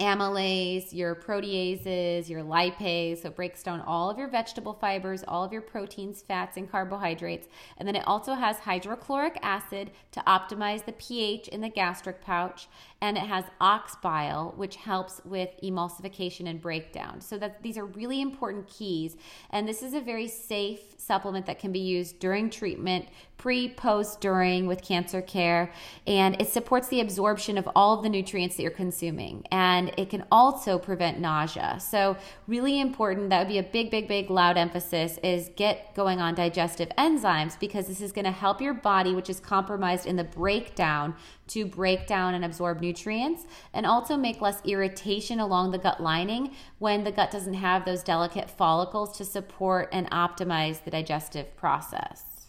amylase, 0.02 0.92
your 0.92 1.16
proteases, 1.16 2.28
your 2.28 2.42
lipase. 2.44 3.22
So 3.22 3.30
it 3.30 3.36
breaks 3.36 3.62
down 3.62 3.82
all 3.82 4.10
of 4.10 4.18
your 4.18 4.28
vegetable 4.28 4.74
fibers, 4.74 5.24
all 5.28 5.44
of 5.44 5.54
your 5.54 5.62
proteins, 5.62 6.22
fats, 6.22 6.58
and 6.58 6.70
carbohydrates. 6.70 7.48
And 7.78 7.88
then 7.88 7.96
it 7.96 8.08
also 8.08 8.34
has 8.34 8.58
hydrochloric 8.58 9.38
acid 9.44 9.92
to 10.12 10.22
optimize 10.22 10.86
the 10.86 10.94
pH 10.94 11.48
in 11.50 11.62
the 11.62 11.70
gastric 11.70 12.22
pouch. 12.22 12.68
And 13.02 13.18
it 13.18 13.24
has 13.24 13.46
ox 13.60 13.96
bile, 14.02 14.54
which 14.56 14.76
helps 14.76 15.22
with 15.26 15.50
emulsification 15.64 16.48
and 16.48 16.62
breakdown. 16.62 17.20
So 17.20 17.38
that 17.40 17.64
these 17.64 17.78
are 17.78 17.86
really 17.86 18.22
important 18.22 18.68
keys. 18.68 19.18
And 19.50 19.68
this 19.68 19.82
is 19.82 19.94
a 19.94 20.02
very 20.02 20.28
safe 20.28 20.80
supplement 20.98 21.46
that 21.48 21.60
can 21.60 21.72
be 21.72 21.80
used 21.80 22.20
during 22.20 22.50
treatment, 22.50 23.08
pre, 23.38 23.70
post, 23.70 24.22
during 24.22 24.68
with 24.68 24.84
cancer 24.84 25.20
care. 25.20 25.72
And 26.06 26.40
it 26.40 26.48
supports 26.48 26.90
the 26.90 27.02
absorption 27.02 27.58
of 27.58 27.68
all 27.76 27.98
of 27.98 28.04
the 28.04 28.10
nutrients 28.10 28.56
that 28.56 28.62
you're 28.62 28.72
consuming. 28.72 29.46
And 29.52 29.92
it 29.98 30.12
can 30.12 30.24
also 30.32 30.78
prevent 30.78 31.20
nausea. 31.20 31.80
So, 31.80 32.18
really 32.48 32.80
important. 32.80 33.32
That 33.32 33.40
would 33.40 33.48
be 33.48 33.58
a 33.58 33.64
big, 33.64 33.90
big, 33.90 34.08
big, 34.08 34.30
loud 34.30 34.58
emphasis 34.58 35.18
is 35.24 35.50
get 35.56 35.96
going 35.96 36.22
on 36.22 36.36
digestive 36.36 36.90
enzymes 37.00 37.60
because 37.60 37.88
this 37.88 38.00
is 38.00 38.12
going 38.12 38.26
to 38.26 38.32
help 38.32 38.62
your 38.62 38.76
body, 38.76 39.16
which 39.16 39.30
is 39.30 39.40
compromised 39.40 40.06
in 40.06 40.16
the 40.16 40.24
breakdown, 40.24 41.16
to 41.52 41.66
break 41.66 42.08
down 42.08 42.34
and 42.34 42.46
absorb 42.46 42.82
nutrients 42.82 43.46
and 43.74 43.86
also 43.86 44.16
make 44.16 44.42
less 44.42 44.62
irritation 44.66 45.40
along 45.40 45.72
the 45.72 45.78
gut 45.78 46.02
lining 46.02 46.54
when 46.80 47.04
the 47.04 47.12
gut 47.12 47.32
doesn't 47.32 47.54
have 47.54 47.86
those 47.86 48.04
delicate 48.04 48.50
follicles 48.50 49.18
to 49.18 49.26
support 49.26 49.90
and 49.92 50.10
optimize 50.12 50.84
the 50.84 50.92
digestive 50.92 51.56
process. 51.56 52.48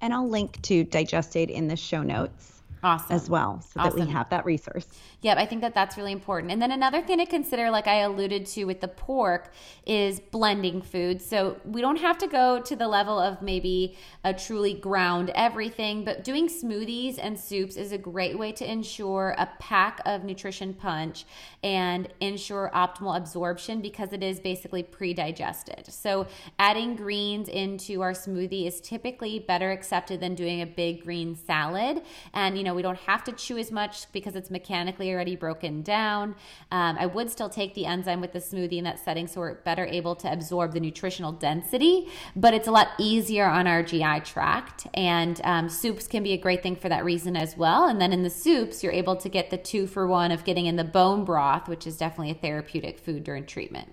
And 0.00 0.14
I'll 0.14 0.28
link 0.28 0.60
to 0.62 0.84
Digest 0.84 1.36
Aid 1.36 1.50
in 1.50 1.68
the 1.68 1.76
show 1.76 2.02
notes 2.02 2.62
awesome. 2.82 3.14
as 3.14 3.28
well 3.28 3.60
so 3.60 3.80
awesome. 3.80 3.98
that 3.98 4.06
we 4.06 4.12
have 4.12 4.28
that 4.30 4.44
resource. 4.44 4.86
Yep, 5.22 5.36
I 5.36 5.44
think 5.44 5.60
that 5.60 5.74
that's 5.74 5.98
really 5.98 6.12
important. 6.12 6.50
And 6.50 6.62
then 6.62 6.70
another 6.70 7.02
thing 7.02 7.18
to 7.18 7.26
consider, 7.26 7.70
like 7.70 7.86
I 7.86 8.00
alluded 8.00 8.46
to 8.46 8.64
with 8.64 8.80
the 8.80 8.88
pork, 8.88 9.52
is 9.86 10.18
blending 10.18 10.80
foods. 10.80 11.26
So 11.26 11.58
we 11.64 11.82
don't 11.82 11.98
have 11.98 12.16
to 12.18 12.26
go 12.26 12.60
to 12.62 12.74
the 12.74 12.88
level 12.88 13.18
of 13.18 13.42
maybe 13.42 13.98
a 14.24 14.32
truly 14.32 14.72
ground 14.72 15.30
everything, 15.34 16.04
but 16.04 16.24
doing 16.24 16.48
smoothies 16.48 17.18
and 17.20 17.38
soups 17.38 17.76
is 17.76 17.92
a 17.92 17.98
great 17.98 18.38
way 18.38 18.52
to 18.52 18.70
ensure 18.70 19.34
a 19.36 19.46
pack 19.58 20.00
of 20.06 20.24
nutrition 20.24 20.72
punch 20.72 21.26
and 21.62 22.08
ensure 22.20 22.70
optimal 22.74 23.16
absorption 23.16 23.82
because 23.82 24.14
it 24.14 24.22
is 24.22 24.40
basically 24.40 24.82
pre 24.82 25.12
digested. 25.12 25.84
So 25.92 26.26
adding 26.58 26.96
greens 26.96 27.48
into 27.48 28.00
our 28.00 28.12
smoothie 28.12 28.66
is 28.66 28.80
typically 28.80 29.38
better 29.38 29.70
accepted 29.70 30.20
than 30.20 30.34
doing 30.34 30.62
a 30.62 30.66
big 30.66 31.02
green 31.02 31.34
salad. 31.34 32.00
And, 32.32 32.56
you 32.56 32.64
know, 32.64 32.74
we 32.74 32.80
don't 32.80 32.98
have 33.00 33.22
to 33.24 33.32
chew 33.32 33.58
as 33.58 33.70
much 33.70 34.10
because 34.12 34.34
it's 34.34 34.50
mechanically 34.50 35.09
already 35.12 35.36
broken 35.36 35.82
down. 35.82 36.34
Um, 36.70 36.96
I 36.98 37.06
would 37.06 37.30
still 37.30 37.48
take 37.48 37.74
the 37.74 37.86
enzyme 37.86 38.20
with 38.20 38.32
the 38.32 38.38
smoothie 38.38 38.78
in 38.78 38.84
that 38.84 38.98
setting 38.98 39.26
so 39.26 39.40
we're 39.40 39.54
better 39.54 39.84
able 39.84 40.14
to 40.16 40.32
absorb 40.32 40.72
the 40.72 40.80
nutritional 40.80 41.32
density, 41.32 42.08
but 42.36 42.54
it's 42.54 42.68
a 42.68 42.72
lot 42.72 42.88
easier 42.98 43.46
on 43.46 43.66
our 43.66 43.82
GI 43.82 44.20
tract. 44.20 44.86
And 44.94 45.40
um, 45.44 45.68
soups 45.68 46.06
can 46.06 46.22
be 46.22 46.32
a 46.32 46.38
great 46.38 46.62
thing 46.62 46.76
for 46.76 46.88
that 46.88 47.04
reason 47.04 47.36
as 47.36 47.56
well. 47.56 47.86
And 47.86 48.00
then 48.00 48.12
in 48.12 48.22
the 48.22 48.30
soups, 48.30 48.82
you're 48.82 48.92
able 48.92 49.16
to 49.16 49.28
get 49.28 49.50
the 49.50 49.58
two 49.58 49.86
for 49.86 50.06
one 50.06 50.30
of 50.30 50.44
getting 50.44 50.66
in 50.66 50.76
the 50.76 50.84
bone 50.84 51.24
broth, 51.24 51.68
which 51.68 51.86
is 51.86 51.96
definitely 51.96 52.32
a 52.32 52.34
therapeutic 52.34 52.98
food 52.98 53.24
during 53.24 53.46
treatment. 53.46 53.92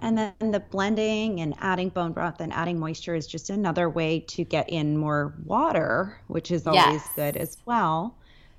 And 0.00 0.18
then 0.18 0.50
the 0.50 0.60
blending 0.60 1.40
and 1.40 1.54
adding 1.60 1.88
bone 1.88 2.12
broth 2.12 2.40
and 2.40 2.52
adding 2.52 2.78
moisture 2.78 3.14
is 3.14 3.26
just 3.26 3.48
another 3.48 3.88
way 3.88 4.20
to 4.20 4.44
get 4.44 4.68
in 4.68 4.98
more 4.98 5.34
water, 5.44 6.20
which 6.26 6.50
is 6.50 6.66
always 6.66 6.84
yes. 6.84 7.08
good 7.16 7.36
as 7.38 7.56
well. 7.64 8.16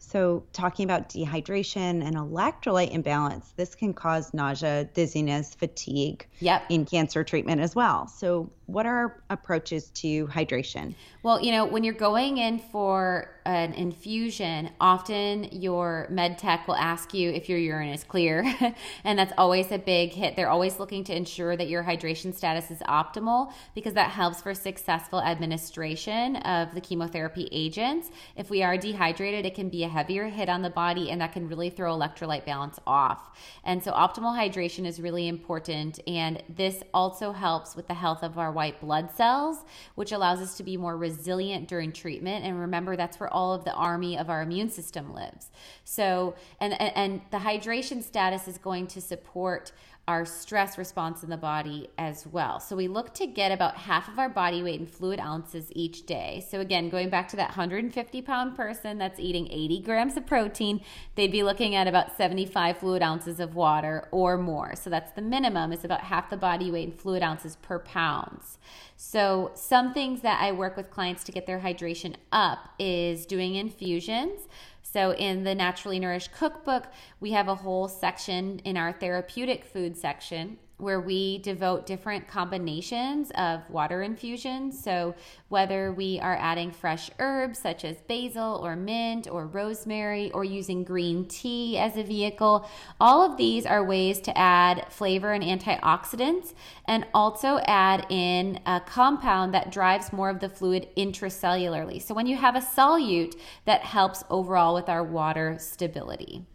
So, 0.07 0.43
talking 0.53 0.85
about 0.85 1.09
dehydration 1.09 2.05
and 2.05 2.15
electrolyte 2.15 2.91
imbalance, 2.91 3.53
this 3.55 3.73
can 3.73 3.91
cause 3.93 4.35
nausea, 4.35 4.85
dizziness, 4.93 5.55
fatigue 5.55 6.27
yep. 6.39 6.63
in 6.69 6.85
cancer 6.85 7.23
treatment 7.23 7.59
as 7.59 7.75
well. 7.75 8.07
So, 8.07 8.51
what 8.67 8.85
are 8.85 9.21
approaches 9.29 9.89
to 9.89 10.27
hydration? 10.27 10.95
Well, 11.21 11.41
you 11.41 11.51
know, 11.51 11.65
when 11.65 11.83
you're 11.83 11.93
going 11.93 12.37
in 12.37 12.59
for 12.59 13.31
an 13.45 13.73
infusion, 13.73 14.71
often 14.79 15.43
your 15.51 16.07
med 16.09 16.39
tech 16.39 16.67
will 16.67 16.75
ask 16.75 17.13
you 17.13 17.29
if 17.29 17.47
your 17.47 17.59
urine 17.59 17.89
is 17.89 18.03
clear. 18.03 18.43
and 19.03 19.19
that's 19.19 19.33
always 19.37 19.71
a 19.71 19.77
big 19.77 20.11
hit. 20.13 20.35
They're 20.35 20.49
always 20.49 20.79
looking 20.79 21.03
to 21.05 21.15
ensure 21.15 21.55
that 21.55 21.69
your 21.69 21.83
hydration 21.83 22.33
status 22.33 22.71
is 22.71 22.79
optimal 22.79 23.53
because 23.75 23.93
that 23.93 24.09
helps 24.09 24.41
for 24.41 24.55
successful 24.55 25.21
administration 25.21 26.37
of 26.37 26.73
the 26.73 26.81
chemotherapy 26.81 27.47
agents. 27.51 28.09
If 28.35 28.49
we 28.49 28.63
are 28.63 28.77
dehydrated, 28.77 29.45
it 29.45 29.53
can 29.53 29.69
be 29.69 29.83
a 29.83 29.89
heavier 29.89 30.27
hit 30.27 30.49
on 30.49 30.63
the 30.63 30.71
body 30.71 31.11
and 31.11 31.21
that 31.21 31.33
can 31.33 31.47
really 31.47 31.69
throw 31.69 31.95
electrolyte 31.95 32.45
balance 32.45 32.79
off. 32.87 33.37
And 33.63 33.83
so, 33.83 33.91
optimal 33.91 34.35
hydration 34.35 34.87
is 34.87 34.99
really 34.99 35.27
important. 35.27 35.99
And 36.07 36.41
this 36.49 36.81
also 36.93 37.31
helps 37.31 37.75
with 37.75 37.87
the 37.87 37.93
health 37.93 38.23
of 38.23 38.39
our 38.39 38.54
white 38.55 38.81
blood 38.81 39.11
cells, 39.11 39.59
which 39.93 40.11
allows 40.11 40.39
us 40.39 40.57
to 40.57 40.63
be 40.63 40.77
more 40.77 40.97
resilient 40.97 41.67
during 41.67 41.91
treatment. 41.91 42.43
And 42.43 42.59
remember, 42.59 42.95
that's 42.95 43.19
where 43.19 43.31
all 43.31 43.53
of 43.53 43.63
the 43.65 43.73
army 43.73 44.17
of 44.17 44.29
our 44.29 44.41
immune 44.41 44.69
system 44.69 45.13
lives. 45.13 45.51
So, 45.83 46.35
and, 46.59 46.73
and, 46.81 46.91
and 46.95 47.21
the 47.29 47.37
hydration 47.37 48.01
status 48.01 48.47
is 48.47 48.57
going 48.57 48.87
to 48.87 49.01
support 49.01 49.71
our 50.07 50.23
stress 50.23 50.77
response 50.77 51.23
in 51.23 51.29
the 51.31 51.37
body 51.37 51.89
as 51.97 52.27
well. 52.27 52.59
So 52.59 52.75
we 52.75 52.87
look 52.87 53.13
to 53.15 53.25
get 53.25 53.51
about 53.51 53.75
half 53.75 54.07
of 54.07 54.19
our 54.19 54.29
body 54.29 54.61
weight 54.61 54.79
in 54.79 54.85
fluid 54.85 55.19
ounces 55.19 55.71
each 55.71 56.05
day. 56.05 56.45
So 56.47 56.59
again, 56.59 56.89
going 56.89 57.09
back 57.09 57.27
to 57.29 57.35
that 57.37 57.49
150 57.49 58.21
pound 58.21 58.55
person 58.55 58.99
that's 58.99 59.19
eating 59.19 59.47
80 59.51 59.81
grams 59.81 60.15
of 60.15 60.27
protein, 60.27 60.81
they'd 61.15 61.31
be 61.31 61.41
looking 61.41 61.73
at 61.73 61.87
about 61.87 62.15
75 62.15 62.77
fluid 62.77 63.01
ounces 63.01 63.39
of 63.39 63.55
water 63.55 64.07
or 64.11 64.37
more. 64.37 64.75
So 64.75 64.91
that's 64.91 65.11
the 65.13 65.23
minimum 65.23 65.73
is 65.73 65.83
about 65.83 66.01
half 66.01 66.29
the 66.29 66.37
body 66.37 66.69
weight 66.69 66.89
in 66.89 66.93
fluid 66.93 67.23
ounces 67.23 67.55
per 67.55 67.79
pounds. 67.79 68.59
So 68.97 69.51
some 69.55 69.93
things 69.93 70.21
that 70.21 70.39
I 70.41 70.51
work 70.51 70.77
with 70.77 70.91
clients 70.91 71.23
to 71.25 71.31
get 71.31 71.47
their 71.47 71.59
hydration 71.59 72.15
up 72.31 72.69
is 72.77 73.25
doing 73.25 73.55
infusions. 73.55 74.47
So, 74.95 75.11
in 75.11 75.43
the 75.43 75.53
Naturally 75.53 75.99
Nourished 75.99 76.31
Cookbook, 76.31 76.85
we 77.19 77.31
have 77.31 77.49
a 77.49 77.55
whole 77.55 77.89
section 77.89 78.59
in 78.59 78.77
our 78.77 78.93
therapeutic 78.93 79.65
food 79.65 79.97
section 79.97 80.57
where 80.77 80.99
we 80.99 81.37
devote 81.37 81.85
different 81.85 82.27
combinations 82.27 83.31
of 83.37 83.61
water 83.69 84.01
infusions. 84.01 84.81
So, 84.81 85.15
whether 85.47 85.93
we 85.93 86.19
are 86.19 86.35
adding 86.35 86.71
fresh 86.71 87.09
herbs 87.19 87.59
such 87.59 87.85
as 87.85 88.01
basil 88.01 88.59
or 88.63 88.75
mint 88.75 89.27
or 89.31 89.47
rosemary 89.47 90.31
or 90.31 90.43
using 90.43 90.83
green 90.83 91.27
tea 91.27 91.77
as 91.77 91.95
a 91.95 92.03
vehicle, 92.03 92.69
all 92.99 93.23
of 93.23 93.37
these 93.37 93.65
are 93.65 93.83
ways 93.83 94.19
to 94.21 94.37
add 94.37 94.85
flavor 94.91 95.31
and 95.31 95.43
antioxidants 95.43 96.53
and 96.85 97.05
also 97.13 97.59
add 97.65 98.05
in 98.09 98.59
a 98.65 98.81
compound 98.81 99.53
that 99.53 99.71
drives 99.71 100.11
more 100.11 100.29
of 100.29 100.41
the 100.41 100.49
fluid 100.49 100.89
intracellularly. 100.97 102.01
So, 102.01 102.13
when 102.13 102.27
you 102.27 102.35
have 102.35 102.55
a 102.55 102.59
solute, 102.59 103.35
that 103.63 103.81
helps 103.81 104.25
overall 104.29 104.73
with 104.73 104.89
our 104.89 105.03
water 105.03 105.57
stability. 105.57 106.45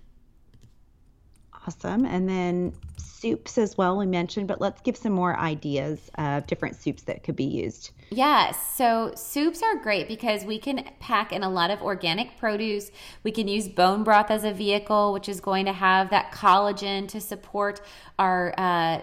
Awesome. 1.67 2.05
And 2.05 2.29
then 2.29 2.73
soups 3.21 3.59
as 3.59 3.77
well, 3.77 3.99
we 3.99 4.07
mentioned, 4.07 4.49
but 4.49 4.61
let's 4.61 4.81
give 4.81 4.97
some 4.97 5.13
more 5.13 5.39
ideas 5.39 6.11
of 6.17 6.47
different 6.47 6.77
soups 6.77 7.03
that 7.05 7.23
could 7.23 7.37
be 7.37 7.45
used. 7.45 7.91
Yes. 8.11 8.59
So 8.75 9.13
soups 9.15 9.63
are 9.63 9.77
great 9.77 10.09
because 10.09 10.45
we 10.45 10.59
can 10.59 10.85
pack 10.99 11.33
in 11.33 11.43
a 11.43 11.49
lot 11.49 11.71
of 11.71 11.81
organic 11.81 12.39
produce. 12.39 12.91
We 13.23 13.31
can 13.31 13.47
use 13.47 13.69
bone 13.69 14.03
broth 14.03 14.31
as 14.31 14.45
a 14.45 14.53
vehicle, 14.53 15.13
which 15.13 15.29
is 15.29 15.41
going 15.41 15.67
to 15.67 15.73
have 15.73 16.11
that 16.11 16.33
collagen 16.33 17.07
to 17.09 17.21
support 17.21 17.81
our 18.19 18.53
uh, 18.59 19.03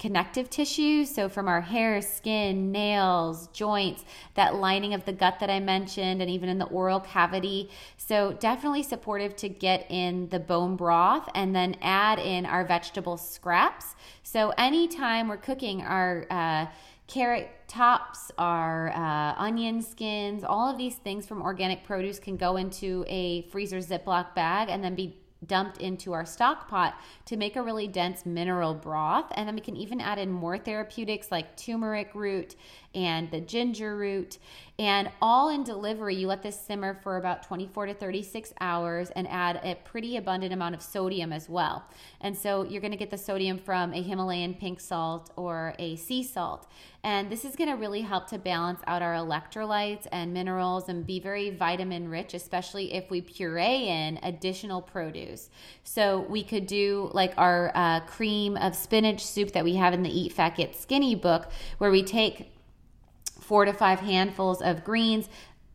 connective 0.00 0.50
tissue. 0.50 1.04
So, 1.04 1.28
from 1.28 1.46
our 1.46 1.60
hair, 1.60 2.00
skin, 2.00 2.72
nails, 2.72 3.46
joints, 3.48 4.04
that 4.34 4.56
lining 4.56 4.94
of 4.94 5.04
the 5.04 5.12
gut 5.12 5.38
that 5.38 5.50
I 5.50 5.60
mentioned, 5.60 6.20
and 6.20 6.30
even 6.30 6.48
in 6.48 6.58
the 6.58 6.64
oral 6.66 6.98
cavity. 6.98 7.70
So, 7.98 8.32
definitely 8.32 8.82
supportive 8.82 9.36
to 9.36 9.48
get 9.48 9.86
in 9.90 10.28
the 10.30 10.40
bone 10.40 10.74
broth 10.74 11.28
and 11.36 11.54
then 11.54 11.76
add 11.82 12.18
in 12.18 12.46
our 12.46 12.64
vegetable 12.64 13.18
scraps. 13.18 13.94
So, 14.24 14.52
anytime 14.58 15.28
we're 15.28 15.36
cooking 15.36 15.82
our 15.82 16.26
uh, 16.30 16.66
carrot 17.06 17.50
tops, 17.68 18.30
our 18.38 18.90
uh, 18.90 19.34
onion 19.36 19.82
skins, 19.82 20.44
all 20.44 20.70
of 20.70 20.78
these 20.78 20.94
things 20.94 21.26
from 21.26 21.42
organic 21.42 21.84
produce 21.84 22.18
can 22.18 22.36
go 22.36 22.56
into 22.56 23.04
a 23.06 23.42
freezer 23.50 23.78
Ziploc 23.78 24.34
bag 24.34 24.68
and 24.70 24.82
then 24.82 24.94
be 24.94 25.19
dumped 25.46 25.78
into 25.78 26.12
our 26.12 26.24
stock 26.24 26.68
pot 26.68 26.94
to 27.26 27.36
make 27.36 27.56
a 27.56 27.62
really 27.62 27.88
dense 27.88 28.26
mineral 28.26 28.74
broth. 28.74 29.26
And 29.34 29.48
then 29.48 29.54
we 29.54 29.60
can 29.60 29.76
even 29.76 30.00
add 30.00 30.18
in 30.18 30.30
more 30.30 30.58
therapeutics 30.58 31.30
like 31.30 31.56
turmeric 31.56 32.14
root 32.14 32.56
and 32.94 33.30
the 33.30 33.40
ginger 33.40 33.96
root. 33.96 34.38
And 34.78 35.10
all 35.20 35.50
in 35.50 35.62
delivery, 35.62 36.14
you 36.14 36.26
let 36.26 36.42
this 36.42 36.58
simmer 36.58 36.98
for 37.02 37.18
about 37.18 37.42
24 37.42 37.86
to 37.86 37.94
36 37.94 38.54
hours 38.62 39.10
and 39.10 39.28
add 39.28 39.60
a 39.62 39.74
pretty 39.84 40.16
abundant 40.16 40.54
amount 40.54 40.74
of 40.74 40.80
sodium 40.80 41.34
as 41.34 41.50
well. 41.50 41.84
And 42.22 42.34
so 42.34 42.64
you're 42.64 42.80
going 42.80 42.90
to 42.90 42.96
get 42.96 43.10
the 43.10 43.18
sodium 43.18 43.58
from 43.58 43.92
a 43.92 44.02
Himalayan 44.02 44.54
pink 44.54 44.80
salt 44.80 45.32
or 45.36 45.74
a 45.78 45.96
sea 45.96 46.22
salt. 46.22 46.66
And 47.04 47.30
this 47.30 47.44
is 47.44 47.56
going 47.56 47.68
to 47.68 47.76
really 47.76 48.00
help 48.00 48.26
to 48.28 48.38
balance 48.38 48.80
out 48.86 49.02
our 49.02 49.14
electrolytes 49.14 50.06
and 50.12 50.32
minerals 50.32 50.88
and 50.88 51.06
be 51.06 51.20
very 51.20 51.50
vitamin 51.50 52.08
rich, 52.08 52.32
especially 52.32 52.94
if 52.94 53.10
we 53.10 53.20
puree 53.20 53.88
in 53.88 54.18
additional 54.22 54.80
produce. 54.80 55.50
So 55.84 56.26
we 56.28 56.42
could 56.42 56.66
do 56.66 57.10
like 57.12 57.34
our 57.36 57.70
uh, 57.74 58.00
cream 58.00 58.56
of 58.56 58.74
spinach 58.74 59.24
soup 59.26 59.52
that 59.52 59.64
we 59.64 59.74
have 59.74 59.92
in 59.92 60.02
the 60.02 60.10
Eat 60.10 60.32
Fat 60.32 60.56
Get 60.56 60.74
Skinny 60.74 61.14
book, 61.14 61.50
where 61.76 61.90
we 61.90 62.02
take 62.02 62.50
four 63.50 63.64
to 63.64 63.72
five 63.72 63.98
handfuls 63.98 64.62
of 64.62 64.84
greens, 64.84 65.28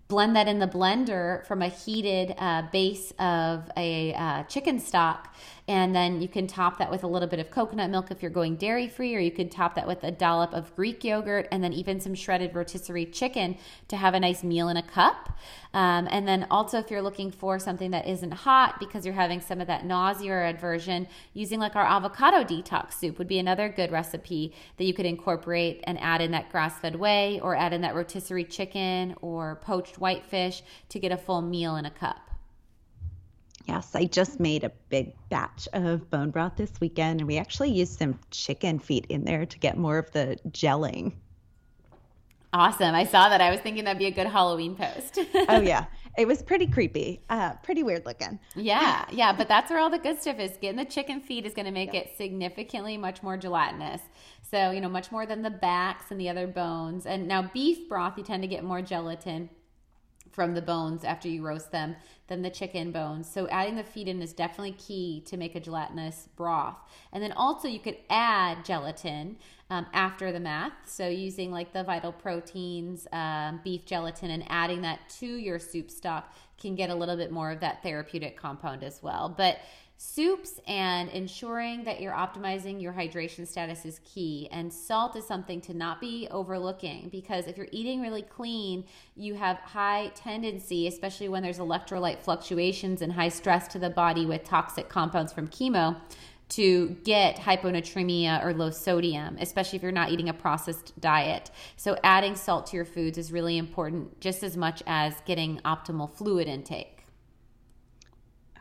blend 0.07 0.33
that 0.33 0.47
in 0.47 0.59
the 0.59 0.67
blender 0.67 1.45
from 1.45 1.61
a 1.61 1.67
heated 1.67 2.33
uh, 2.37 2.61
base 2.71 3.11
of 3.19 3.69
a 3.75 4.13
uh, 4.13 4.43
chicken 4.43 4.79
stock 4.79 5.35
and 5.67 5.95
then 5.95 6.21
you 6.21 6.27
can 6.27 6.45
top 6.45 6.77
that 6.77 6.91
with 6.91 7.03
a 7.03 7.07
little 7.07 7.27
bit 7.27 7.39
of 7.39 7.49
coconut 7.49 7.89
milk 7.89 8.11
if 8.11 8.21
you're 8.21 8.29
going 8.29 8.55
dairy 8.55 8.87
free, 8.87 9.15
or 9.15 9.19
you 9.19 9.31
could 9.31 9.49
top 9.49 9.73
that 9.75 9.87
with 9.87 10.03
a 10.03 10.11
dollop 10.11 10.53
of 10.53 10.75
Greek 10.75 11.03
yogurt 11.03 11.47
and 11.51 11.63
then 11.63 11.73
even 11.73 11.99
some 11.99 12.13
shredded 12.13 12.53
rotisserie 12.53 13.07
chicken 13.07 13.57
to 13.87 13.97
have 13.97 14.13
a 14.13 14.19
nice 14.19 14.43
meal 14.43 14.69
in 14.69 14.77
a 14.77 14.83
cup. 14.83 15.37
Um, 15.73 16.07
and 16.11 16.27
then 16.27 16.45
also, 16.51 16.77
if 16.77 16.91
you're 16.91 17.01
looking 17.01 17.31
for 17.31 17.57
something 17.57 17.91
that 17.91 18.07
isn't 18.07 18.31
hot 18.31 18.79
because 18.79 19.05
you're 19.05 19.15
having 19.15 19.41
some 19.41 19.59
of 19.59 19.67
that 19.67 19.85
nausea 19.85 20.31
or 20.31 20.45
aversion, 20.45 21.07
using 21.33 21.59
like 21.59 21.75
our 21.75 21.85
avocado 21.85 22.43
detox 22.43 22.93
soup 22.93 23.17
would 23.17 23.27
be 23.27 23.39
another 23.39 23.67
good 23.67 23.91
recipe 23.91 24.53
that 24.77 24.85
you 24.85 24.93
could 24.93 25.05
incorporate 25.05 25.83
and 25.85 25.99
add 25.99 26.21
in 26.21 26.29
that 26.31 26.51
grass 26.51 26.79
fed 26.79 26.95
whey 26.95 27.39
or 27.41 27.55
add 27.55 27.73
in 27.73 27.81
that 27.81 27.95
rotisserie 27.95 28.43
chicken 28.43 29.15
or 29.21 29.55
poached 29.63 29.97
whitefish 29.97 30.61
to 30.89 30.99
get 30.99 31.11
a 31.11 31.17
full 31.17 31.41
meal 31.41 31.75
in 31.75 31.85
a 31.85 31.91
cup. 31.91 32.34
Yes, 33.67 33.95
I 33.95 34.05
just 34.05 34.39
made 34.39 34.63
a 34.63 34.71
big 34.89 35.13
batch 35.29 35.67
of 35.73 36.09
bone 36.09 36.29
broth 36.29 36.55
this 36.55 36.71
weekend, 36.79 37.21
and 37.21 37.27
we 37.27 37.37
actually 37.37 37.71
used 37.71 37.97
some 37.97 38.19
chicken 38.29 38.77
feet 38.79 39.07
in 39.09 39.25
there 39.25 39.45
to 39.45 39.59
get 39.59 39.77
more 39.77 39.97
of 39.97 40.11
the 40.11 40.37
gelling. 40.49 41.13
Awesome. 42.53 42.95
I 42.95 43.03
saw 43.03 43.27
that. 43.27 43.41
I 43.41 43.51
was 43.51 43.59
thinking 43.59 43.83
that'd 43.83 43.99
be 43.99 44.05
a 44.05 44.11
good 44.11 44.27
Halloween 44.27 44.75
post. 44.75 45.19
oh, 45.49 45.61
yeah. 45.61 45.85
It 46.17 46.29
was 46.29 46.41
pretty 46.41 46.65
creepy, 46.65 47.19
uh, 47.29 47.55
pretty 47.55 47.83
weird 47.83 48.05
looking. 48.05 48.39
Yeah, 48.55 49.03
yeah. 49.11 49.33
But 49.33 49.49
that's 49.49 49.69
where 49.69 49.79
all 49.79 49.89
the 49.89 49.99
good 49.99 50.21
stuff 50.21 50.39
is. 50.39 50.51
Getting 50.61 50.77
the 50.77 50.85
chicken 50.85 51.19
feet 51.19 51.45
is 51.45 51.53
going 51.53 51.65
to 51.65 51.73
make 51.73 51.93
yeah. 51.93 51.99
it 51.99 52.15
significantly 52.15 52.95
much 52.95 53.21
more 53.21 53.35
gelatinous. 53.35 54.01
So, 54.41 54.71
you 54.71 54.79
know, 54.79 54.87
much 54.87 55.11
more 55.11 55.25
than 55.25 55.41
the 55.41 55.49
backs 55.49 56.11
and 56.11 56.17
the 56.21 56.29
other 56.29 56.47
bones. 56.47 57.05
And 57.05 57.27
now, 57.27 57.51
beef 57.53 57.89
broth, 57.89 58.17
you 58.17 58.23
tend 58.23 58.43
to 58.43 58.47
get 58.47 58.63
more 58.63 58.81
gelatin 58.81 59.49
from 60.35 60.53
the 60.53 60.61
bones 60.61 61.05
after 61.05 61.29
you 61.29 61.41
roast 61.41 61.71
them 61.71 61.95
than 62.27 62.41
the 62.41 62.49
chicken 62.49 62.91
bones. 62.91 63.27
So 63.27 63.47
adding 63.47 63.77
the 63.77 63.83
feet 63.83 64.09
in 64.09 64.21
is 64.21 64.33
definitely 64.33 64.73
key 64.73 65.23
to 65.27 65.37
make 65.37 65.55
a 65.55 65.61
gelatinous 65.61 66.27
broth. 66.35 66.77
And 67.13 67.23
then 67.23 67.31
also 67.31 67.69
you 67.69 67.79
could 67.79 67.97
add 68.09 68.65
gelatin 68.65 69.37
um, 69.69 69.85
after 69.93 70.33
the 70.33 70.39
math. 70.41 70.73
So 70.85 71.07
using 71.07 71.51
like 71.51 71.71
the 71.71 71.83
vital 71.83 72.11
proteins, 72.11 73.07
um, 73.13 73.61
beef 73.63 73.85
gelatin, 73.85 74.29
and 74.29 74.43
adding 74.49 74.81
that 74.81 75.07
to 75.19 75.25
your 75.25 75.57
soup 75.57 75.89
stock 75.89 76.35
can 76.59 76.75
get 76.75 76.89
a 76.89 76.95
little 76.95 77.15
bit 77.15 77.31
more 77.31 77.51
of 77.51 77.61
that 77.61 77.81
therapeutic 77.81 78.37
compound 78.37 78.83
as 78.83 79.01
well. 79.01 79.33
But 79.35 79.59
Soups 79.97 80.59
and 80.67 81.09
ensuring 81.11 81.85
that 81.85 82.01
you're 82.01 82.13
optimizing 82.13 82.81
your 82.81 82.91
hydration 82.91 83.47
status 83.47 83.85
is 83.85 84.01
key. 84.03 84.49
And 84.51 84.71
salt 84.71 85.15
is 85.15 85.25
something 85.25 85.61
to 85.61 85.73
not 85.73 86.01
be 86.01 86.27
overlooking 86.31 87.07
because 87.09 87.47
if 87.47 87.55
you're 87.55 87.69
eating 87.71 88.01
really 88.01 88.21
clean, 88.21 88.83
you 89.15 89.35
have 89.35 89.57
high 89.57 90.11
tendency, 90.13 90.87
especially 90.87 91.29
when 91.29 91.43
there's 91.43 91.59
electrolyte 91.59 92.19
fluctuations 92.19 93.01
and 93.01 93.13
high 93.13 93.29
stress 93.29 93.69
to 93.69 93.79
the 93.79 93.89
body 93.89 94.25
with 94.25 94.43
toxic 94.43 94.89
compounds 94.89 95.31
from 95.31 95.47
chemo, 95.47 95.95
to 96.47 96.89
get 97.03 97.37
hyponatremia 97.37 98.43
or 98.43 98.53
low 98.53 98.69
sodium, 98.69 99.37
especially 99.39 99.77
if 99.77 99.83
you're 99.83 99.91
not 99.91 100.11
eating 100.11 100.29
a 100.29 100.33
processed 100.33 100.93
diet. 100.99 101.49
So, 101.75 101.97
adding 102.03 102.35
salt 102.35 102.67
to 102.67 102.75
your 102.75 102.85
foods 102.85 103.17
is 103.17 103.31
really 103.31 103.57
important 103.57 104.19
just 104.19 104.43
as 104.43 104.55
much 104.55 104.83
as 104.85 105.15
getting 105.25 105.59
optimal 105.65 106.11
fluid 106.11 106.47
intake. 106.47 106.94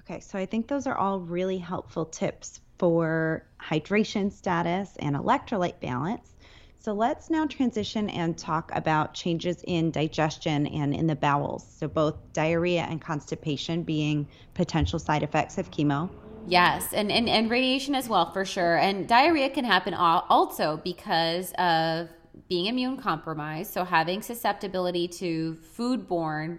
Okay, 0.06 0.20
so 0.20 0.38
I 0.38 0.44
think 0.44 0.68
those 0.68 0.86
are 0.86 0.96
all 0.96 1.20
really 1.20 1.56
helpful 1.56 2.04
tips 2.04 2.60
for 2.78 3.46
hydration 3.58 4.30
status 4.30 4.96
and 4.98 5.16
electrolyte 5.16 5.80
balance. 5.80 6.34
So 6.78 6.92
let's 6.92 7.30
now 7.30 7.46
transition 7.46 8.10
and 8.10 8.36
talk 8.36 8.70
about 8.74 9.14
changes 9.14 9.64
in 9.66 9.90
digestion 9.90 10.66
and 10.66 10.92
in 10.92 11.06
the 11.06 11.16
bowels. 11.16 11.66
So, 11.78 11.88
both 11.88 12.16
diarrhea 12.34 12.82
and 12.82 13.00
constipation 13.00 13.82
being 13.82 14.28
potential 14.52 14.98
side 14.98 15.22
effects 15.22 15.56
of 15.56 15.70
chemo. 15.70 16.10
Yes, 16.46 16.92
and, 16.92 17.10
and, 17.10 17.26
and 17.26 17.50
radiation 17.50 17.94
as 17.94 18.06
well, 18.06 18.30
for 18.30 18.44
sure. 18.44 18.76
And 18.76 19.08
diarrhea 19.08 19.48
can 19.48 19.64
happen 19.64 19.94
also 19.94 20.78
because 20.84 21.52
of 21.52 22.10
being 22.50 22.66
immune 22.66 22.98
compromised. 22.98 23.72
So, 23.72 23.84
having 23.84 24.20
susceptibility 24.20 25.08
to 25.08 25.56
foodborne 25.78 26.58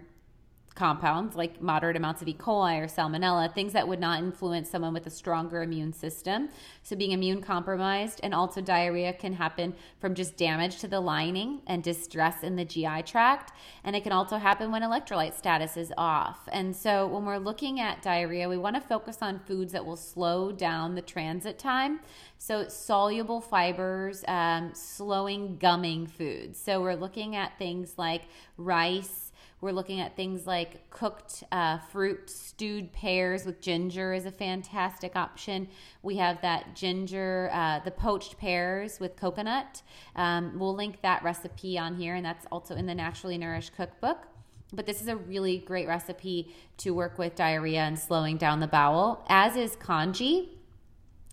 compounds 0.75 1.37
like 1.37 1.61
moderate 1.61 1.95
amounts 1.95 2.21
of 2.21 2.27
E. 2.27 2.33
coli 2.33 2.81
or 2.81 2.87
salmonella, 2.87 3.51
things 3.53 3.71
that 3.73 3.87
would 3.87 3.99
not 3.99 4.19
influence 4.19 4.69
someone 4.69 4.93
with 4.93 5.07
a 5.07 5.09
stronger 5.09 5.63
immune 5.63 5.93
system. 5.93 6.49
So, 6.83 6.95
being 6.97 7.11
immune 7.11 7.41
compromised 7.41 8.19
and 8.23 8.33
also 8.33 8.59
diarrhea 8.59 9.13
can 9.13 9.33
happen 9.33 9.73
from 9.99 10.13
just 10.13 10.35
damage 10.35 10.79
to 10.79 10.87
the 10.87 10.99
lining 10.99 11.61
and 11.65 11.81
distress 11.81 12.43
in 12.43 12.57
the 12.57 12.65
GI 12.65 13.03
tract. 13.03 13.53
And 13.85 13.95
it 13.95 14.03
can 14.03 14.11
also 14.11 14.37
happen 14.37 14.69
when 14.71 14.81
electrolyte 14.81 15.33
status 15.33 15.77
is 15.77 15.93
off. 15.97 16.47
And 16.51 16.75
so, 16.75 17.07
when 17.07 17.25
we're 17.25 17.37
looking 17.37 17.79
at 17.79 18.01
diarrhea, 18.01 18.49
we 18.49 18.57
want 18.57 18.75
to 18.75 18.81
focus 18.81 19.19
on 19.21 19.39
foods 19.39 19.71
that 19.71 19.85
will 19.85 19.95
slow 19.95 20.51
down 20.51 20.95
the 20.95 21.01
transit 21.01 21.57
time. 21.57 22.01
So, 22.37 22.67
soluble 22.67 23.39
fibers, 23.39 24.25
um, 24.27 24.71
slowing 24.73 25.57
gumming 25.57 26.07
foods. 26.07 26.59
So, 26.59 26.81
we're 26.81 26.95
looking 26.95 27.37
at 27.37 27.57
things 27.57 27.93
like 27.97 28.23
rice 28.57 29.24
we're 29.65 29.71
looking 29.71 29.99
at 29.99 30.15
things 30.15 30.45
like 30.45 30.91
cooked 30.91 31.43
uh, 31.51 31.79
fruit, 31.91 32.29
stewed 32.29 32.93
pears 32.93 33.47
with 33.47 33.59
ginger 33.59 34.13
is 34.13 34.27
a 34.27 34.31
fantastic 34.31 35.15
option. 35.15 35.67
We 36.03 36.17
have 36.17 36.39
that 36.43 36.75
ginger, 36.75 37.49
uh, 37.51 37.79
the 37.79 37.89
poached 37.89 38.37
pears 38.37 38.99
with 38.99 39.15
coconut. 39.15 39.81
Um, 40.15 40.59
we'll 40.59 40.75
link 40.75 41.01
that 41.01 41.23
recipe 41.23 41.79
on 41.79 41.95
here, 41.95 42.13
and 42.13 42.23
that's 42.23 42.45
also 42.51 42.75
in 42.75 42.85
the 42.85 42.93
Naturally 42.93 43.39
Nourished 43.39 43.75
cookbook. 43.75 44.27
But 44.71 44.85
this 44.85 45.01
is 45.01 45.07
a 45.07 45.15
really 45.15 45.57
great 45.57 45.87
recipe 45.87 46.53
to 46.77 46.91
work 46.91 47.17
with 47.17 47.33
diarrhea 47.33 47.81
and 47.81 47.97
slowing 47.97 48.37
down 48.37 48.59
the 48.59 48.67
bowel, 48.67 49.25
as 49.29 49.55
is 49.55 49.75
congee. 49.75 50.59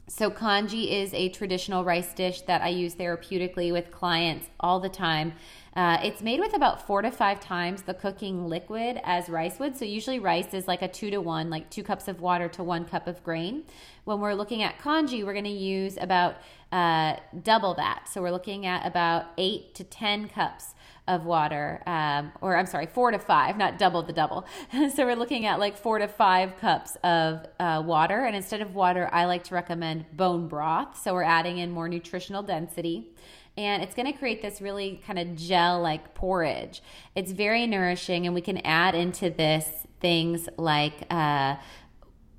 So, 0.08 0.30
congee 0.30 0.90
is 0.90 1.14
a 1.14 1.28
traditional 1.28 1.84
rice 1.84 2.12
dish 2.12 2.42
that 2.42 2.62
I 2.62 2.68
use 2.68 2.94
therapeutically 2.94 3.72
with 3.72 3.90
clients 3.90 4.46
all 4.58 4.80
the 4.80 4.88
time. 4.88 5.34
Uh, 5.74 5.98
it's 6.02 6.20
made 6.20 6.38
with 6.38 6.54
about 6.54 6.86
four 6.86 7.00
to 7.00 7.10
five 7.10 7.40
times 7.40 7.82
the 7.82 7.94
cooking 7.94 8.46
liquid 8.46 9.00
as 9.04 9.30
rice 9.30 9.58
would. 9.58 9.76
So 9.76 9.86
usually 9.86 10.18
rice 10.18 10.52
is 10.52 10.68
like 10.68 10.82
a 10.82 10.88
two 10.88 11.10
to 11.10 11.18
one, 11.18 11.48
like 11.48 11.70
two 11.70 11.82
cups 11.82 12.08
of 12.08 12.20
water 12.20 12.48
to 12.50 12.62
one 12.62 12.84
cup 12.84 13.06
of 13.06 13.22
grain. 13.24 13.64
When 14.04 14.20
we're 14.20 14.34
looking 14.34 14.62
at 14.62 14.78
congee, 14.78 15.24
we're 15.24 15.32
going 15.32 15.44
to 15.44 15.50
use 15.50 15.96
about 15.98 16.36
uh, 16.72 17.16
double 17.42 17.74
that. 17.74 18.08
So 18.08 18.20
we're 18.20 18.32
looking 18.32 18.66
at 18.66 18.86
about 18.86 19.26
eight 19.38 19.74
to 19.76 19.84
10 19.84 20.28
cups 20.28 20.74
of 21.08 21.24
water, 21.24 21.82
um, 21.86 22.32
or 22.40 22.56
I'm 22.56 22.66
sorry, 22.66 22.86
four 22.86 23.10
to 23.10 23.18
five, 23.18 23.56
not 23.56 23.76
double 23.76 24.02
the 24.02 24.12
double. 24.12 24.46
so 24.94 25.04
we're 25.04 25.16
looking 25.16 25.46
at 25.46 25.58
like 25.58 25.76
four 25.76 25.98
to 25.98 26.06
five 26.06 26.56
cups 26.58 26.96
of 27.02 27.46
uh, 27.58 27.82
water. 27.84 28.24
And 28.24 28.36
instead 28.36 28.60
of 28.60 28.74
water, 28.74 29.08
I 29.12 29.24
like 29.24 29.44
to 29.44 29.54
recommend 29.54 30.04
bone 30.16 30.48
broth. 30.48 31.02
So 31.02 31.14
we're 31.14 31.22
adding 31.22 31.58
in 31.58 31.70
more 31.70 31.88
nutritional 31.88 32.42
density 32.42 33.08
and 33.56 33.82
it's 33.82 33.94
going 33.94 34.10
to 34.10 34.18
create 34.18 34.42
this 34.42 34.60
really 34.60 35.02
kind 35.06 35.18
of 35.18 35.36
gel 35.36 35.80
like 35.80 36.14
porridge. 36.14 36.82
It's 37.14 37.32
very 37.32 37.66
nourishing, 37.66 38.26
and 38.26 38.34
we 38.34 38.40
can 38.40 38.58
add 38.58 38.94
into 38.94 39.30
this 39.30 39.86
things 40.00 40.48
like 40.56 41.04
uh, 41.10 41.56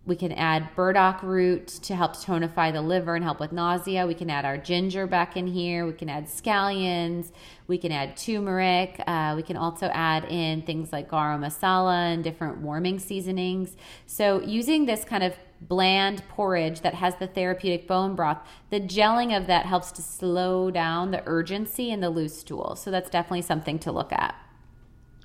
we 0.06 0.18
can 0.18 0.34
add 0.34 0.76
burdock 0.76 1.24
root 1.24 1.68
to 1.68 1.96
help 1.96 2.18
tonify 2.18 2.74
the 2.74 2.82
liver 2.82 3.16
and 3.16 3.24
help 3.24 3.40
with 3.40 3.54
nausea. 3.54 4.06
We 4.06 4.14
can 4.14 4.30
add 4.30 4.44
our 4.44 4.58
ginger 4.58 5.08
back 5.08 5.38
in 5.38 5.48
here. 5.48 5.86
We 5.86 5.94
can 5.94 6.10
add 6.10 6.26
scallions. 6.26 7.32
We 7.68 7.78
can 7.78 7.94
add 7.94 8.18
turmeric. 8.18 9.02
Uh, 9.08 9.34
we 9.38 9.44
can 9.44 9.56
also 9.56 9.88
add 9.88 10.26
in 10.26 10.64
things 10.64 10.92
like 10.92 11.10
garam 11.10 11.40
masala 11.40 12.14
and 12.14 12.24
different 12.24 12.58
warming 12.58 13.00
seasonings. 13.00 13.78
So, 14.06 14.42
using 14.42 14.86
this 14.86 15.06
kind 15.06 15.24
of 15.24 15.36
bland 15.68 16.28
porridge 16.28 16.82
that 16.82 16.96
has 16.96 17.16
the 17.16 17.28
therapeutic 17.28 17.88
bone 17.88 18.16
broth, 18.16 18.40
the 18.70 18.80
gelling 18.80 19.36
of 19.36 19.48
that 19.48 19.66
helps 19.66 19.92
to 19.94 20.02
slow 20.02 20.72
down 20.72 21.12
the 21.12 21.24
urgency 21.26 21.92
in 21.92 22.00
the 22.00 22.10
loose 22.10 22.38
stool. 22.38 22.76
So, 22.76 22.92
that's 22.92 23.10
definitely 23.10 23.44
something 23.44 23.80
to 23.80 23.92
look 23.92 24.12
at. 24.12 24.36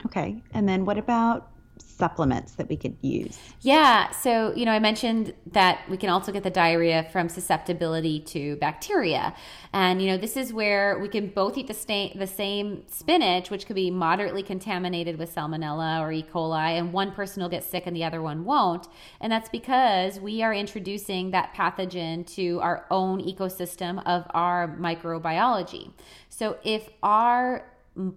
Okay. 0.07 0.43
And 0.53 0.69
then 0.69 0.85
what 0.85 0.99
about 0.99 1.51
supplements 1.83 2.53
that 2.53 2.69
we 2.69 2.77
could 2.77 2.97
use? 3.01 3.39
Yeah. 3.61 4.11
So, 4.11 4.53
you 4.55 4.65
know, 4.65 4.73
I 4.73 4.79
mentioned 4.79 5.35
that 5.53 5.81
we 5.89 5.97
can 5.97 6.11
also 6.11 6.33
get 6.33 6.43
the 6.43 6.51
diarrhea 6.51 7.09
from 7.13 7.29
susceptibility 7.29 8.21
to 8.21 8.57
bacteria. 8.57 9.35
And, 9.73 10.01
you 10.01 10.09
know, 10.09 10.17
this 10.17 10.37
is 10.37 10.53
where 10.53 10.99
we 10.99 11.09
can 11.09 11.29
both 11.29 11.59
eat 11.59 11.67
the, 11.67 11.75
sta- 11.75 12.15
the 12.17 12.27
same 12.27 12.85
spinach, 12.89 13.51
which 13.51 13.67
could 13.67 13.77
be 13.77 13.91
moderately 13.91 14.43
contaminated 14.43 15.19
with 15.19 15.35
salmonella 15.35 16.01
or 16.01 16.13
E. 16.13 16.23
coli, 16.23 16.79
and 16.79 16.93
one 16.93 17.13
person 17.13 17.43
will 17.43 17.51
get 17.51 17.65
sick 17.65 17.85
and 17.87 17.95
the 17.95 18.05
other 18.05 18.23
one 18.23 18.45
won't. 18.45 18.89
And 19.21 19.33
that's 19.33 19.49
because 19.49 20.21
we 20.21 20.43
are 20.43 20.55
introducing 20.55 21.31
that 21.33 21.55
pathogen 21.55 22.27
to 22.35 22.61
our 22.61 22.87
own 22.91 23.21
ecosystem 23.21 24.03
of 24.07 24.25
our 24.31 24.77
microbiology. 24.79 25.93
So, 26.29 26.59
if 26.65 26.89
our 27.03 27.65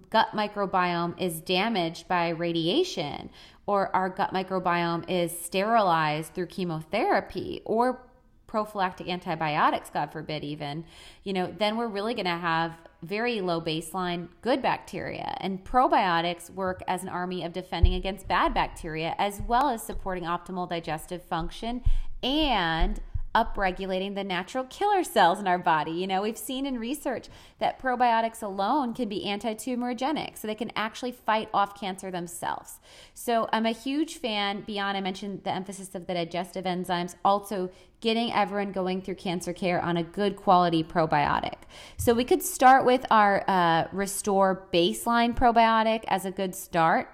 gut 0.10 0.28
microbiome 0.34 1.20
is 1.20 1.42
damaged 1.42 2.08
by 2.08 2.30
radiation 2.30 3.30
or 3.66 3.96
our 3.96 4.10
gut 4.10 4.34
microbiome 4.34 5.10
is 5.10 5.38
sterilized 5.38 6.34
through 6.34 6.48
chemotherapy 6.48 7.62
or 7.66 8.02
prophylactic 8.48 9.08
antibiotics, 9.08 9.90
God 9.90 10.12
forbid, 10.12 10.44
even, 10.44 10.84
you 11.24 11.32
know, 11.32 11.54
then 11.58 11.78
we're 11.78 11.88
really 11.88 12.14
going 12.14 12.26
to 12.26 12.32
have 12.32 12.74
very 13.02 13.40
low 13.40 13.62
baseline 13.62 14.28
good 14.42 14.62
bacteria. 14.62 15.38
And 15.40 15.64
probiotics 15.64 16.50
work 16.50 16.84
as 16.88 17.02
an 17.02 17.10
army 17.10 17.46
of 17.46 17.54
defending 17.54 17.94
against 17.94 18.28
bad 18.28 18.54
bacteria, 18.54 19.16
as 19.18 19.42
well 19.48 19.70
as 19.70 19.82
supporting 19.82 20.26
optimal 20.26 20.68
digestive 20.68 21.24
function 21.24 21.82
and 22.22 23.00
upregulating 23.34 24.16
the 24.16 24.24
natural 24.24 24.64
killer 24.66 25.04
cells 25.04 25.40
in 25.40 25.48
our 25.48 25.58
body. 25.58 25.92
You 25.92 26.08
know, 26.08 26.22
we've 26.22 26.38
seen 26.38 26.66
in 26.66 26.80
research 26.80 27.30
that 27.60 27.80
probiotics 27.80 28.44
alone 28.44 28.94
can 28.94 29.08
be 29.08 29.26
anti 29.26 29.54
tumorigenic, 29.54 30.38
so 30.38 30.48
they 30.48 30.56
can 30.56 30.72
actually 30.76 31.12
fight 31.12 31.50
off 31.54 31.80
cancer 31.80 32.12
themselves. 32.12 32.80
So 33.14 33.48
I'm 33.54 33.66
a 33.66 33.72
huge 33.72 34.18
fan, 34.18 34.62
beyond 34.62 34.98
I 34.98 35.02
mentioned 35.02 35.44
the 35.44 35.52
emphasis 35.52 35.96
of 35.96 36.08
the 36.08 36.14
digestive 36.14 36.66
enzymes, 36.66 37.16
also 37.24 37.70
getting 38.02 38.34
everyone 38.34 38.72
going 38.72 39.02
through 39.02 39.16
cancer 39.16 39.54
care 39.54 39.80
on 39.82 39.96
a 39.96 40.04
good 40.04 40.36
quality 40.36 40.84
probiotic. 40.84 41.54
So 41.98 42.14
we 42.14 42.24
could 42.24 42.42
start 42.42 42.84
with 42.84 43.06
our 43.12 43.44
uh, 43.48 43.88
Restore 43.92 44.68
baseline 44.74 45.36
probiotic 45.38 46.04
as 46.08 46.26
a 46.26 46.32
good 46.32 46.56
start. 46.56 47.10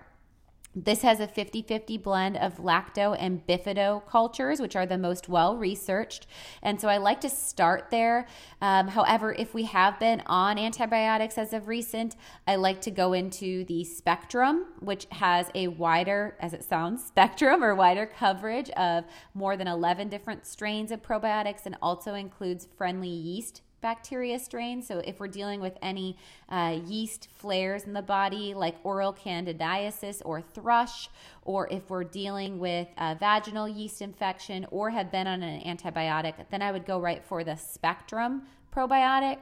This 0.85 1.01
has 1.01 1.19
a 1.19 1.27
50 1.27 1.63
50 1.63 1.97
blend 1.97 2.37
of 2.37 2.57
lacto 2.57 3.15
and 3.19 3.45
bifido 3.47 4.07
cultures, 4.07 4.59
which 4.59 4.75
are 4.75 4.85
the 4.85 4.97
most 4.97 5.27
well 5.27 5.57
researched. 5.57 6.27
And 6.61 6.79
so 6.79 6.87
I 6.87 6.97
like 6.97 7.19
to 7.21 7.29
start 7.29 7.87
there. 7.89 8.27
Um, 8.61 8.89
however, 8.89 9.33
if 9.33 9.55
we 9.55 9.63
have 9.63 9.99
been 9.99 10.21
on 10.27 10.59
antibiotics 10.59 11.39
as 11.39 11.51
of 11.51 11.67
recent, 11.67 12.15
I 12.45 12.57
like 12.57 12.79
to 12.81 12.91
go 12.91 13.13
into 13.13 13.65
the 13.65 13.85
spectrum, 13.85 14.67
which 14.79 15.07
has 15.13 15.49
a 15.55 15.69
wider, 15.69 16.37
as 16.39 16.53
it 16.53 16.63
sounds, 16.63 17.03
spectrum 17.07 17.63
or 17.63 17.73
wider 17.73 18.05
coverage 18.05 18.69
of 18.71 19.05
more 19.33 19.57
than 19.57 19.67
11 19.67 20.09
different 20.09 20.45
strains 20.45 20.91
of 20.91 21.01
probiotics 21.01 21.65
and 21.65 21.75
also 21.81 22.13
includes 22.13 22.67
friendly 22.77 23.09
yeast 23.09 23.63
bacteria 23.81 24.39
strains. 24.39 24.87
So, 24.87 24.99
if 24.99 25.19
we're 25.19 25.27
dealing 25.27 25.61
with 25.61 25.77
any 25.81 26.17
uh, 26.49 26.79
yeast 26.85 27.29
flares 27.35 27.83
in 27.83 27.93
the 27.93 28.01
body, 28.01 28.53
like 28.53 28.75
oral 28.83 29.13
candidiasis 29.13 30.21
or 30.25 30.41
thrush, 30.41 31.09
or 31.43 31.67
if 31.71 31.89
we're 31.89 32.03
dealing 32.03 32.59
with 32.59 32.87
a 32.97 33.15
vaginal 33.15 33.67
yeast 33.67 34.01
infection 34.01 34.65
or 34.71 34.89
have 34.89 35.11
been 35.11 35.27
on 35.27 35.43
an 35.43 35.61
antibiotic, 35.61 36.33
then 36.49 36.61
I 36.61 36.71
would 36.71 36.85
go 36.85 36.99
right 36.99 37.23
for 37.23 37.43
the 37.43 37.55
spectrum 37.55 38.43
probiotic. 38.75 39.37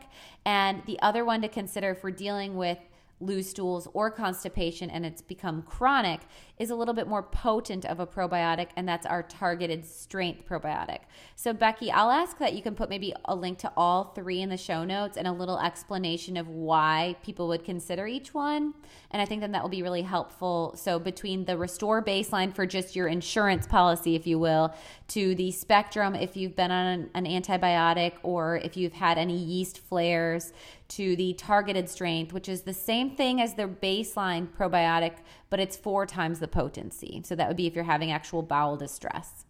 And 0.46 0.82
the 0.86 1.00
other 1.02 1.26
one 1.26 1.42
to 1.42 1.50
consider 1.50 1.92
if 1.92 2.04
we're 2.04 2.12
dealing 2.12 2.56
with 2.56 2.78
loose 3.22 3.50
stools 3.50 3.88
or 3.94 4.12
constipation 4.12 4.90
and 4.90 5.06
it's 5.06 5.22
become 5.22 5.62
chronic 5.62 6.20
is 6.58 6.70
a 6.70 6.76
little 6.76 6.94
bit 6.94 7.08
more 7.08 7.24
potent 7.24 7.86
of 7.86 8.00
a 8.00 8.08
probiotic 8.08 8.68
and 8.76 8.88
that's 8.88 9.06
our 9.06 9.24
targeted 9.24 9.86
strength 9.86 10.46
probiotic. 10.48 11.00
So 11.36 11.54
Becky, 11.54 11.92
I'll 11.92 12.12
ask 12.12 12.38
that 12.40 12.54
you 12.54 12.62
can 12.62 12.76
put 12.76 12.90
maybe 12.90 13.14
a 13.26 13.36
link 13.36 13.58
to 13.60 13.72
all 13.78 14.06
three 14.16 14.42
in 14.42 14.50
the 14.50 14.58
show 14.58 14.84
notes 14.84 15.18
and 15.18 15.28
a 15.28 15.32
little 15.32 15.60
explanation 15.60 16.36
of 16.36 16.50
why 16.50 17.16
people 17.24 17.48
would 17.48 17.64
consider 17.64 18.06
each 18.06 18.34
one 18.34 18.74
and 19.12 19.22
I 19.22 19.26
think 19.26 19.42
then 19.42 19.54
that 19.54 19.64
will 19.64 19.70
be 19.70 19.82
really 19.82 20.02
helpful. 20.02 20.74
So 20.78 21.00
between 21.00 21.46
the 21.46 21.58
restore 21.58 22.04
baseline 22.04 22.54
for 22.54 22.66
just 22.66 22.96
your 22.96 23.08
insurance 23.08 23.66
policy 23.66 24.16
if 24.16 24.28
you 24.28 24.40
will 24.40 24.74
to 25.10 25.36
the 25.36 25.52
spectrum 25.52 26.16
if 26.16 26.36
you've 26.36 26.56
been 26.56 26.72
on 26.72 27.10
an, 27.16 27.26
an 27.26 27.26
antibiotic 27.26 28.14
or 28.24 28.58
if 28.58 28.76
you've 28.76 28.94
had 28.94 29.18
any 29.18 29.38
yeast 29.38 29.80
flares 29.80 30.52
to 30.88 31.16
the 31.16 31.34
targeted 31.34 31.90
strength, 31.90 32.34
which 32.34 32.48
is 32.48 32.62
the 32.62 32.74
same 32.74 33.16
thing 33.16 33.42
as 33.42 33.56
the 33.56 33.68
baseline 33.68 34.48
probiotic, 34.48 35.18
but 35.50 35.60
it's 35.60 35.76
four 35.76 36.06
times 36.06 36.40
the 36.40 36.48
potency. 36.48 37.22
So 37.26 37.36
that 37.36 37.48
would 37.48 37.58
be 37.58 37.68
if 37.68 37.76
you're 37.76 37.84
having 37.84 38.12
actual 38.12 38.42
bowel 38.42 38.78
distress. 38.78 39.46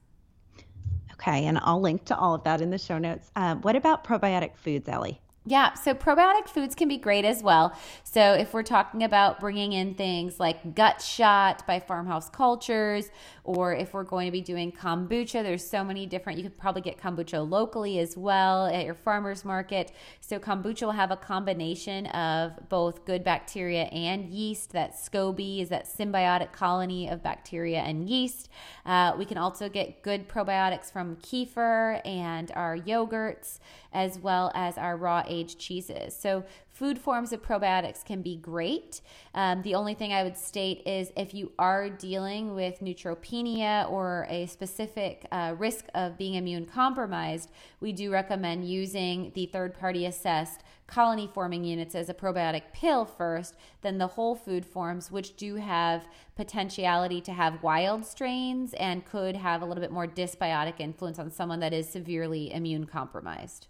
Okay, 1.14 1.46
and 1.46 1.58
I'll 1.62 1.82
link 1.82 2.06
to 2.06 2.18
all 2.18 2.36
of 2.36 2.44
that 2.44 2.62
in 2.62 2.70
the 2.70 2.78
show 2.78 2.98
notes. 2.98 3.32
Uh, 3.36 3.56
what 3.56 3.76
about 3.76 4.04
probiotic 4.04 4.56
foods, 4.56 4.90
Ali? 4.90 5.22
Yeah, 5.48 5.76
so 5.76 5.94
probiotic 5.94 6.48
foods 6.48 6.74
can 6.74 6.88
be 6.88 6.98
great 6.98 7.24
as 7.24 7.44
well. 7.44 7.78
So 8.04 8.34
if 8.34 8.52
we're 8.52 8.64
talking 8.64 9.04
about 9.04 9.40
bringing 9.40 9.74
in 9.74 9.94
things 9.94 10.40
like 10.40 10.74
Gut 10.74 11.04
Shot 11.04 11.68
by 11.68 11.80
Farmhouse 11.80 12.32
Cultures, 12.32 13.12
or 13.44 13.72
if 13.72 13.94
we're 13.94 14.04
going 14.04 14.26
to 14.26 14.32
be 14.32 14.42
doing 14.42 14.72
kombucha, 14.72 15.44
there's 15.44 15.64
so 15.64 15.84
many 15.84 16.08
different. 16.08 16.40
You 16.40 16.46
could 16.46 16.58
probably 16.58 16.82
get 16.82 16.98
kombucha 16.98 17.48
locally 17.48 18.00
as 18.00 18.18
well 18.18 18.66
at 18.66 18.86
your 18.86 18.96
farmers 18.96 19.46
market. 19.46 19.92
So 20.20 20.40
kombucha 20.40 20.82
will 20.82 20.94
have 20.94 21.12
a 21.12 21.16
combination 21.16 22.08
of 22.08 22.54
both 22.68 23.06
good 23.06 23.24
bacteria 23.24 23.84
and 23.84 24.26
yeast. 24.26 24.72
That 24.72 24.96
SCOBY 24.96 25.62
is 25.62 25.70
that 25.70 25.86
symbiotic 25.86 26.54
colony 26.54 27.08
of 27.08 27.22
bacteria 27.22 27.82
and 27.82 28.10
yeast. 28.10 28.50
Uh, 28.84 29.14
we 29.16 29.26
can 29.26 29.38
also 29.38 29.70
get 29.70 30.02
good 30.02 30.28
probiotics 30.28 30.92
from 30.92 31.18
kefir 31.18 32.02
and 32.04 32.52
our 32.56 32.76
yogurts, 32.76 33.60
as 33.94 34.18
well 34.18 34.52
as 34.56 34.76
our 34.80 34.98
raw 34.98 35.24
aged 35.36 35.60
cheeses. 35.60 36.16
So 36.16 36.44
food 36.70 36.98
forms 37.00 37.32
of 37.34 37.42
probiotics 37.42 38.04
can 38.04 38.22
be 38.22 38.36
great. 38.36 39.02
Um, 39.34 39.62
the 39.62 39.76
only 39.76 39.94
thing 39.94 40.12
I 40.14 40.24
would 40.24 40.38
state 40.38 40.82
is 40.86 41.12
if 41.16 41.34
you 41.34 41.52
are 41.58 41.90
dealing 41.90 42.56
with 42.56 42.80
neutropenia 42.80 43.90
or 43.90 44.28
a 44.30 44.46
specific 44.48 45.26
uh, 45.32 45.56
risk 45.58 45.86
of 45.94 46.18
being 46.18 46.36
immune 46.36 46.66
compromised, 46.66 47.50
we 47.80 47.92
do 47.92 48.12
recommend 48.12 48.70
using 48.70 49.32
the 49.36 49.46
third 49.46 49.74
party 49.74 50.06
assessed 50.06 50.62
colony 50.88 51.30
forming 51.34 51.64
units 51.64 51.96
as 51.96 52.10
a 52.10 52.14
probiotic 52.14 52.64
pill 52.74 53.06
first, 53.06 53.56
then 53.82 53.98
the 53.98 54.08
whole 54.08 54.36
food 54.36 54.66
forms, 54.66 55.12
which 55.12 55.36
do 55.36 55.56
have 55.56 56.06
potentiality 56.36 57.22
to 57.22 57.34
have 57.34 57.64
wild 57.64 58.06
strains 58.06 58.74
and 58.76 59.06
could 59.06 59.36
have 59.36 59.62
a 59.62 59.66
little 59.66 59.82
bit 59.82 59.92
more 59.92 60.08
dysbiotic 60.08 60.80
influence 60.80 61.18
on 61.18 61.32
someone 61.32 61.60
that 61.60 61.74
is 61.74 61.90
severely 61.90 62.54
immune 62.54 62.86
compromised. 62.86 63.68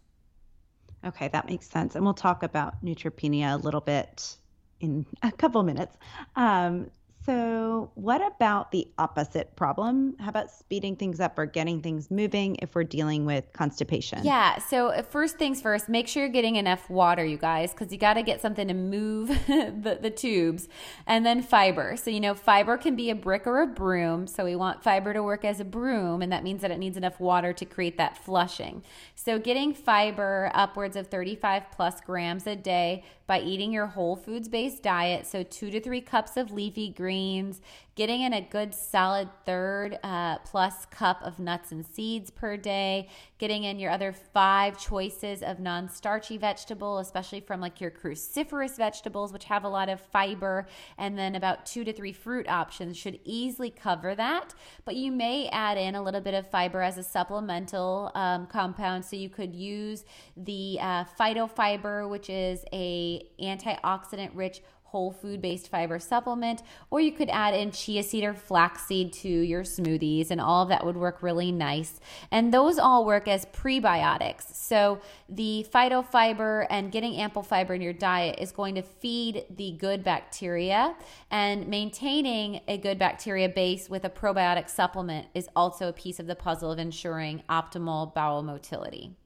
Okay, 1.06 1.28
that 1.30 1.48
makes 1.48 1.68
sense. 1.68 1.96
And 1.96 2.04
we'll 2.04 2.14
talk 2.16 2.44
about 2.44 2.84
neutropenia 2.84 3.54
a 3.54 3.58
little 3.58 3.82
bit 3.82 4.38
in 4.80 5.06
a 5.22 5.32
couple 5.32 5.62
minutes. 5.64 5.96
Um, 6.36 6.90
so, 7.26 7.90
what 7.96 8.22
about 8.26 8.72
the 8.72 8.88
opposite 9.00 9.56
problem? 9.56 10.16
How 10.20 10.30
about 10.30 10.52
speeding 10.52 10.96
things 10.96 11.20
up 11.20 11.40
or 11.40 11.48
getting 11.48 11.82
things 11.82 12.12
moving 12.12 12.56
if 12.62 12.76
we're 12.76 12.84
dealing 12.84 13.26
with 13.26 13.52
constipation? 13.52 14.24
Yeah. 14.24 14.60
So, 14.60 14.90
uh, 14.90 15.02
first 15.02 15.38
things 15.38 15.60
first, 15.60 15.90
make 15.90 16.08
sure 16.08 16.22
you're 16.22 16.32
getting 16.32 16.56
enough 16.56 16.88
water, 16.88 17.26
you 17.26 17.38
guys, 17.38 17.72
because 17.72 17.92
you 17.92 17.98
got 17.98 18.14
to 18.14 18.22
get 18.22 18.42
something 18.42 18.68
to 18.68 18.76
move 18.76 19.30
the, 19.48 19.98
the 20.00 20.12
tubes. 20.12 20.68
And 21.08 21.26
then 21.26 21.42
fiber. 21.42 21.98
So, 21.98 22.12
you 22.12 22.20
know, 22.20 22.36
fiber 22.36 22.78
can 22.78 22.96
be 22.96 23.10
a 23.10 23.16
brick 23.16 23.48
or 23.48 23.62
a 23.62 23.68
broom. 23.68 24.28
So, 24.28 24.46
we 24.46 24.56
want 24.56 24.84
fiber 24.84 25.12
to 25.12 25.24
work 25.24 25.44
as 25.44 25.60
a 25.60 25.66
broom, 25.66 26.22
and 26.22 26.32
that 26.32 26.44
means 26.44 26.62
that 26.62 26.70
it 26.70 26.78
needs 26.78 26.96
enough 26.96 27.20
water 27.20 27.54
to 27.54 27.66
create 27.66 27.98
that 27.98 28.24
flushing. 28.24 28.84
So, 29.16 29.40
getting 29.40 29.74
fiber 29.74 30.52
upwards 30.54 30.96
of 30.96 31.08
35 31.08 31.72
plus 31.72 32.02
grams 32.02 32.46
a 32.46 32.56
day 32.56 33.04
by 33.28 33.40
eating 33.40 33.72
your 33.72 33.88
whole 33.88 34.16
foods 34.16 34.48
based 34.48 34.84
diet. 34.84 35.26
So, 35.26 35.44
two 35.44 35.72
to 35.72 35.80
three 35.80 36.02
cups 36.02 36.38
of 36.38 36.52
leafy 36.52 36.90
green 36.90 37.16
grains, 37.16 37.62
getting 37.96 38.22
in 38.22 38.34
a 38.34 38.42
good 38.42 38.74
solid 38.74 39.30
third 39.46 39.98
uh, 40.04 40.38
plus 40.40 40.86
cup 40.88 41.22
of 41.24 41.40
nuts 41.40 41.72
and 41.72 41.86
seeds 41.86 42.30
per 42.30 42.58
day, 42.58 43.08
getting 43.38 43.64
in 43.64 43.80
your 43.80 43.90
other 43.90 44.12
five 44.12 44.78
choices 44.78 45.42
of 45.42 45.60
non 45.60 45.90
starchy 45.90 46.38
vegetable, 46.38 47.00
especially 47.00 47.40
from 47.40 47.62
like 47.62 47.80
your 47.80 47.90
cruciferous 47.92 48.76
vegetables, 48.76 49.32
which 49.32 49.46
have 49.46 49.64
a 49.64 49.70
lot 49.70 49.88
of 49.88 50.02
fiber, 50.02 50.68
and 50.98 51.18
then 51.18 51.36
about 51.36 51.66
two 51.66 51.86
to 51.86 51.94
three 51.94 52.12
fruit 52.12 52.48
options 52.50 52.98
should 52.98 53.18
easily 53.24 53.70
cover 53.70 54.14
that. 54.14 54.54
But 54.84 54.98
you 54.98 55.12
may 55.12 55.48
add 55.50 55.78
in 55.78 55.96
a 55.96 56.04
little 56.04 56.22
bit 56.22 56.34
of 56.34 56.50
fiber 56.50 56.82
as 56.82 56.98
a 56.98 57.04
supplemental 57.04 58.12
um, 58.14 58.46
compound. 58.48 59.06
So 59.06 59.16
you 59.16 59.30
could 59.30 59.56
use 59.56 60.04
the 60.36 60.78
uh, 60.82 61.06
phytofiber, 61.18 62.10
which 62.10 62.30
is 62.30 62.66
a 62.74 63.26
antioxidant 63.40 64.32
rich 64.34 64.62
whole 64.96 65.12
food 65.12 65.42
based 65.42 65.68
fiber 65.68 66.00
supplement, 66.00 66.64
or 66.90 67.02
you 67.02 67.12
could 67.12 67.28
add 67.30 67.54
in 67.54 67.70
chia 67.70 68.02
seed 68.02 68.24
or 68.24 68.34
flaxseed 68.34 69.12
to 69.12 69.28
your 69.28 69.64
smoothies, 69.64 70.32
and 70.32 70.40
all 70.40 70.64
of 70.64 70.70
that 70.70 70.86
would 70.86 70.96
work 70.96 71.22
really 71.22 71.52
nice. 71.52 72.00
And 72.32 72.54
those 72.54 72.80
all 72.80 73.06
work 73.06 73.28
as 73.28 73.44
prebiotics. 73.48 74.56
So 74.56 75.02
the 75.28 75.68
phytofiber 75.70 76.66
and 76.70 76.94
getting 76.94 77.18
ample 77.18 77.44
fiber 77.44 77.74
in 77.74 77.82
your 77.82 77.92
diet 77.92 78.40
is 78.40 78.54
going 78.54 78.76
to 78.76 78.82
feed 78.84 79.44
the 79.50 79.74
good 79.74 80.02
bacteria, 80.02 80.96
and 81.30 81.68
maintaining 81.68 82.62
a 82.70 82.78
good 82.78 82.98
bacteria 82.98 83.50
base 83.50 83.90
with 83.90 84.06
a 84.06 84.10
probiotic 84.10 84.70
supplement 84.70 85.28
is 85.34 85.50
also 85.58 85.90
a 85.90 85.94
piece 85.94 86.22
of 86.22 86.28
the 86.28 86.36
puzzle 86.36 86.72
of 86.72 86.80
ensuring 86.80 87.44
optimal 87.50 88.14
bowel 88.14 88.44
motility. 88.44 89.18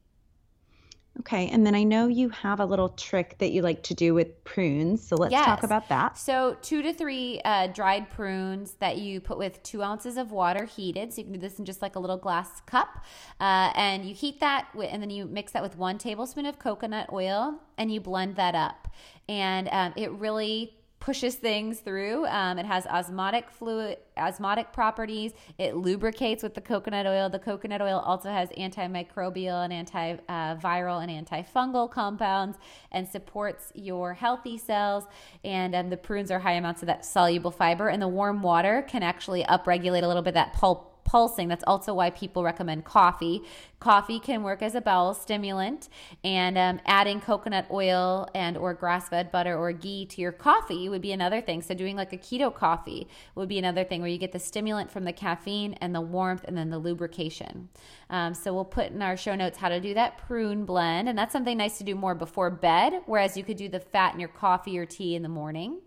Okay, 1.22 1.50
and 1.50 1.66
then 1.66 1.76
I 1.76 1.84
know 1.84 2.08
you 2.08 2.30
have 2.30 2.62
a 2.62 2.66
little 2.66 2.90
trick 2.90 3.38
that 3.40 3.52
you 3.52 3.62
like 3.62 3.84
to 3.84 3.94
do 3.94 4.14
with 4.14 4.42
prunes, 4.46 5.06
so 5.06 5.18
let's 5.18 5.34
yes. 5.34 5.46
talk 5.46 5.64
about 5.64 5.90
that. 5.90 6.18
So, 6.18 6.56
two 6.62 6.82
to 6.82 6.94
three 6.94 7.42
uh, 7.44 7.68
dried 7.68 8.10
prunes 8.10 8.74
that 8.80 9.00
you 9.00 9.20
put 9.20 9.38
with 9.38 9.62
two 9.62 9.84
ounces 9.84 10.16
of 10.16 10.32
water 10.32 10.64
heated. 10.64 11.12
So, 11.12 11.18
you 11.18 11.26
can 11.26 11.34
do 11.34 11.40
this 11.40 11.60
in 11.60 11.66
just 11.66 11.82
like 11.82 11.98
a 11.98 12.00
little 12.00 12.18
glass 12.18 12.62
cup. 12.62 13.04
Uh, 13.40 13.72
and 13.76 14.06
you 14.06 14.16
heat 14.16 14.40
that, 14.40 14.70
with, 14.74 14.90
and 14.92 15.02
then 15.02 15.10
you 15.10 15.26
mix 15.26 15.52
that 15.52 15.62
with 15.62 15.78
one 15.78 15.98
tablespoon 15.98 16.46
of 16.46 16.58
coconut 16.58 17.10
oil 17.12 17.60
and 17.78 17.92
you 17.92 18.00
blend 18.00 18.38
that 18.38 18.56
up. 18.56 18.88
And 19.28 19.68
um, 19.72 19.94
it 19.98 20.12
really 20.12 20.79
pushes 21.00 21.36
things 21.36 21.80
through. 21.80 22.26
Um, 22.28 22.60
it 22.60 22.66
has 22.66 22.86
osmotic 22.86 23.50
fluid, 23.50 23.98
osmotic 24.18 24.74
properties. 24.74 25.32
It 25.58 25.76
lubricates 25.76 26.44
with 26.44 26.54
the 26.54 26.62
coconut 26.62 27.08
oil. 27.08 27.30
The 27.30 27.40
coconut 27.40 27.82
oil 27.82 28.00
also 28.00 28.30
has 28.30 28.50
antimicrobial 28.50 29.70
and 29.70 29.88
antiviral 29.88 31.02
and 31.02 31.28
antifungal 31.28 31.90
compounds 31.90 32.58
and 32.92 33.08
supports 33.08 33.72
your 33.74 34.14
healthy 34.14 34.58
cells. 34.58 35.06
And 35.44 35.74
um, 35.74 35.90
the 35.90 35.98
prunes 35.98 36.32
are 36.32 36.40
high 36.40 36.54
amounts 36.54 36.82
of 36.82 36.88
that 36.88 37.06
soluble 37.06 37.52
fiber. 37.52 37.88
And 37.88 38.02
the 38.02 38.08
warm 38.08 38.42
water 38.42 38.86
can 38.88 39.02
actually 39.02 39.44
upregulate 39.46 40.04
a 40.04 40.08
little 40.08 40.24
bit 40.24 40.34
that 40.34 40.54
pulp 40.54 40.99
pulsing. 41.10 41.48
That's 41.48 41.64
also 41.66 41.92
why 41.96 42.12
people 42.12 42.44
recommend 42.44 42.86
coffee. 42.86 43.42
Coffee 43.80 44.20
can 44.20 44.44
work 44.44 44.62
as 44.62 44.76
a 44.76 44.82
bowel 44.82 45.16
stimulant, 45.16 45.90
and 46.24 46.56
um, 46.56 46.80
adding 46.86 47.20
coconut 47.20 47.66
oil 47.72 48.28
and 48.36 48.56
or 48.56 48.76
grass-fed 48.76 49.32
butter 49.32 49.58
or 49.58 49.72
ghee 49.72 50.06
to 50.06 50.22
your 50.22 50.32
coffee 50.32 50.88
would 50.88 51.02
be 51.02 51.12
another 51.12 51.42
thing. 51.42 51.64
So 51.64 51.74
doing 51.74 51.96
like 51.96 52.14
a 52.14 52.18
keto 52.18 52.54
coffee 52.54 53.08
would 53.34 53.50
be 53.50 53.58
another 53.58 53.84
thing 53.84 54.02
where 54.02 54.10
you 54.12 54.20
get 54.20 54.34
the 54.34 54.40
stimulant 54.40 54.92
from 54.92 55.04
the 55.04 55.14
caffeine 55.14 55.74
and 55.82 55.96
the 55.96 56.02
warmth, 56.02 56.46
and 56.48 56.56
then 56.56 56.70
the 56.70 56.78
lubrication. 56.78 57.70
Um, 58.12 58.36
so 58.36 58.54
we'll 58.54 58.66
put 58.66 58.92
in 58.92 59.02
our 59.02 59.18
show 59.18 59.34
notes 59.34 59.58
how 59.58 59.70
to 59.70 59.80
do 59.80 59.96
that 59.96 60.20
prune 60.20 60.64
blend, 60.66 61.10
and 61.10 61.18
that's 61.18 61.34
something 61.34 61.58
nice 61.58 61.80
to 61.80 61.84
do 61.84 61.96
more 61.96 62.14
before 62.14 62.52
bed. 62.52 63.02
Whereas 63.08 63.36
you 63.36 63.44
could 63.44 63.58
do 63.58 63.68
the 63.68 63.80
fat 63.80 64.14
in 64.14 64.20
your 64.20 64.30
coffee 64.30 64.78
or 64.78 64.86
tea 64.86 65.16
in 65.16 65.24
the 65.24 65.30
morning. 65.30 65.80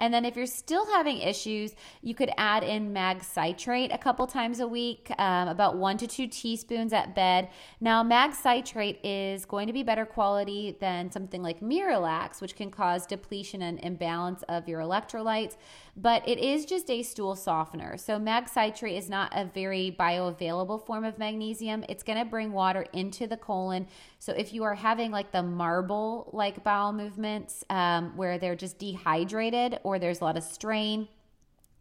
And 0.00 0.12
then 0.12 0.24
if 0.24 0.34
you're 0.34 0.46
still 0.46 0.86
having 0.86 1.18
issues, 1.18 1.74
you 2.02 2.14
could 2.14 2.30
add 2.38 2.64
in 2.64 2.92
mag 2.92 3.22
citrate 3.22 3.92
a 3.92 3.98
couple 3.98 4.26
times 4.26 4.60
a 4.60 4.66
week, 4.66 5.10
um, 5.18 5.48
about 5.48 5.76
one 5.76 5.98
to 5.98 6.06
two 6.06 6.26
teaspoons 6.26 6.92
at 6.92 7.14
bed. 7.14 7.50
Now, 7.80 8.02
mag 8.02 8.34
citrate 8.34 9.04
is 9.04 9.44
going 9.44 9.66
to 9.66 9.72
be 9.72 9.82
better 9.82 10.06
quality 10.06 10.76
than 10.80 11.12
something 11.12 11.42
like 11.42 11.60
Miralax, 11.60 12.40
which 12.40 12.56
can 12.56 12.70
cause 12.70 13.06
depletion 13.06 13.62
and 13.62 13.78
imbalance 13.80 14.42
of 14.48 14.68
your 14.68 14.80
electrolytes, 14.80 15.56
but 15.96 16.26
it 16.26 16.38
is 16.38 16.64
just 16.64 16.88
a 16.90 17.02
stool 17.02 17.36
softener. 17.36 17.98
So, 17.98 18.18
mag 18.18 18.48
citrate 18.48 18.96
is 18.96 19.10
not 19.10 19.32
a 19.34 19.44
very 19.44 19.94
bioavailable 19.98 20.86
form 20.86 21.04
of 21.04 21.18
magnesium. 21.18 21.84
It's 21.88 22.02
going 22.02 22.18
to 22.18 22.24
bring 22.24 22.52
water 22.52 22.86
into 22.94 23.26
the 23.26 23.36
colon. 23.36 23.86
So, 24.18 24.32
if 24.32 24.54
you 24.54 24.64
are 24.64 24.74
having 24.74 25.10
like 25.10 25.32
the 25.32 25.42
marble 25.42 26.30
like 26.32 26.64
bowel 26.64 26.92
movements 26.92 27.64
um, 27.68 28.16
where 28.16 28.38
they're 28.38 28.56
just 28.56 28.78
dehydrated, 28.78 29.78
or 29.90 29.98
there's 29.98 30.20
a 30.20 30.24
lot 30.24 30.36
of 30.36 30.44
strain, 30.44 31.08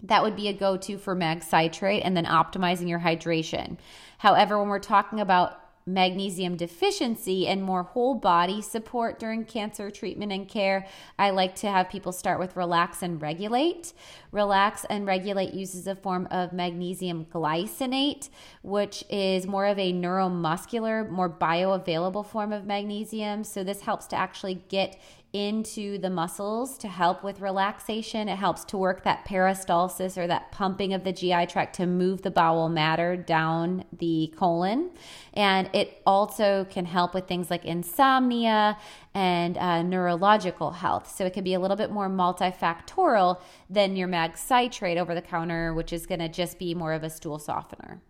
that 0.02 0.24
would 0.24 0.36
be 0.36 0.48
a 0.48 0.54
go 0.54 0.78
to 0.78 0.98
for 0.98 1.14
mag 1.14 1.44
citrate 1.44 2.04
and 2.04 2.18
then 2.18 2.26
optimizing 2.26 2.90
your 2.90 3.00
hydration. 3.00 3.78
However, 4.18 4.58
when 4.58 4.70
we're 4.70 4.80
talking 4.80 5.20
about 5.20 5.60
magnesium 5.86 6.56
deficiency 6.56 7.48
and 7.48 7.64
more 7.64 7.84
whole 7.84 8.14
body 8.16 8.62
support 8.62 9.20
during 9.20 9.44
cancer 9.44 9.90
treatment 9.90 10.32
and 10.32 10.48
care, 10.48 10.86
I 11.18 11.32
like 11.32 11.56
to 11.56 11.68
have 11.68 11.90
people 11.90 12.12
start 12.12 12.40
with 12.40 12.56
Relax 12.56 13.02
and 13.02 13.22
Regulate. 13.22 13.94
Relax 14.32 14.86
and 14.90 15.06
Regulate 15.06 15.54
uses 15.54 15.88
a 15.88 15.96
form 15.96 16.28
of 16.32 16.54
magnesium 16.54 17.26
glycinate, 17.26 18.30
which 18.62 19.04
is 19.10 19.48
more 19.48 19.66
of 19.66 19.80
a 19.80 19.92
neuromuscular, 19.92 21.10
more 21.10 21.30
bioavailable 21.30 22.26
form 22.26 22.54
of 22.54 22.66
magnesium. 22.66 23.44
So, 23.44 23.64
this 23.64 23.82
helps 23.82 24.08
to 24.08 24.16
actually 24.16 24.64
get 24.70 25.00
into 25.32 26.00
the 26.00 26.10
muscles 26.10 26.78
to 26.80 26.88
help 26.88 27.24
with 27.24 27.40
relaxation. 27.40 28.28
It 28.28 28.38
helps 28.38 28.66
to 28.66 28.78
work 28.78 29.04
that 29.04 29.26
peristalsis 29.26 30.18
or 30.18 30.26
that 30.26 30.52
pumping 30.52 30.94
of 30.94 31.04
the 31.04 31.14
GI 31.14 31.46
tract 31.46 31.76
to 31.76 31.86
move 31.86 32.24
the 32.24 32.32
bowel 32.32 32.68
matter 32.68 33.16
down 33.16 33.84
the 33.96 34.34
colon. 34.36 34.90
And 35.34 35.70
it 35.74 36.02
also 36.06 36.66
can 36.72 36.86
help 36.86 37.14
with 37.14 37.28
things 37.28 37.52
like 37.52 37.64
insomnia 37.64 38.78
and 39.14 39.58
uh, 39.58 39.84
neurological 39.84 40.72
health. 40.72 41.16
So 41.16 41.26
it 41.26 41.34
can 41.34 41.44
be 41.44 41.54
a 41.54 41.60
little 41.60 41.78
bit 41.78 41.92
more 41.92 42.10
multifactorial 42.10 43.40
than 43.70 43.96
your 43.96 44.08
mag 44.08 44.36
citrate 44.36 44.98
over 44.98 45.14
the 45.14 45.22
counter, 45.22 45.76
which 45.76 45.94
is 45.94 46.08
going 46.08 46.20
to 46.20 46.30
just 46.30 46.58
be 46.58 46.74
more 46.74 46.94
of 46.94 47.04
a 47.04 47.10
stool 47.10 47.38
softener. 47.38 48.02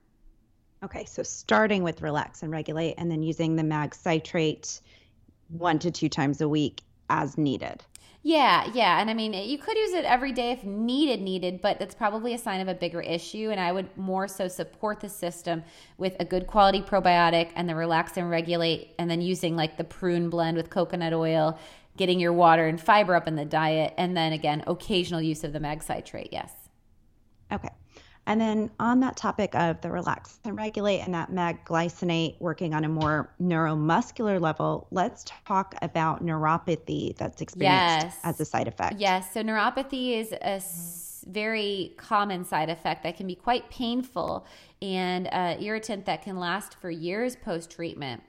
Okay, 0.81 1.03
so 1.03 1.23
starting 1.23 1.83
with 1.83 2.01
relax 2.01 2.43
and 2.43 2.51
regulate 2.53 2.93
and 2.97 3.11
then 3.11 3.21
using 3.21 3.57
the 3.57 3.63
mag 3.63 3.93
citrate 3.93 4.79
one 5.49 5.79
to 5.79 5.91
two 5.91 6.07
times 6.07 6.39
a 6.39 6.47
week 6.47 6.81
as 7.09 7.37
needed. 7.37 7.83
Yeah, 8.21 8.69
yeah. 8.73 8.99
And 8.99 9.09
I 9.09 9.13
mean, 9.13 9.33
you 9.33 9.57
could 9.57 9.77
use 9.77 9.93
it 9.93 10.03
every 10.03 10.33
day 10.33 10.51
if 10.51 10.65
needed, 10.65 11.21
needed, 11.21 11.61
but 11.61 11.79
that's 11.79 11.95
probably 11.95 12.33
a 12.33 12.37
sign 12.37 12.59
of 12.59 12.67
a 12.67 12.73
bigger 12.73 12.99
issue. 12.99 13.49
And 13.49 13.59
I 13.59 13.71
would 13.71 13.95
more 13.97 14.27
so 14.27 14.49
support 14.49 14.99
the 14.99 15.07
system 15.07 15.63
with 15.97 16.17
a 16.19 16.25
good 16.25 16.45
quality 16.45 16.81
probiotic 16.81 17.51
and 17.55 17.69
the 17.69 17.75
relax 17.75 18.17
and 18.17 18.29
regulate, 18.29 18.93
and 18.99 19.09
then 19.09 19.21
using 19.21 19.55
like 19.55 19.77
the 19.77 19.85
prune 19.85 20.29
blend 20.29 20.57
with 20.57 20.69
coconut 20.69 21.13
oil, 21.13 21.57
getting 21.95 22.19
your 22.19 22.33
water 22.33 22.67
and 22.67 22.79
fiber 22.81 23.15
up 23.15 23.27
in 23.27 23.35
the 23.35 23.45
diet, 23.45 23.93
and 23.97 24.17
then 24.17 24.33
again, 24.33 24.63
occasional 24.67 25.21
use 25.21 25.45
of 25.45 25.53
the 25.53 25.59
mag 25.59 25.81
citrate. 25.81 26.29
Yes. 26.33 26.51
Okay. 27.51 27.69
And 28.29 28.39
then 28.39 28.69
on 28.79 28.99
that 28.99 29.17
topic 29.17 29.55
of 29.55 29.81
the 29.81 29.89
relax 29.89 30.39
and 30.45 30.55
regulate 30.55 30.99
and 30.99 31.15
that 31.15 31.31
mag 31.33 31.65
glycinate 31.65 32.39
working 32.39 32.75
on 32.75 32.85
a 32.85 32.87
more 32.87 33.33
neuromuscular 33.41 34.39
level, 34.39 34.85
let's 34.91 35.25
talk 35.47 35.73
about 35.81 36.23
neuropathy 36.23 37.17
that's 37.17 37.41
experienced 37.41 38.05
yes. 38.05 38.19
as 38.23 38.39
a 38.39 38.45
side 38.45 38.67
effect. 38.67 38.99
Yes. 38.99 39.33
So 39.33 39.41
neuropathy 39.41 40.19
is 40.19 40.31
a 40.31 40.61
very 41.27 41.95
common 41.97 42.45
side 42.45 42.69
effect 42.69 43.01
that 43.01 43.17
can 43.17 43.25
be 43.25 43.33
quite 43.33 43.67
painful 43.71 44.45
and 44.79 45.27
uh, 45.31 45.55
irritant 45.59 46.05
that 46.05 46.21
can 46.21 46.37
last 46.37 46.75
for 46.75 46.91
years 46.91 47.35
post 47.35 47.71
treatment. 47.71 48.21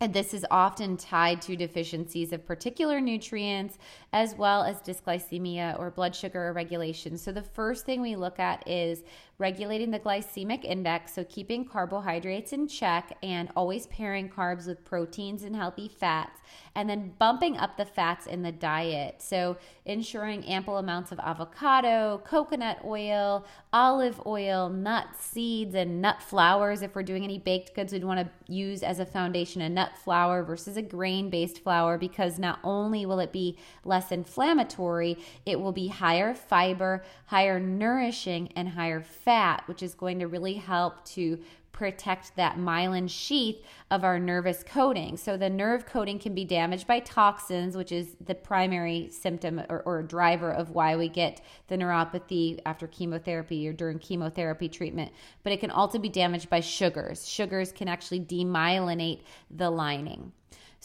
And 0.00 0.12
this 0.12 0.34
is 0.34 0.44
often 0.50 0.96
tied 0.96 1.40
to 1.42 1.56
deficiencies 1.56 2.32
of 2.32 2.44
particular 2.44 3.00
nutrients 3.00 3.78
as 4.12 4.34
well 4.34 4.62
as 4.62 4.80
dysglycemia 4.80 5.78
or 5.78 5.90
blood 5.90 6.16
sugar 6.16 6.52
regulation. 6.52 7.16
So, 7.16 7.30
the 7.30 7.42
first 7.42 7.86
thing 7.86 8.02
we 8.02 8.16
look 8.16 8.40
at 8.40 8.66
is 8.68 9.04
regulating 9.38 9.90
the 9.90 9.98
glycemic 9.98 10.64
index, 10.64 11.14
so 11.14 11.24
keeping 11.24 11.64
carbohydrates 11.64 12.52
in 12.52 12.68
check 12.68 13.16
and 13.22 13.50
always 13.56 13.86
pairing 13.88 14.28
carbs 14.28 14.66
with 14.66 14.84
proteins 14.84 15.42
and 15.42 15.56
healthy 15.56 15.88
fats, 15.88 16.40
and 16.74 16.88
then 16.88 17.12
bumping 17.18 17.56
up 17.56 17.76
the 17.76 17.84
fats 17.84 18.26
in 18.26 18.42
the 18.42 18.52
diet. 18.52 19.16
So, 19.20 19.56
ensuring 19.86 20.46
ample 20.46 20.78
amounts 20.78 21.12
of 21.12 21.18
avocado, 21.18 22.22
coconut 22.24 22.78
oil, 22.84 23.44
olive 23.72 24.20
oil, 24.24 24.68
nuts, 24.68 25.24
seeds, 25.24 25.74
and 25.74 26.00
nut 26.00 26.22
flours. 26.22 26.80
If 26.80 26.94
we're 26.94 27.02
doing 27.02 27.24
any 27.24 27.38
baked 27.38 27.74
goods, 27.74 27.92
we'd 27.92 28.04
want 28.04 28.20
to 28.20 28.52
use 28.52 28.82
as 28.82 28.98
a 28.98 29.06
foundation 29.06 29.60
a 29.62 29.68
nut 29.68 29.92
flour 30.02 30.42
versus 30.42 30.76
a 30.76 30.82
grain 30.82 31.28
based 31.28 31.62
flour 31.62 31.98
because 31.98 32.38
not 32.38 32.60
only 32.62 33.04
will 33.04 33.20
it 33.20 33.32
be 33.32 33.58
less 33.84 34.12
inflammatory, 34.12 35.18
it 35.44 35.60
will 35.60 35.72
be 35.72 35.88
higher 35.88 36.34
fiber, 36.34 37.04
higher 37.26 37.58
nourishing, 37.58 38.50
and 38.56 38.70
higher 38.70 39.02
fat, 39.24 39.62
which 39.66 39.82
is 39.82 39.94
going 39.94 40.18
to 40.18 40.26
really 40.26 40.54
help 40.54 41.04
to 41.04 41.38
protect 41.74 42.34
that 42.36 42.56
myelin 42.56 43.10
sheath 43.10 43.60
of 43.90 44.04
our 44.04 44.18
nervous 44.18 44.62
coating. 44.62 45.16
So 45.16 45.36
the 45.36 45.50
nerve 45.50 45.84
coating 45.84 46.18
can 46.18 46.34
be 46.34 46.44
damaged 46.44 46.86
by 46.86 47.00
toxins, 47.00 47.76
which 47.76 47.92
is 47.92 48.16
the 48.24 48.34
primary 48.34 49.10
symptom 49.10 49.60
or, 49.68 49.82
or 49.84 50.02
driver 50.02 50.50
of 50.50 50.70
why 50.70 50.96
we 50.96 51.08
get 51.08 51.42
the 51.66 51.76
neuropathy 51.76 52.60
after 52.64 52.86
chemotherapy 52.86 53.68
or 53.68 53.72
during 53.72 53.98
chemotherapy 53.98 54.68
treatment. 54.68 55.12
But 55.42 55.52
it 55.52 55.60
can 55.60 55.72
also 55.72 55.98
be 55.98 56.08
damaged 56.08 56.48
by 56.48 56.60
sugars. 56.60 57.28
Sugars 57.28 57.72
can 57.72 57.88
actually 57.88 58.20
demyelinate 58.20 59.22
the 59.50 59.68
lining. 59.68 60.32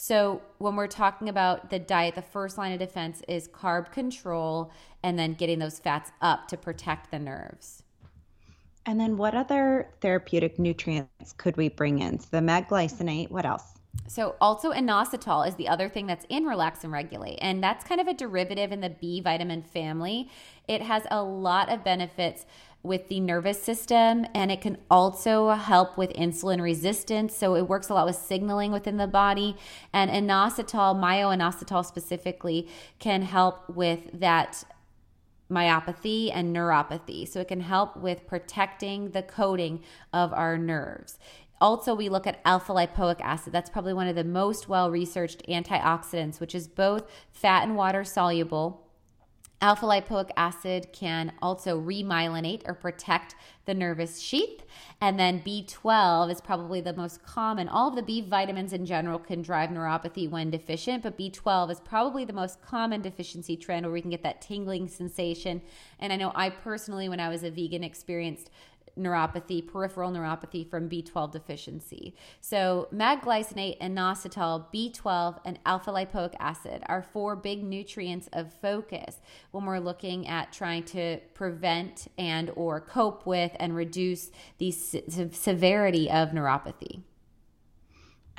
So, 0.01 0.41
when 0.59 0.77
we're 0.77 0.87
talking 0.87 1.27
about 1.27 1.69
the 1.69 1.77
diet, 1.77 2.15
the 2.15 2.21
first 2.21 2.57
line 2.57 2.71
of 2.71 2.79
defense 2.79 3.21
is 3.27 3.49
carb 3.49 3.91
control 3.91 4.71
and 5.03 5.19
then 5.19 5.33
getting 5.33 5.59
those 5.59 5.77
fats 5.77 6.09
up 6.21 6.47
to 6.47 6.57
protect 6.57 7.11
the 7.11 7.19
nerves. 7.19 7.83
And 8.89 8.99
then, 8.99 9.17
what 9.17 9.35
other 9.35 9.87
therapeutic 10.01 10.57
nutrients 10.57 11.35
could 11.37 11.55
we 11.57 11.69
bring 11.69 11.99
in? 11.99 12.17
So, 12.17 12.27
the 12.31 12.41
mag 12.41 12.69
glycinate, 12.69 13.29
what 13.29 13.45
else? 13.45 13.75
So, 14.07 14.33
also 14.41 14.71
inositol 14.71 15.47
is 15.47 15.53
the 15.57 15.67
other 15.67 15.87
thing 15.89 16.07
that's 16.07 16.25
in 16.27 16.45
Relax 16.45 16.83
and 16.83 16.91
Regulate. 16.91 17.37
And 17.39 17.63
that's 17.63 17.85
kind 17.85 18.01
of 18.01 18.07
a 18.07 18.15
derivative 18.15 18.71
in 18.71 18.81
the 18.81 18.89
B 18.89 19.21
vitamin 19.21 19.61
family. 19.61 20.31
It 20.67 20.81
has 20.81 21.03
a 21.11 21.21
lot 21.21 21.71
of 21.71 21.83
benefits 21.83 22.47
with 22.81 23.09
the 23.09 23.19
nervous 23.19 23.61
system 23.61 24.25
and 24.33 24.51
it 24.51 24.61
can 24.61 24.77
also 24.89 25.49
help 25.49 25.95
with 25.95 26.11
insulin 26.13 26.59
resistance. 26.59 27.37
So 27.37 27.55
it 27.55 27.69
works 27.69 27.89
a 27.89 27.93
lot 27.93 28.07
with 28.07 28.15
signaling 28.15 28.71
within 28.71 28.97
the 28.97 29.05
body. 29.05 29.55
And 29.93 30.09
inositol, 30.09 30.99
myo-inositol 30.99 31.85
specifically, 31.85 32.67
can 32.97 33.21
help 33.21 33.69
with 33.69 33.99
that 34.19 34.63
myopathy 35.51 36.31
and 36.33 36.55
neuropathy. 36.55 37.27
So 37.27 37.39
it 37.39 37.47
can 37.47 37.61
help 37.61 37.97
with 37.97 38.27
protecting 38.27 39.11
the 39.11 39.23
coating 39.23 39.81
of 40.13 40.33
our 40.33 40.57
nerves. 40.57 41.19
Also, 41.61 41.93
we 41.93 42.07
look 42.07 42.25
at 42.25 42.39
alpha 42.45 42.71
lipoic 42.71 43.19
acid. 43.19 43.51
That's 43.51 43.69
probably 43.69 43.93
one 43.93 44.07
of 44.07 44.15
the 44.15 44.23
most 44.23 44.69
well 44.69 44.89
researched 44.89 45.45
antioxidants, 45.47 46.39
which 46.39 46.55
is 46.55 46.67
both 46.67 47.09
fat 47.31 47.63
and 47.63 47.75
water 47.75 48.03
soluble 48.03 48.88
Alpha 49.61 49.85
lipoic 49.85 50.29
acid 50.37 50.87
can 50.93 51.33
also 51.41 51.81
remyelinate 51.81 52.61
or 52.65 52.73
protect 52.73 53.35
the 53.65 53.73
nervous 53.73 54.19
sheath. 54.19 54.63
And 55.01 55.19
then 55.19 55.41
B12 55.41 56.31
is 56.31 56.39
probably 56.39 56.79
the 56.79 56.93
most 56.93 57.23
common. 57.23 57.67
All 57.67 57.89
of 57.89 57.95
the 57.95 58.01
B 58.01 58.21
vitamins 58.21 58.71
in 58.71 58.85
general 58.85 59.19
can 59.19 59.41
drive 59.41 59.69
neuropathy 59.69 60.29
when 60.29 60.49
deficient, 60.49 61.03
but 61.03 61.17
B12 61.17 61.71
is 61.71 61.79
probably 61.81 62.23
the 62.23 62.33
most 62.33 62.61
common 62.61 63.01
deficiency 63.01 63.57
trend 63.57 63.85
where 63.85 63.93
we 63.93 64.01
can 64.01 64.11
get 64.11 64.23
that 64.23 64.41
tingling 64.41 64.87
sensation. 64.87 65.61
And 65.99 66.13
I 66.13 66.15
know 66.15 66.31
I 66.35 66.49
personally, 66.49 67.09
when 67.09 67.19
I 67.19 67.27
was 67.27 67.43
a 67.43 67.51
vegan, 67.51 67.83
experienced 67.83 68.49
neuropathy, 68.99 69.65
peripheral 69.65 70.11
neuropathy 70.11 70.69
from 70.69 70.89
B12 70.89 71.31
deficiency. 71.31 72.15
So, 72.41 72.87
magglycinate, 72.93 73.79
inositol, 73.79 74.65
B12, 74.73 75.39
and 75.45 75.59
alpha 75.65 75.91
lipoic 75.91 76.35
acid 76.39 76.83
are 76.87 77.01
four 77.01 77.35
big 77.35 77.63
nutrients 77.63 78.29
of 78.33 78.53
focus 78.53 79.17
when 79.51 79.65
we're 79.65 79.79
looking 79.79 80.27
at 80.27 80.51
trying 80.51 80.83
to 80.83 81.19
prevent 81.33 82.07
and 82.17 82.51
or 82.55 82.81
cope 82.81 83.25
with 83.25 83.51
and 83.59 83.75
reduce 83.75 84.31
the 84.57 84.71
severity 84.71 86.09
of 86.09 86.29
neuropathy. 86.29 87.01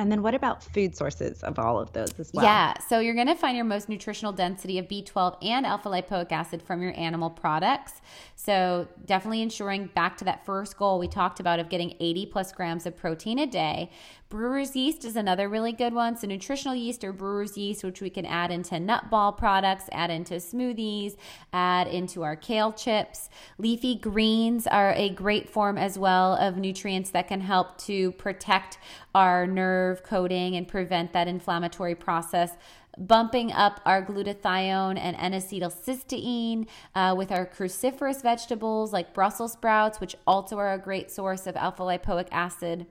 And 0.01 0.11
then 0.11 0.23
what 0.23 0.35
about 0.35 0.65
food 0.65 0.97
sources 0.97 1.43
of 1.43 1.59
all 1.59 1.79
of 1.79 1.93
those 1.93 2.19
as 2.19 2.33
well? 2.33 2.43
Yeah, 2.43 2.73
so 2.79 3.01
you're 3.01 3.15
going 3.15 3.27
to 3.27 3.35
find 3.35 3.55
your 3.55 3.67
most 3.67 3.87
nutritional 3.87 4.33
density 4.33 4.79
of 4.79 4.89
B12 4.89 5.37
and 5.45 5.67
alpha 5.67 5.91
lipoic 5.91 6.33
acid 6.33 6.63
from 6.63 6.81
your 6.81 6.99
animal 6.99 7.29
products. 7.29 8.01
So 8.35 8.89
definitely 9.05 9.43
ensuring 9.43 9.91
back 9.95 10.17
to 10.17 10.25
that 10.25 10.47
first 10.47 10.79
goal 10.79 10.99
we 10.99 11.07
talked 11.07 11.39
about 11.39 11.59
of 11.59 11.69
getting 11.69 11.97
80 12.01 12.27
plus 12.27 12.51
grams 12.51 12.87
of 12.87 12.97
protein 12.97 13.39
a 13.41 13.47
day. 13.47 13.91
Brewer's 14.31 14.77
yeast 14.77 15.05
is 15.05 15.17
another 15.17 15.49
really 15.49 15.73
good 15.73 15.93
one. 15.93 16.17
So, 16.17 16.29
nutritional 16.29 16.77
yeast 16.77 17.03
or 17.03 17.13
brewer's 17.13 17.59
yeast, 17.59 17.83
which 17.83 18.01
we 18.01 18.11
can 18.11 18.25
add 18.25 18.53
into 18.53 18.79
nut 18.79 19.11
ball 19.11 19.33
products, 19.33 19.87
add 19.91 20.09
into 20.09 20.35
smoothies, 20.35 21.17
add 21.53 21.89
into 21.89 22.23
our 22.23 22.37
kale 22.37 22.73
chips. 22.73 23.29
Leafy 23.59 23.97
greens 23.97 24.69
are 24.69 24.93
a 24.95 25.11
great 25.11 25.51
form 25.51 25.77
as 25.77 25.99
well 25.99 26.35
of 26.35 26.57
nutrients 26.57 27.11
that 27.11 27.27
can 27.27 27.41
help 27.41 27.77
to 27.79 28.13
protect 28.13 28.79
our 29.15 29.47
nerve 29.47 30.03
coating 30.03 30.57
and 30.57 30.69
prevent 30.69 31.13
that 31.13 31.29
inflammatory 31.29 31.95
process 31.95 32.57
bumping 32.99 33.53
up 33.53 33.81
our 33.85 34.05
glutathione 34.05 34.99
and 34.99 35.17
N-acetylcysteine 35.17 36.67
uh, 36.95 37.15
with 37.17 37.33
our 37.33 37.47
cruciferous 37.47 38.23
vegetables 38.23 38.93
like 38.93 39.15
Brussels 39.15 39.53
sprouts, 39.53 40.01
which 40.01 40.17
also 40.27 40.59
are 40.59 40.73
a 40.73 40.79
great 40.79 41.11
source 41.11 41.47
of 41.47 41.57
alpha 41.57 41.83
lipoic 41.83 42.29
acid. 42.31 42.87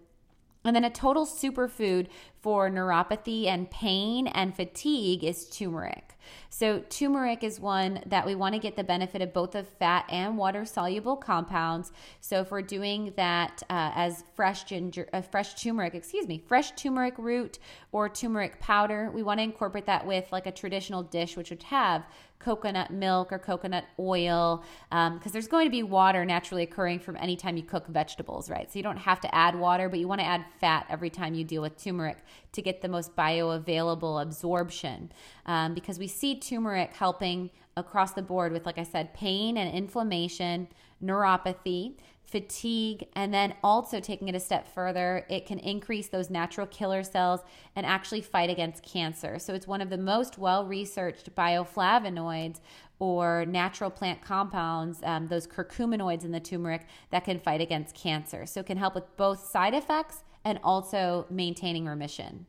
And 0.65 0.75
then 0.75 0.83
a 0.83 0.89
total 0.89 1.25
superfood 1.25 2.07
for 2.41 2.69
neuropathy 2.69 3.47
and 3.47 3.69
pain 3.69 4.27
and 4.27 4.55
fatigue 4.55 5.23
is 5.23 5.45
turmeric. 5.49 6.15
So, 6.49 6.79
turmeric 6.89 7.43
is 7.43 7.59
one 7.59 8.01
that 8.05 8.25
we 8.25 8.35
want 8.35 8.53
to 8.53 8.59
get 8.59 8.75
the 8.75 8.83
benefit 8.83 9.21
of 9.21 9.33
both 9.33 9.55
of 9.55 9.67
fat 9.67 10.05
and 10.09 10.37
water 10.37 10.65
soluble 10.65 11.15
compounds. 11.15 11.91
So, 12.21 12.41
if 12.41 12.51
we're 12.51 12.61
doing 12.61 13.13
that 13.15 13.63
uh, 13.69 13.91
as 13.95 14.23
fresh 14.35 14.63
ginger, 14.65 15.07
uh, 15.13 15.21
fresh 15.21 15.61
turmeric, 15.61 15.95
excuse 15.95 16.27
me, 16.27 16.43
fresh 16.47 16.71
turmeric 16.71 17.15
root 17.17 17.59
or 17.91 18.09
turmeric 18.09 18.59
powder, 18.59 19.11
we 19.13 19.23
want 19.23 19.39
to 19.39 19.43
incorporate 19.43 19.85
that 19.87 20.05
with 20.05 20.31
like 20.31 20.47
a 20.47 20.51
traditional 20.51 21.03
dish, 21.03 21.37
which 21.37 21.49
would 21.49 21.63
have 21.63 22.05
coconut 22.39 22.89
milk 22.89 23.33
or 23.33 23.37
coconut 23.37 23.83
oil 23.99 24.63
because 24.89 25.11
um, 25.13 25.31
there's 25.31 25.47
going 25.47 25.65
to 25.65 25.71
be 25.71 25.83
water 25.83 26.23
naturally 26.23 26.63
occurring 26.63 26.97
from 26.97 27.17
any 27.17 27.35
time 27.35 27.57
you 27.57 27.63
cook 27.63 27.85
vegetables, 27.87 28.49
right? 28.49 28.71
So 28.71 28.79
you 28.79 28.83
don't 28.83 28.97
have 28.97 29.19
to 29.21 29.35
add 29.35 29.59
water, 29.59 29.89
but 29.89 29.99
you 29.99 30.07
want 30.07 30.21
to 30.21 30.27
add 30.27 30.45
fat 30.61 30.85
every 30.89 31.09
time 31.09 31.33
you 31.33 31.43
deal 31.43 31.61
with 31.61 31.81
turmeric 31.81 32.17
to 32.51 32.61
get 32.61 32.81
the 32.81 32.87
most 32.87 33.15
bioavailable 33.15 34.21
absorption 34.21 35.11
um, 35.45 35.73
because 35.73 35.99
we 35.99 36.07
see 36.07 36.39
turmeric 36.39 36.93
helping 36.93 37.49
across 37.77 38.13
the 38.13 38.21
board 38.21 38.51
with, 38.51 38.65
like 38.65 38.77
I 38.77 38.83
said, 38.83 39.13
pain 39.13 39.57
and 39.57 39.73
inflammation, 39.73 40.67
neuropathy 41.03 41.95
fatigue, 42.29 43.07
and 43.13 43.33
then 43.33 43.55
also 43.63 43.99
taking 43.99 44.27
it 44.27 44.35
a 44.35 44.39
step 44.39 44.67
further, 44.67 45.25
it 45.29 45.47
can 45.47 45.57
increase 45.59 46.07
those 46.07 46.29
natural 46.29 46.67
killer 46.67 47.01
cells 47.03 47.41
and 47.75 47.85
actually 47.85 48.21
fight 48.21 48.49
against 48.49 48.83
cancer. 48.83 49.39
So 49.39 49.53
it's 49.55 49.67
one 49.67 49.81
of 49.81 49.89
the 49.89 49.97
most 49.97 50.37
well 50.37 50.65
researched 50.65 51.33
bioflavonoids 51.35 52.59
or 52.99 53.45
natural 53.47 53.89
plant 53.89 54.21
compounds, 54.21 54.99
um, 55.03 55.27
those 55.27 55.47
curcuminoids 55.47 56.23
in 56.23 56.31
the 56.31 56.39
turmeric 56.39 56.85
that 57.09 57.23
can 57.23 57.39
fight 57.39 57.61
against 57.61 57.95
cancer. 57.95 58.45
So 58.45 58.59
it 58.59 58.67
can 58.67 58.77
help 58.77 58.93
with 58.93 59.17
both 59.17 59.43
side 59.45 59.73
effects 59.73 60.23
and 60.45 60.59
also 60.63 61.25
maintaining 61.29 61.85
remission. 61.85 62.45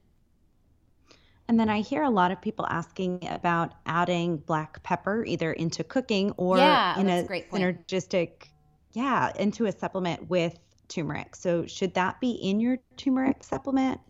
And 1.48 1.58
then 1.58 1.68
I 1.68 1.80
hear 1.80 2.04
a 2.04 2.10
lot 2.10 2.30
of 2.30 2.40
people 2.40 2.64
asking 2.66 3.26
about 3.28 3.72
adding 3.84 4.36
black 4.36 4.82
pepper 4.84 5.24
either 5.24 5.52
into 5.52 5.82
cooking 5.82 6.32
or 6.36 6.58
yeah, 6.58 6.98
in 6.98 7.08
a, 7.08 7.20
a 7.22 7.42
synergistic 7.52 8.46
yeah, 8.92 9.32
into 9.38 9.66
a 9.66 9.72
supplement 9.72 10.28
with 10.28 10.58
turmeric. 10.88 11.36
So 11.36 11.66
should 11.66 11.94
that 11.94 12.20
be 12.20 12.32
in 12.32 12.60
your 12.60 12.78
turmeric 12.96 13.42
supplement? 13.42 14.00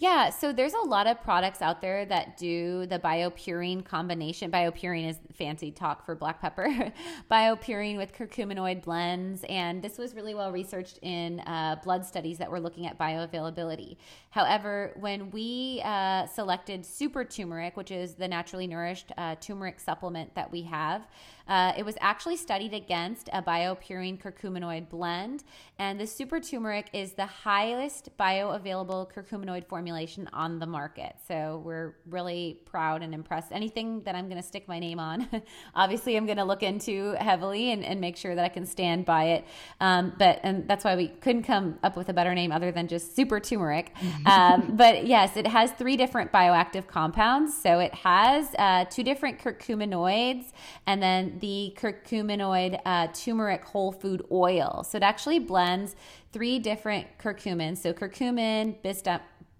Yeah, 0.00 0.30
so 0.30 0.50
there's 0.50 0.72
a 0.72 0.80
lot 0.80 1.06
of 1.06 1.22
products 1.22 1.60
out 1.60 1.82
there 1.82 2.06
that 2.06 2.38
do 2.38 2.86
the 2.86 2.98
BioPerine 2.98 3.84
combination. 3.84 4.50
BioPerine 4.50 5.10
is 5.10 5.18
fancy 5.34 5.70
talk 5.70 6.06
for 6.06 6.14
black 6.14 6.40
pepper. 6.40 6.90
BioPerine 7.30 7.98
with 7.98 8.14
curcuminoid 8.14 8.82
blends, 8.82 9.44
and 9.46 9.82
this 9.82 9.98
was 9.98 10.14
really 10.14 10.34
well 10.34 10.52
researched 10.52 10.98
in 11.02 11.40
uh, 11.40 11.76
blood 11.84 12.06
studies 12.06 12.38
that 12.38 12.50
were 12.50 12.60
looking 12.60 12.86
at 12.86 12.98
bioavailability. 12.98 13.98
However, 14.30 14.92
when 14.98 15.30
we 15.32 15.82
uh, 15.84 16.24
selected 16.28 16.86
super 16.86 17.22
turmeric, 17.22 17.76
which 17.76 17.90
is 17.90 18.14
the 18.14 18.26
naturally 18.26 18.66
nourished 18.66 19.12
uh, 19.18 19.34
turmeric 19.34 19.78
supplement 19.78 20.34
that 20.34 20.50
we 20.50 20.62
have, 20.62 21.06
uh, 21.50 21.72
it 21.76 21.84
was 21.84 21.96
actually 22.00 22.36
studied 22.36 22.72
against 22.72 23.28
a 23.32 23.42
BioPerine 23.42 24.22
curcuminoid 24.22 24.88
blend, 24.88 25.42
and 25.80 25.98
the 25.98 26.06
super 26.06 26.38
turmeric 26.38 26.88
is 26.92 27.14
the 27.14 27.26
highest 27.26 28.16
bioavailable 28.16 29.12
curcuminoid 29.12 29.66
formulation 29.66 30.30
on 30.32 30.60
the 30.60 30.66
market. 30.66 31.16
So 31.26 31.60
we're 31.64 31.96
really 32.08 32.60
proud 32.66 33.02
and 33.02 33.12
impressed. 33.12 33.50
Anything 33.50 34.02
that 34.02 34.14
I'm 34.14 34.28
going 34.28 34.40
to 34.40 34.46
stick 34.46 34.68
my 34.68 34.78
name 34.78 35.00
on, 35.00 35.26
obviously, 35.74 36.16
I'm 36.16 36.24
going 36.24 36.38
to 36.38 36.44
look 36.44 36.62
into 36.62 37.16
heavily 37.18 37.72
and, 37.72 37.84
and, 37.84 38.00
make 38.00 38.16
sure 38.16 38.36
that 38.36 38.44
I 38.44 38.48
can 38.48 38.64
stand 38.64 39.04
by 39.04 39.24
it. 39.24 39.44
Um, 39.80 40.12
but 40.18 40.38
and 40.44 40.68
that's 40.68 40.84
why 40.84 40.94
we 40.94 41.08
couldn't 41.08 41.42
come 41.42 41.78
up 41.82 41.96
with 41.96 42.08
a 42.08 42.14
better 42.14 42.34
name 42.34 42.52
other 42.52 42.70
than 42.70 42.86
just 42.86 43.16
super 43.16 43.40
turmeric. 43.40 43.92
um, 44.26 44.76
but 44.76 45.04
yes, 45.04 45.36
it 45.36 45.48
has 45.48 45.72
three 45.72 45.96
different 45.96 46.30
bioactive 46.30 46.86
compounds. 46.86 47.60
So 47.60 47.80
it 47.80 47.92
has 47.94 48.54
uh, 48.56 48.84
two 48.84 49.02
different 49.02 49.40
curcuminoids, 49.40 50.52
and 50.86 51.02
then 51.02 51.39
the 51.40 51.74
curcuminoid 51.76 52.80
uh, 52.84 53.08
turmeric 53.08 53.64
whole 53.64 53.92
food 53.92 54.24
oil. 54.30 54.84
So 54.88 54.96
it 54.96 55.02
actually 55.02 55.38
blends 55.38 55.96
three 56.32 56.58
different 56.58 57.06
curcumins. 57.18 57.78
So 57.78 57.92
curcumin, 57.92 58.80
bis, 58.82 59.02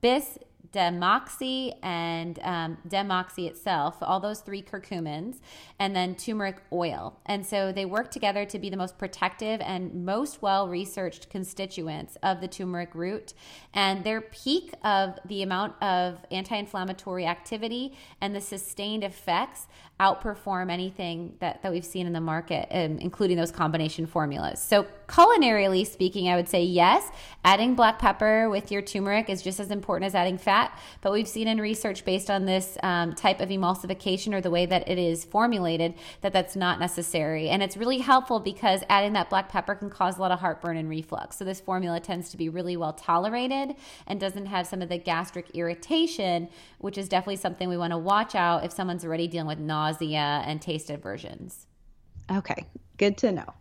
bis 0.01 0.39
demoxy 0.72 1.74
and 1.82 2.38
um, 2.42 2.78
demoxy 2.88 3.46
itself, 3.46 3.96
all 4.00 4.20
those 4.20 4.40
three 4.40 4.62
curcumins, 4.62 5.38
and 5.78 5.94
then 5.94 6.14
turmeric 6.14 6.58
oil. 6.72 7.18
And 7.26 7.44
so 7.44 7.72
they 7.72 7.84
work 7.84 8.10
together 8.10 8.44
to 8.44 8.58
be 8.58 8.70
the 8.70 8.76
most 8.76 8.98
protective 8.98 9.60
and 9.60 10.04
most 10.04 10.42
well 10.42 10.68
researched 10.68 11.28
constituents 11.30 12.16
of 12.22 12.40
the 12.40 12.48
turmeric 12.48 12.94
root. 12.94 13.34
And 13.74 14.04
their 14.04 14.20
peak 14.20 14.72
of 14.84 15.18
the 15.24 15.42
amount 15.42 15.80
of 15.82 16.24
anti 16.30 16.56
inflammatory 16.56 17.26
activity 17.26 17.96
and 18.20 18.34
the 18.34 18.40
sustained 18.40 19.04
effects 19.04 19.66
outperform 20.00 20.70
anything 20.70 21.36
that, 21.40 21.62
that 21.62 21.70
we've 21.70 21.84
seen 21.84 22.06
in 22.06 22.12
the 22.14 22.20
market, 22.20 22.66
um, 22.70 22.98
including 22.98 23.36
those 23.36 23.50
combination 23.50 24.06
formulas. 24.06 24.60
So, 24.60 24.86
culinarily 25.11 25.84
speaking, 25.84 26.28
I 26.28 26.36
would 26.36 26.48
say 26.48 26.62
yes, 26.62 27.11
adding 27.44 27.74
black 27.74 27.98
pepper 27.98 28.48
with 28.48 28.70
your 28.70 28.80
turmeric 28.80 29.28
is 29.28 29.42
just 29.42 29.58
as 29.58 29.72
important 29.72 30.06
as 30.06 30.14
adding 30.14 30.38
fat. 30.38 30.78
But 31.00 31.12
we've 31.12 31.26
seen 31.26 31.48
in 31.48 31.61
research 31.61 32.04
based 32.04 32.30
on 32.30 32.44
this 32.44 32.78
um, 32.84 33.14
type 33.14 33.40
of 33.40 33.48
emulsification 33.48 34.32
or 34.32 34.40
the 34.40 34.50
way 34.50 34.66
that 34.66 34.88
it 34.88 34.98
is 34.98 35.24
formulated 35.24 35.94
that 36.20 36.32
that's 36.32 36.54
not 36.54 36.78
necessary. 36.78 37.48
And 37.48 37.61
it's 37.61 37.76
really 37.76 37.98
helpful 37.98 38.38
because 38.38 38.84
adding 38.88 39.12
that 39.14 39.28
black 39.30 39.48
pepper 39.48 39.74
can 39.74 39.90
cause 39.90 40.16
a 40.16 40.20
lot 40.20 40.30
of 40.30 40.38
heartburn 40.38 40.76
and 40.76 40.88
reflux. 40.88 41.38
So, 41.38 41.44
this 41.44 41.61
formula 41.61 41.98
tends 41.98 42.30
to 42.30 42.36
be 42.36 42.48
really 42.48 42.76
well 42.76 42.92
tolerated 42.92 43.74
and 44.06 44.20
doesn't 44.20 44.46
have 44.46 44.68
some 44.68 44.80
of 44.80 44.88
the 44.88 44.98
gastric 44.98 45.50
irritation, 45.54 46.48
which 46.78 46.96
is 46.96 47.08
definitely 47.08 47.36
something 47.36 47.68
we 47.68 47.76
want 47.76 47.92
to 47.92 47.98
watch 47.98 48.36
out 48.36 48.64
if 48.64 48.70
someone's 48.70 49.04
already 49.04 49.26
dealing 49.26 49.48
with 49.48 49.58
nausea 49.58 50.44
and 50.46 50.62
taste 50.62 50.88
aversions. 50.88 51.66
Okay, 52.30 52.64
good 52.96 53.18
to 53.18 53.32
know. 53.32 53.54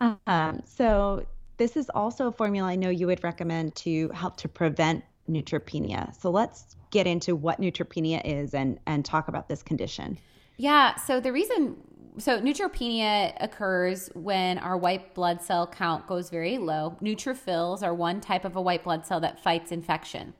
Um, 0.00 0.62
so, 0.64 1.26
this 1.56 1.76
is 1.76 1.88
also 1.94 2.26
a 2.26 2.32
formula 2.32 2.68
I 2.68 2.76
know 2.76 2.90
you 2.90 3.06
would 3.06 3.22
recommend 3.22 3.76
to 3.76 4.08
help 4.08 4.36
to 4.38 4.48
prevent 4.48 5.04
neutropenia. 5.30 6.14
So, 6.20 6.30
let's 6.30 6.76
get 6.90 7.06
into 7.06 7.36
what 7.36 7.60
neutropenia 7.60 8.20
is 8.24 8.54
and, 8.54 8.78
and 8.86 9.04
talk 9.04 9.28
about 9.28 9.48
this 9.48 9.62
condition. 9.62 10.18
Yeah, 10.56 10.94
so 10.96 11.20
the 11.20 11.32
reason 11.32 11.76
so 12.18 12.40
neutropenia 12.40 13.36
occurs 13.40 14.08
when 14.14 14.58
our 14.58 14.76
white 14.76 15.14
blood 15.14 15.42
cell 15.42 15.66
count 15.66 16.06
goes 16.06 16.30
very 16.30 16.58
low. 16.58 16.96
Neutrophils 17.02 17.82
are 17.82 17.92
one 17.92 18.20
type 18.20 18.44
of 18.44 18.54
a 18.54 18.62
white 18.62 18.84
blood 18.84 19.04
cell 19.04 19.20
that 19.20 19.42
fights 19.42 19.72
infection. 19.72 20.34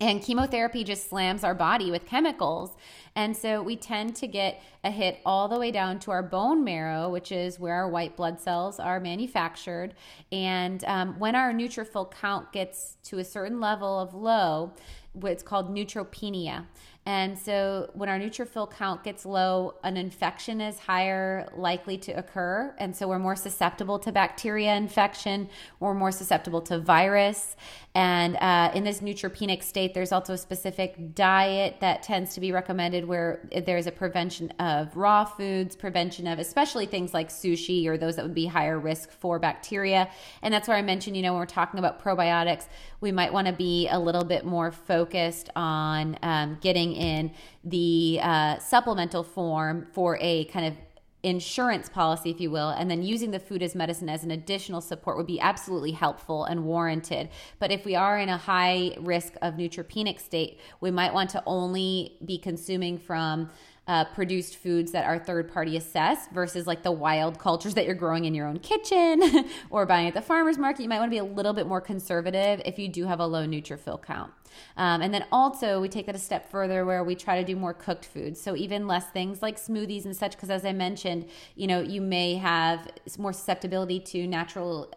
And 0.00 0.22
chemotherapy 0.22 0.84
just 0.84 1.08
slams 1.08 1.42
our 1.42 1.54
body 1.54 1.90
with 1.90 2.06
chemicals. 2.06 2.76
And 3.16 3.36
so 3.36 3.62
we 3.62 3.74
tend 3.74 4.14
to 4.16 4.28
get 4.28 4.62
a 4.84 4.92
hit 4.92 5.18
all 5.26 5.48
the 5.48 5.58
way 5.58 5.72
down 5.72 5.98
to 6.00 6.12
our 6.12 6.22
bone 6.22 6.62
marrow, 6.62 7.10
which 7.10 7.32
is 7.32 7.58
where 7.58 7.74
our 7.74 7.88
white 7.88 8.16
blood 8.16 8.40
cells 8.40 8.78
are 8.78 9.00
manufactured. 9.00 9.94
And 10.30 10.84
um, 10.84 11.18
when 11.18 11.34
our 11.34 11.52
neutrophil 11.52 12.12
count 12.12 12.52
gets 12.52 12.96
to 13.04 13.18
a 13.18 13.24
certain 13.24 13.58
level 13.58 13.98
of 13.98 14.14
low, 14.14 14.72
what's 15.14 15.42
called 15.42 15.74
neutropenia. 15.74 16.64
And 17.06 17.38
so 17.38 17.90
when 17.94 18.10
our 18.10 18.18
neutrophil 18.18 18.70
count 18.70 19.02
gets 19.02 19.24
low, 19.24 19.76
an 19.82 19.96
infection 19.96 20.60
is 20.60 20.78
higher 20.78 21.48
likely 21.56 21.96
to 21.98 22.12
occur. 22.12 22.74
And 22.78 22.94
so 22.94 23.08
we're 23.08 23.18
more 23.18 23.34
susceptible 23.34 23.98
to 24.00 24.12
bacteria 24.12 24.74
infection, 24.74 25.48
we're 25.80 25.94
more 25.94 26.12
susceptible 26.12 26.60
to 26.62 26.78
virus. 26.78 27.56
And 27.98 28.36
uh, 28.36 28.70
in 28.76 28.84
this 28.84 29.00
neutropenic 29.00 29.60
state, 29.60 29.92
there's 29.92 30.12
also 30.12 30.34
a 30.34 30.38
specific 30.38 31.16
diet 31.16 31.78
that 31.80 32.04
tends 32.04 32.32
to 32.34 32.40
be 32.40 32.52
recommended 32.52 33.04
where 33.04 33.40
there's 33.66 33.88
a 33.88 33.90
prevention 33.90 34.52
of 34.60 34.96
raw 34.96 35.24
foods, 35.24 35.74
prevention 35.74 36.28
of 36.28 36.38
especially 36.38 36.86
things 36.86 37.12
like 37.12 37.28
sushi 37.28 37.88
or 37.88 37.98
those 37.98 38.14
that 38.14 38.24
would 38.24 38.36
be 38.36 38.46
higher 38.46 38.78
risk 38.78 39.10
for 39.10 39.40
bacteria. 39.40 40.08
And 40.42 40.54
that's 40.54 40.68
where 40.68 40.76
I 40.76 40.82
mentioned, 40.82 41.16
you 41.16 41.24
know, 41.24 41.32
when 41.32 41.40
we're 41.40 41.46
talking 41.46 41.80
about 41.80 42.00
probiotics, 42.00 42.66
we 43.00 43.10
might 43.10 43.32
want 43.32 43.48
to 43.48 43.52
be 43.52 43.88
a 43.88 43.98
little 43.98 44.22
bit 44.22 44.44
more 44.44 44.70
focused 44.70 45.50
on 45.56 46.16
um, 46.22 46.56
getting 46.60 46.92
in 46.92 47.32
the 47.64 48.20
uh, 48.22 48.58
supplemental 48.60 49.24
form 49.24 49.88
for 49.92 50.18
a 50.20 50.44
kind 50.44 50.66
of 50.66 50.74
insurance 51.22 51.88
policy, 51.88 52.30
if 52.30 52.40
you 52.40 52.50
will, 52.50 52.68
and 52.68 52.90
then 52.90 53.02
using 53.02 53.32
the 53.32 53.40
food 53.40 53.62
as 53.62 53.74
medicine 53.74 54.08
as 54.08 54.22
an 54.22 54.30
additional 54.30 54.80
support 54.80 55.16
would 55.16 55.26
be 55.26 55.40
absolutely 55.40 55.92
helpful 55.92 56.44
and 56.44 56.64
warranted. 56.64 57.28
But 57.58 57.72
if 57.72 57.84
we 57.84 57.96
are 57.96 58.18
in 58.18 58.28
a 58.28 58.36
high 58.36 58.96
risk 59.00 59.34
of 59.42 59.54
neutropenic 59.54 60.20
state, 60.20 60.60
we 60.80 60.90
might 60.90 61.12
want 61.12 61.30
to 61.30 61.42
only 61.44 62.16
be 62.24 62.38
consuming 62.38 62.98
from 62.98 63.50
uh, 63.88 64.04
produced 64.04 64.56
foods 64.56 64.92
that 64.92 65.06
are 65.06 65.18
third 65.18 65.50
party 65.50 65.76
assessed 65.76 66.30
versus 66.30 66.66
like 66.66 66.82
the 66.82 66.92
wild 66.92 67.38
cultures 67.38 67.74
that 67.74 67.86
you're 67.86 67.94
growing 67.94 68.26
in 68.26 68.34
your 68.34 68.46
own 68.46 68.58
kitchen 68.58 69.46
or 69.70 69.86
buying 69.86 70.06
at 70.06 70.14
the 70.14 70.22
farmer's 70.22 70.58
market. 70.58 70.82
You 70.82 70.90
might 70.90 70.98
want 70.98 71.10
to 71.10 71.14
be 71.14 71.18
a 71.18 71.24
little 71.24 71.54
bit 71.54 71.66
more 71.66 71.80
conservative 71.80 72.60
if 72.66 72.78
you 72.78 72.88
do 72.88 73.06
have 73.06 73.18
a 73.18 73.26
low 73.26 73.46
neutrophil 73.46 74.00
count. 74.02 74.30
Um, 74.76 75.00
and 75.00 75.12
then 75.12 75.24
also, 75.32 75.80
we 75.80 75.88
take 75.88 76.06
that 76.06 76.14
a 76.14 76.18
step 76.18 76.50
further 76.50 76.84
where 76.84 77.02
we 77.02 77.14
try 77.14 77.38
to 77.38 77.44
do 77.44 77.56
more 77.56 77.74
cooked 77.74 78.04
foods. 78.04 78.40
So, 78.40 78.56
even 78.56 78.86
less 78.86 79.06
things 79.06 79.42
like 79.42 79.56
smoothies 79.56 80.04
and 80.04 80.16
such, 80.16 80.32
because 80.32 80.50
as 80.50 80.64
I 80.64 80.72
mentioned, 80.72 81.26
you 81.54 81.66
know, 81.66 81.80
you 81.80 82.00
may 82.00 82.34
have 82.34 82.88
more 83.18 83.32
susceptibility 83.32 84.00
to 84.00 84.26
natural 84.26 84.92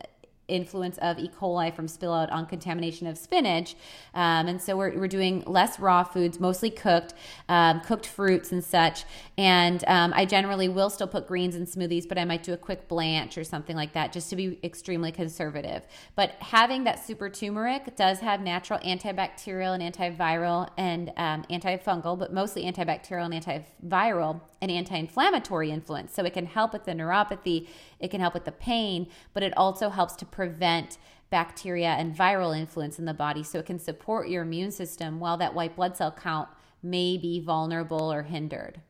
influence 0.52 0.98
of 1.00 1.18
E. 1.18 1.30
coli 1.30 1.74
from 1.74 1.88
spill 1.88 2.14
out 2.14 2.30
on 2.30 2.46
contamination 2.46 3.08
of 3.08 3.18
spinach. 3.18 3.76
Um, 4.14 4.48
and 4.48 4.62
so 4.62 4.76
we're, 4.78 4.98
we're 4.98 5.08
doing 5.08 5.44
less 5.48 5.80
raw 5.80 6.04
foods, 6.04 6.40
mostly 6.40 6.70
cooked, 6.70 7.14
um, 7.50 7.82
cooked 7.82 8.06
fruits 8.06 8.52
and 8.52 8.64
such. 8.64 9.06
And 9.38 9.84
um, 9.88 10.14
I 10.16 10.26
generally 10.26 10.70
will 10.70 10.90
still 10.90 11.08
put 11.08 11.28
greens 11.28 11.56
in 11.56 11.66
smoothies, 11.66 12.08
but 12.08 12.18
I 12.18 12.26
might 12.26 12.44
do 12.44 12.54
a 12.54 12.58
quick 12.58 12.88
blanch 12.88 13.38
or 13.38 13.44
something 13.44 13.76
like 13.76 13.94
that 13.94 14.12
just 14.12 14.30
to 14.30 14.36
be 14.36 14.60
extremely 14.64 15.12
conservative. 15.12 15.84
But 16.16 16.32
having 16.40 16.84
that 16.84 17.04
super 17.06 17.30
turmeric 17.30 17.96
does 17.96 18.20
have 18.20 18.42
natural 18.42 18.80
antibacterial 18.80 19.80
and 19.80 19.94
antiviral 19.94 20.70
and 20.78 21.12
um, 21.18 21.44
antifungal, 21.50 22.20
but 22.20 22.34
mostly 22.34 22.64
antibacterial 22.64 23.34
and 23.34 23.66
antiviral 23.84 24.42
and 24.62 24.72
anti 24.72 24.96
inflammatory 24.96 25.72
influence. 25.72 26.14
So 26.14 26.24
it 26.24 26.34
can 26.34 26.46
help 26.46 26.74
with 26.74 26.86
the 26.86 26.94
neuropathy, 26.94 27.68
it 28.00 28.10
can 28.10 28.22
help 28.22 28.34
with 28.34 28.46
the 28.46 28.52
pain, 28.52 29.08
but 29.34 29.44
it 29.44 29.56
also 29.58 29.90
helps 29.90 30.16
to 30.18 30.26
prevent 30.26 30.98
bacteria 31.30 31.90
and 31.90 32.16
viral 32.16 32.58
influence 32.58 33.00
in 33.00 33.06
the 33.06 33.14
body. 33.14 33.44
So 33.44 33.60
it 33.60 33.66
can 33.66 33.80
support 33.80 34.30
your 34.30 34.44
immune 34.44 34.72
system 34.72 35.20
while 35.20 35.38
that 35.38 35.54
white 35.54 35.76
blood 35.76 35.98
cell 35.98 36.12
count 36.12 36.50
may 36.84 37.18
be 37.18 37.40
vulnerable 37.40 38.12
or 38.12 38.24
hindered. 38.24 38.82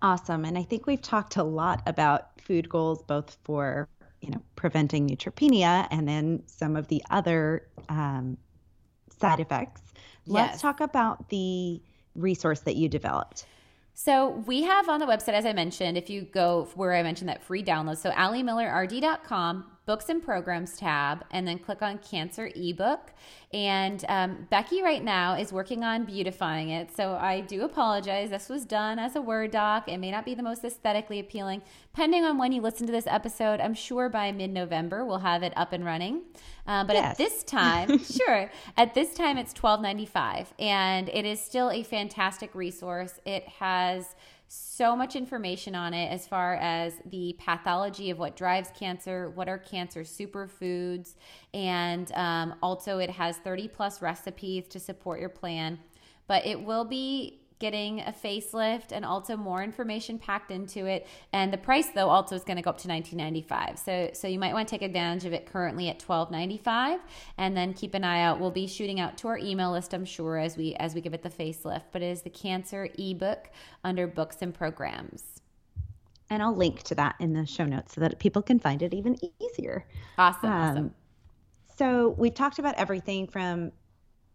Awesome. 0.00 0.44
And 0.44 0.56
I 0.56 0.62
think 0.62 0.86
we've 0.86 1.02
talked 1.02 1.36
a 1.36 1.42
lot 1.42 1.82
about 1.86 2.40
food 2.40 2.68
goals, 2.68 3.02
both 3.02 3.36
for 3.44 3.88
you 4.20 4.30
know 4.30 4.42
preventing 4.56 5.08
neutropenia 5.08 5.86
and 5.90 6.08
then 6.08 6.42
some 6.46 6.76
of 6.76 6.88
the 6.88 7.02
other 7.10 7.68
um, 7.88 8.36
side 9.20 9.40
effects. 9.40 9.82
Let's 10.26 10.60
talk 10.60 10.80
about 10.80 11.30
the 11.30 11.80
resource 12.14 12.60
that 12.60 12.76
you 12.76 12.88
developed. 12.88 13.46
So 14.00 14.44
we 14.46 14.62
have 14.62 14.88
on 14.88 15.00
the 15.00 15.06
website, 15.06 15.32
as 15.32 15.44
I 15.44 15.52
mentioned, 15.52 15.98
if 15.98 16.08
you 16.08 16.22
go 16.22 16.68
where 16.76 16.94
I 16.94 17.02
mentioned 17.02 17.28
that 17.28 17.42
free 17.42 17.64
download, 17.64 17.96
so 17.96 18.12
AliMillerRD.com, 18.12 19.64
books 19.88 20.10
and 20.10 20.22
programs 20.22 20.76
tab, 20.76 21.24
and 21.30 21.48
then 21.48 21.58
click 21.58 21.80
on 21.80 21.96
cancer 21.98 22.50
ebook. 22.54 23.10
And 23.54 24.04
um, 24.06 24.46
Becky 24.50 24.82
right 24.82 25.02
now 25.02 25.32
is 25.32 25.50
working 25.50 25.82
on 25.82 26.04
beautifying 26.04 26.68
it. 26.68 26.94
So 26.94 27.14
I 27.14 27.40
do 27.40 27.62
apologize. 27.64 28.28
This 28.28 28.50
was 28.50 28.66
done 28.66 28.98
as 28.98 29.16
a 29.16 29.22
Word 29.22 29.50
doc. 29.50 29.88
It 29.88 29.96
may 29.96 30.10
not 30.10 30.26
be 30.26 30.34
the 30.34 30.42
most 30.42 30.62
aesthetically 30.62 31.20
appealing. 31.20 31.62
Depending 31.94 32.26
on 32.26 32.36
when 32.36 32.52
you 32.52 32.60
listen 32.60 32.86
to 32.86 32.92
this 32.92 33.06
episode, 33.06 33.60
I'm 33.60 33.72
sure 33.72 34.10
by 34.10 34.30
mid 34.30 34.50
November 34.50 35.06
we'll 35.06 35.20
have 35.20 35.42
it 35.42 35.54
up 35.56 35.72
and 35.72 35.86
running. 35.86 36.20
Uh, 36.66 36.84
but 36.84 36.94
yes. 36.94 37.12
at 37.12 37.16
this 37.16 37.42
time, 37.42 37.98
sure, 38.04 38.50
at 38.76 38.92
this 38.92 39.14
time 39.14 39.38
it's 39.38 39.54
$12.95. 39.54 40.48
And 40.58 41.08
it 41.08 41.24
is 41.24 41.40
still 41.40 41.70
a 41.70 41.82
fantastic 41.82 42.54
resource. 42.54 43.20
It 43.24 43.48
has 43.48 44.14
so 44.48 44.96
much 44.96 45.14
information 45.14 45.74
on 45.74 45.92
it 45.92 46.10
as 46.10 46.26
far 46.26 46.54
as 46.54 46.94
the 47.10 47.36
pathology 47.38 48.10
of 48.10 48.18
what 48.18 48.34
drives 48.34 48.70
cancer, 48.78 49.30
what 49.30 49.48
are 49.48 49.58
cancer 49.58 50.00
superfoods, 50.00 51.14
and 51.52 52.10
um, 52.12 52.54
also 52.62 52.98
it 52.98 53.10
has 53.10 53.36
30 53.38 53.68
plus 53.68 54.00
recipes 54.00 54.66
to 54.68 54.80
support 54.80 55.20
your 55.20 55.28
plan. 55.28 55.78
But 56.26 56.46
it 56.46 56.60
will 56.62 56.84
be 56.84 57.40
getting 57.58 58.00
a 58.00 58.12
facelift 58.12 58.92
and 58.92 59.04
also 59.04 59.36
more 59.36 59.62
information 59.62 60.18
packed 60.18 60.50
into 60.50 60.86
it. 60.86 61.06
And 61.32 61.52
the 61.52 61.58
price 61.58 61.88
though 61.88 62.08
also 62.08 62.34
is 62.34 62.44
going 62.44 62.56
to 62.56 62.62
go 62.62 62.70
up 62.70 62.78
to 62.78 62.88
19.95. 62.88 63.78
So 63.78 64.10
so 64.12 64.28
you 64.28 64.38
might 64.38 64.52
want 64.52 64.68
to 64.68 64.70
take 64.70 64.82
advantage 64.82 65.24
of 65.24 65.32
it 65.32 65.46
currently 65.46 65.88
at 65.88 65.98
12.95 65.98 67.00
and 67.36 67.56
then 67.56 67.74
keep 67.74 67.94
an 67.94 68.04
eye 68.04 68.22
out. 68.22 68.40
We'll 68.40 68.50
be 68.50 68.66
shooting 68.66 69.00
out 69.00 69.16
to 69.18 69.28
our 69.28 69.38
email 69.38 69.72
list 69.72 69.94
I'm 69.94 70.04
sure 70.04 70.38
as 70.38 70.56
we 70.56 70.74
as 70.76 70.94
we 70.94 71.00
give 71.00 71.14
it 71.14 71.22
the 71.22 71.30
facelift, 71.30 71.84
but 71.92 72.02
it 72.02 72.06
is 72.06 72.22
the 72.22 72.30
cancer 72.30 72.88
ebook 72.98 73.50
under 73.84 74.06
books 74.06 74.38
and 74.40 74.54
programs. 74.54 75.40
And 76.30 76.42
I'll 76.42 76.54
link 76.54 76.82
to 76.84 76.94
that 76.96 77.16
in 77.20 77.32
the 77.32 77.46
show 77.46 77.64
notes 77.64 77.94
so 77.94 78.00
that 78.02 78.18
people 78.18 78.42
can 78.42 78.58
find 78.58 78.82
it 78.82 78.92
even 78.92 79.16
easier. 79.40 79.86
Awesome. 80.18 80.50
Um, 80.50 80.70
awesome. 80.70 80.94
So 81.78 82.14
we've 82.18 82.34
talked 82.34 82.58
about 82.58 82.74
everything 82.74 83.26
from 83.28 83.72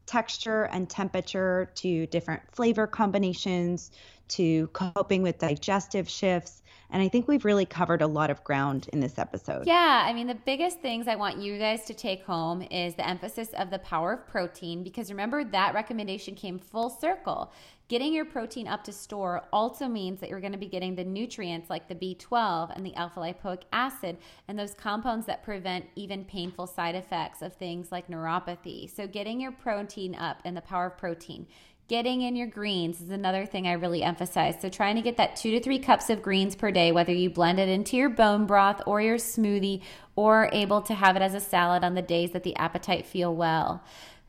texture 0.05 0.63
and 0.63 0.89
temperature 0.89 1.69
to 1.75 2.07
different 2.07 2.41
flavor 2.51 2.87
combinations 2.87 3.91
to 4.29 4.67
coping 4.67 5.21
with 5.21 5.37
digestive 5.37 6.09
shifts 6.09 6.62
And 6.93 7.01
I 7.01 7.09
think 7.09 7.27
we've 7.27 7.43
really 7.43 7.65
covered 7.65 8.03
a 8.03 8.07
lot 8.07 8.29
of 8.29 8.43
ground 8.43 8.87
in 8.93 8.99
this 8.99 9.17
episode. 9.17 9.65
Yeah. 9.65 10.03
I 10.05 10.13
mean, 10.13 10.27
the 10.27 10.35
biggest 10.35 10.79
things 10.79 11.07
I 11.07 11.15
want 11.15 11.39
you 11.39 11.57
guys 11.57 11.85
to 11.85 11.93
take 11.95 12.23
home 12.23 12.61
is 12.61 12.93
the 12.93 13.07
emphasis 13.07 13.49
of 13.57 13.71
the 13.71 13.79
power 13.79 14.13
of 14.13 14.27
protein, 14.27 14.83
because 14.83 15.09
remember 15.09 15.43
that 15.43 15.73
recommendation 15.73 16.35
came 16.35 16.59
full 16.59 16.91
circle. 16.91 17.51
Getting 17.89 18.13
your 18.13 18.25
protein 18.25 18.67
up 18.67 18.83
to 18.85 18.93
store 18.93 19.43
also 19.51 19.87
means 19.87 20.19
that 20.19 20.29
you're 20.29 20.39
going 20.39 20.53
to 20.53 20.57
be 20.57 20.67
getting 20.67 20.95
the 20.95 21.03
nutrients 21.03 21.69
like 21.69 21.87
the 21.87 21.95
B12 21.95 22.75
and 22.75 22.85
the 22.85 22.95
alpha 22.95 23.19
lipoic 23.19 23.63
acid 23.73 24.17
and 24.47 24.57
those 24.57 24.73
compounds 24.73 25.25
that 25.25 25.43
prevent 25.43 25.85
even 25.95 26.23
painful 26.23 26.65
side 26.65 26.95
effects 26.95 27.41
of 27.41 27.53
things 27.53 27.91
like 27.91 28.07
neuropathy. 28.07 28.89
So, 28.89 29.05
getting 29.05 29.41
your 29.41 29.51
protein 29.51 30.15
up 30.15 30.41
and 30.45 30.55
the 30.55 30.61
power 30.61 30.87
of 30.87 30.97
protein. 30.97 31.45
Getting 31.89 32.21
in 32.21 32.37
your 32.37 32.47
greens 32.47 33.01
is 33.01 33.09
another 33.09 33.45
thing 33.45 33.67
I 33.67 33.73
really 33.73 34.03
emphasize. 34.03 34.55
So, 34.61 34.69
trying 34.69 34.95
to 34.95 35.01
get 35.01 35.17
that 35.17 35.35
two 35.35 35.51
to 35.51 35.59
three 35.59 35.79
cups 35.79 36.09
of 36.09 36.21
greens 36.21 36.55
per 36.55 36.71
day, 36.71 36.93
whether 36.93 37.11
you 37.11 37.29
blend 37.29 37.59
it 37.59 37.67
into 37.67 37.97
your 37.97 38.09
bone 38.09 38.45
broth 38.45 38.81
or 38.85 39.01
your 39.01 39.17
smoothie, 39.17 39.81
or 40.15 40.49
able 40.53 40.81
to 40.81 40.93
have 40.93 41.17
it 41.17 41.21
as 41.21 41.33
a 41.33 41.41
salad 41.41 41.83
on 41.83 41.93
the 41.93 42.01
days 42.01 42.31
that 42.31 42.43
the 42.43 42.55
appetite 42.55 43.05
feel 43.05 43.35
well 43.35 43.83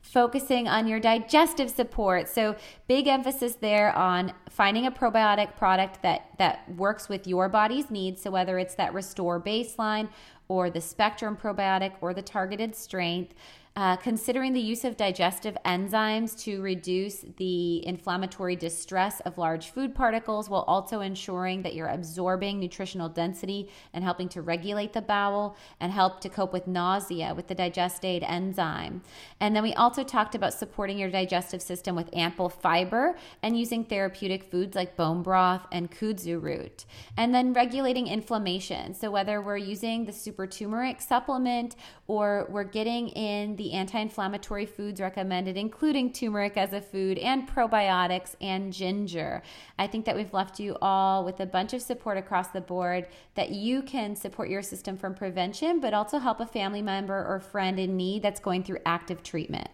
focusing 0.05 0.67
on 0.67 0.87
your 0.87 0.99
digestive 0.99 1.67
support. 1.69 2.29
So 2.29 2.55
big 2.87 3.07
emphasis 3.07 3.55
there 3.55 3.91
on 3.97 4.33
finding 4.49 4.85
a 4.85 4.91
probiotic 4.91 5.55
product 5.57 6.03
that 6.03 6.29
that 6.37 6.69
works 6.75 7.09
with 7.09 7.25
your 7.25 7.49
body's 7.49 7.89
needs. 7.89 8.21
So 8.21 8.29
whether 8.29 8.59
it's 8.59 8.75
that 8.75 8.93
restore 8.93 9.41
baseline 9.41 10.09
or 10.47 10.69
the 10.69 10.79
spectrum 10.79 11.35
probiotic 11.35 11.93
or 12.01 12.13
the 12.13 12.21
targeted 12.21 12.75
strength, 12.75 13.33
uh, 13.77 13.97
considering 13.97 14.53
the 14.53 14.61
use 14.61 14.85
of 14.85 14.95
digestive 14.95 15.57
enzymes 15.65 16.37
to 16.39 16.61
reduce 16.61 17.25
the 17.35 17.85
inflammatory 17.85 18.55
distress 18.55 19.19
of 19.21 19.37
large 19.37 19.71
food 19.71 19.93
particles 19.93 20.49
while 20.49 20.61
also 20.61 21.01
ensuring 21.01 21.61
that 21.61 21.75
you're 21.75 21.89
absorbing 21.89 22.57
nutritional 22.57 23.09
density 23.09 23.69
and 23.93 24.01
helping 24.01 24.29
to 24.29 24.41
regulate 24.41 24.93
the 24.93 25.01
bowel 25.01 25.57
and 25.81 25.91
help 25.91 26.21
to 26.21 26.29
cope 26.29 26.53
with 26.53 26.67
nausea 26.67 27.33
with 27.35 27.47
the 27.47 27.55
digestaid 27.55 28.23
enzyme. 28.29 29.01
And 29.41 29.53
then 29.53 29.61
we 29.61 29.73
also 29.73 30.05
talked 30.05 30.35
about 30.35 30.53
supporting 30.53 30.97
your 30.97 31.09
digestive 31.09 31.61
system 31.61 31.97
with 31.97 32.15
ample 32.15 32.47
fiber 32.47 33.17
and 33.43 33.59
using 33.59 33.83
therapeutic 33.83 34.49
foods 34.49 34.73
like 34.73 34.95
bone 34.95 35.21
broth 35.21 35.67
and 35.73 35.91
kudzu 35.91 36.41
root. 36.41 36.85
And 37.17 37.35
then 37.35 37.51
regulating 37.51 38.07
inflammation. 38.07 38.93
So 38.93 39.11
whether 39.11 39.41
we're 39.41 39.57
using 39.57 40.05
the 40.05 40.13
super 40.13 40.47
turmeric 40.47 41.01
supplement 41.01 41.75
or 42.07 42.47
we're 42.49 42.63
getting 42.63 43.09
in 43.09 43.57
the 43.57 43.64
the 43.65 43.73
anti 43.73 43.99
inflammatory 43.99 44.67
foods 44.67 45.01
recommended, 45.01 45.57
including 45.57 46.13
turmeric 46.13 46.55
as 46.55 46.71
a 46.71 46.79
food 46.79 47.17
and 47.17 47.49
probiotics 47.49 48.35
and 48.39 48.71
ginger. 48.71 49.41
I 49.79 49.87
think 49.87 50.05
that 50.05 50.15
we've 50.15 50.33
left 50.33 50.59
you 50.59 50.77
all 50.83 51.25
with 51.25 51.39
a 51.39 51.47
bunch 51.47 51.73
of 51.73 51.81
support 51.81 52.15
across 52.15 52.49
the 52.49 52.61
board 52.61 53.07
that 53.33 53.49
you 53.49 53.81
can 53.81 54.15
support 54.15 54.49
your 54.49 54.61
system 54.61 54.97
from 54.97 55.15
prevention, 55.15 55.79
but 55.79 55.95
also 55.95 56.19
help 56.19 56.39
a 56.41 56.45
family 56.45 56.83
member 56.83 57.25
or 57.25 57.39
friend 57.39 57.79
in 57.79 57.97
need 57.97 58.21
that's 58.21 58.39
going 58.39 58.63
through 58.63 58.77
active 58.85 59.23
treatment. 59.23 59.67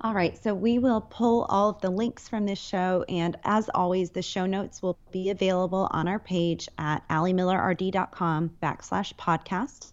All 0.00 0.12
right, 0.12 0.36
so 0.36 0.52
we 0.52 0.80
will 0.80 1.00
pull 1.00 1.44
all 1.44 1.70
of 1.70 1.80
the 1.80 1.90
links 1.90 2.28
from 2.28 2.44
this 2.44 2.58
show, 2.58 3.04
and 3.08 3.38
as 3.44 3.70
always, 3.72 4.10
the 4.10 4.20
show 4.20 4.46
notes 4.46 4.82
will 4.82 4.98
be 5.12 5.30
available 5.30 5.88
on 5.92 6.08
our 6.08 6.18
page 6.18 6.68
at 6.76 7.08
alimillerrd.com 7.08 8.50
backslash 8.60 9.14
podcast. 9.14 9.92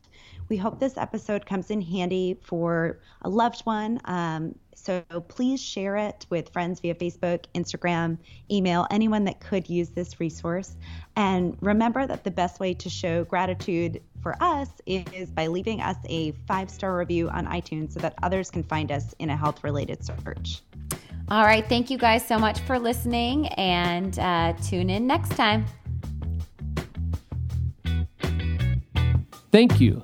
We 0.50 0.58
hope 0.58 0.80
this 0.80 0.98
episode 0.98 1.46
comes 1.46 1.72
in 1.72 1.82
handy 1.82 2.38
for 2.44 3.00
a 3.22 3.30
loved 3.30 3.62
one. 3.62 4.00
Um, 4.06 4.56
so 4.76 5.04
please 5.28 5.62
share 5.62 5.96
it 5.96 6.26
with 6.30 6.50
friends 6.50 6.80
via 6.80 6.94
Facebook, 6.96 7.46
Instagram, 7.56 8.18
email, 8.52 8.86
anyone 8.92 9.24
that 9.26 9.40
could 9.40 9.70
use 9.70 9.90
this 9.90 10.20
resource. 10.20 10.76
And 11.16 11.58
remember 11.62 12.06
that 12.06 12.24
the 12.24 12.32
best 12.32 12.60
way 12.60 12.74
to 12.74 12.90
show 12.90 13.24
gratitude 13.24 14.02
for 14.22 14.36
us 14.42 14.70
is 14.86 15.32
by 15.32 15.48
leaving 15.48 15.80
us 15.80 15.98
a 16.06 16.32
five 16.48 16.70
star 16.70 16.98
review 16.98 17.30
on 17.30 17.46
iTunes 17.48 17.94
so 17.94 18.00
that 18.02 18.16
others 18.24 18.52
can 18.52 18.64
find 18.64 18.92
us 18.92 19.16
in 19.20 19.30
a 19.30 19.38
health 19.38 19.64
related 19.64 20.04
search. 20.04 20.62
All 21.30 21.44
right. 21.46 21.68
Thank 21.68 21.90
you 21.90 21.98
guys 21.98 22.28
so 22.28 22.38
much 22.38 22.60
for 22.62 22.78
listening 22.78 23.48
and 23.50 24.20
uh, 24.20 24.54
tune 24.62 24.90
in 24.90 25.08
next 25.08 25.30
time. 25.38 25.66
Thank 29.52 29.80
you 29.80 30.04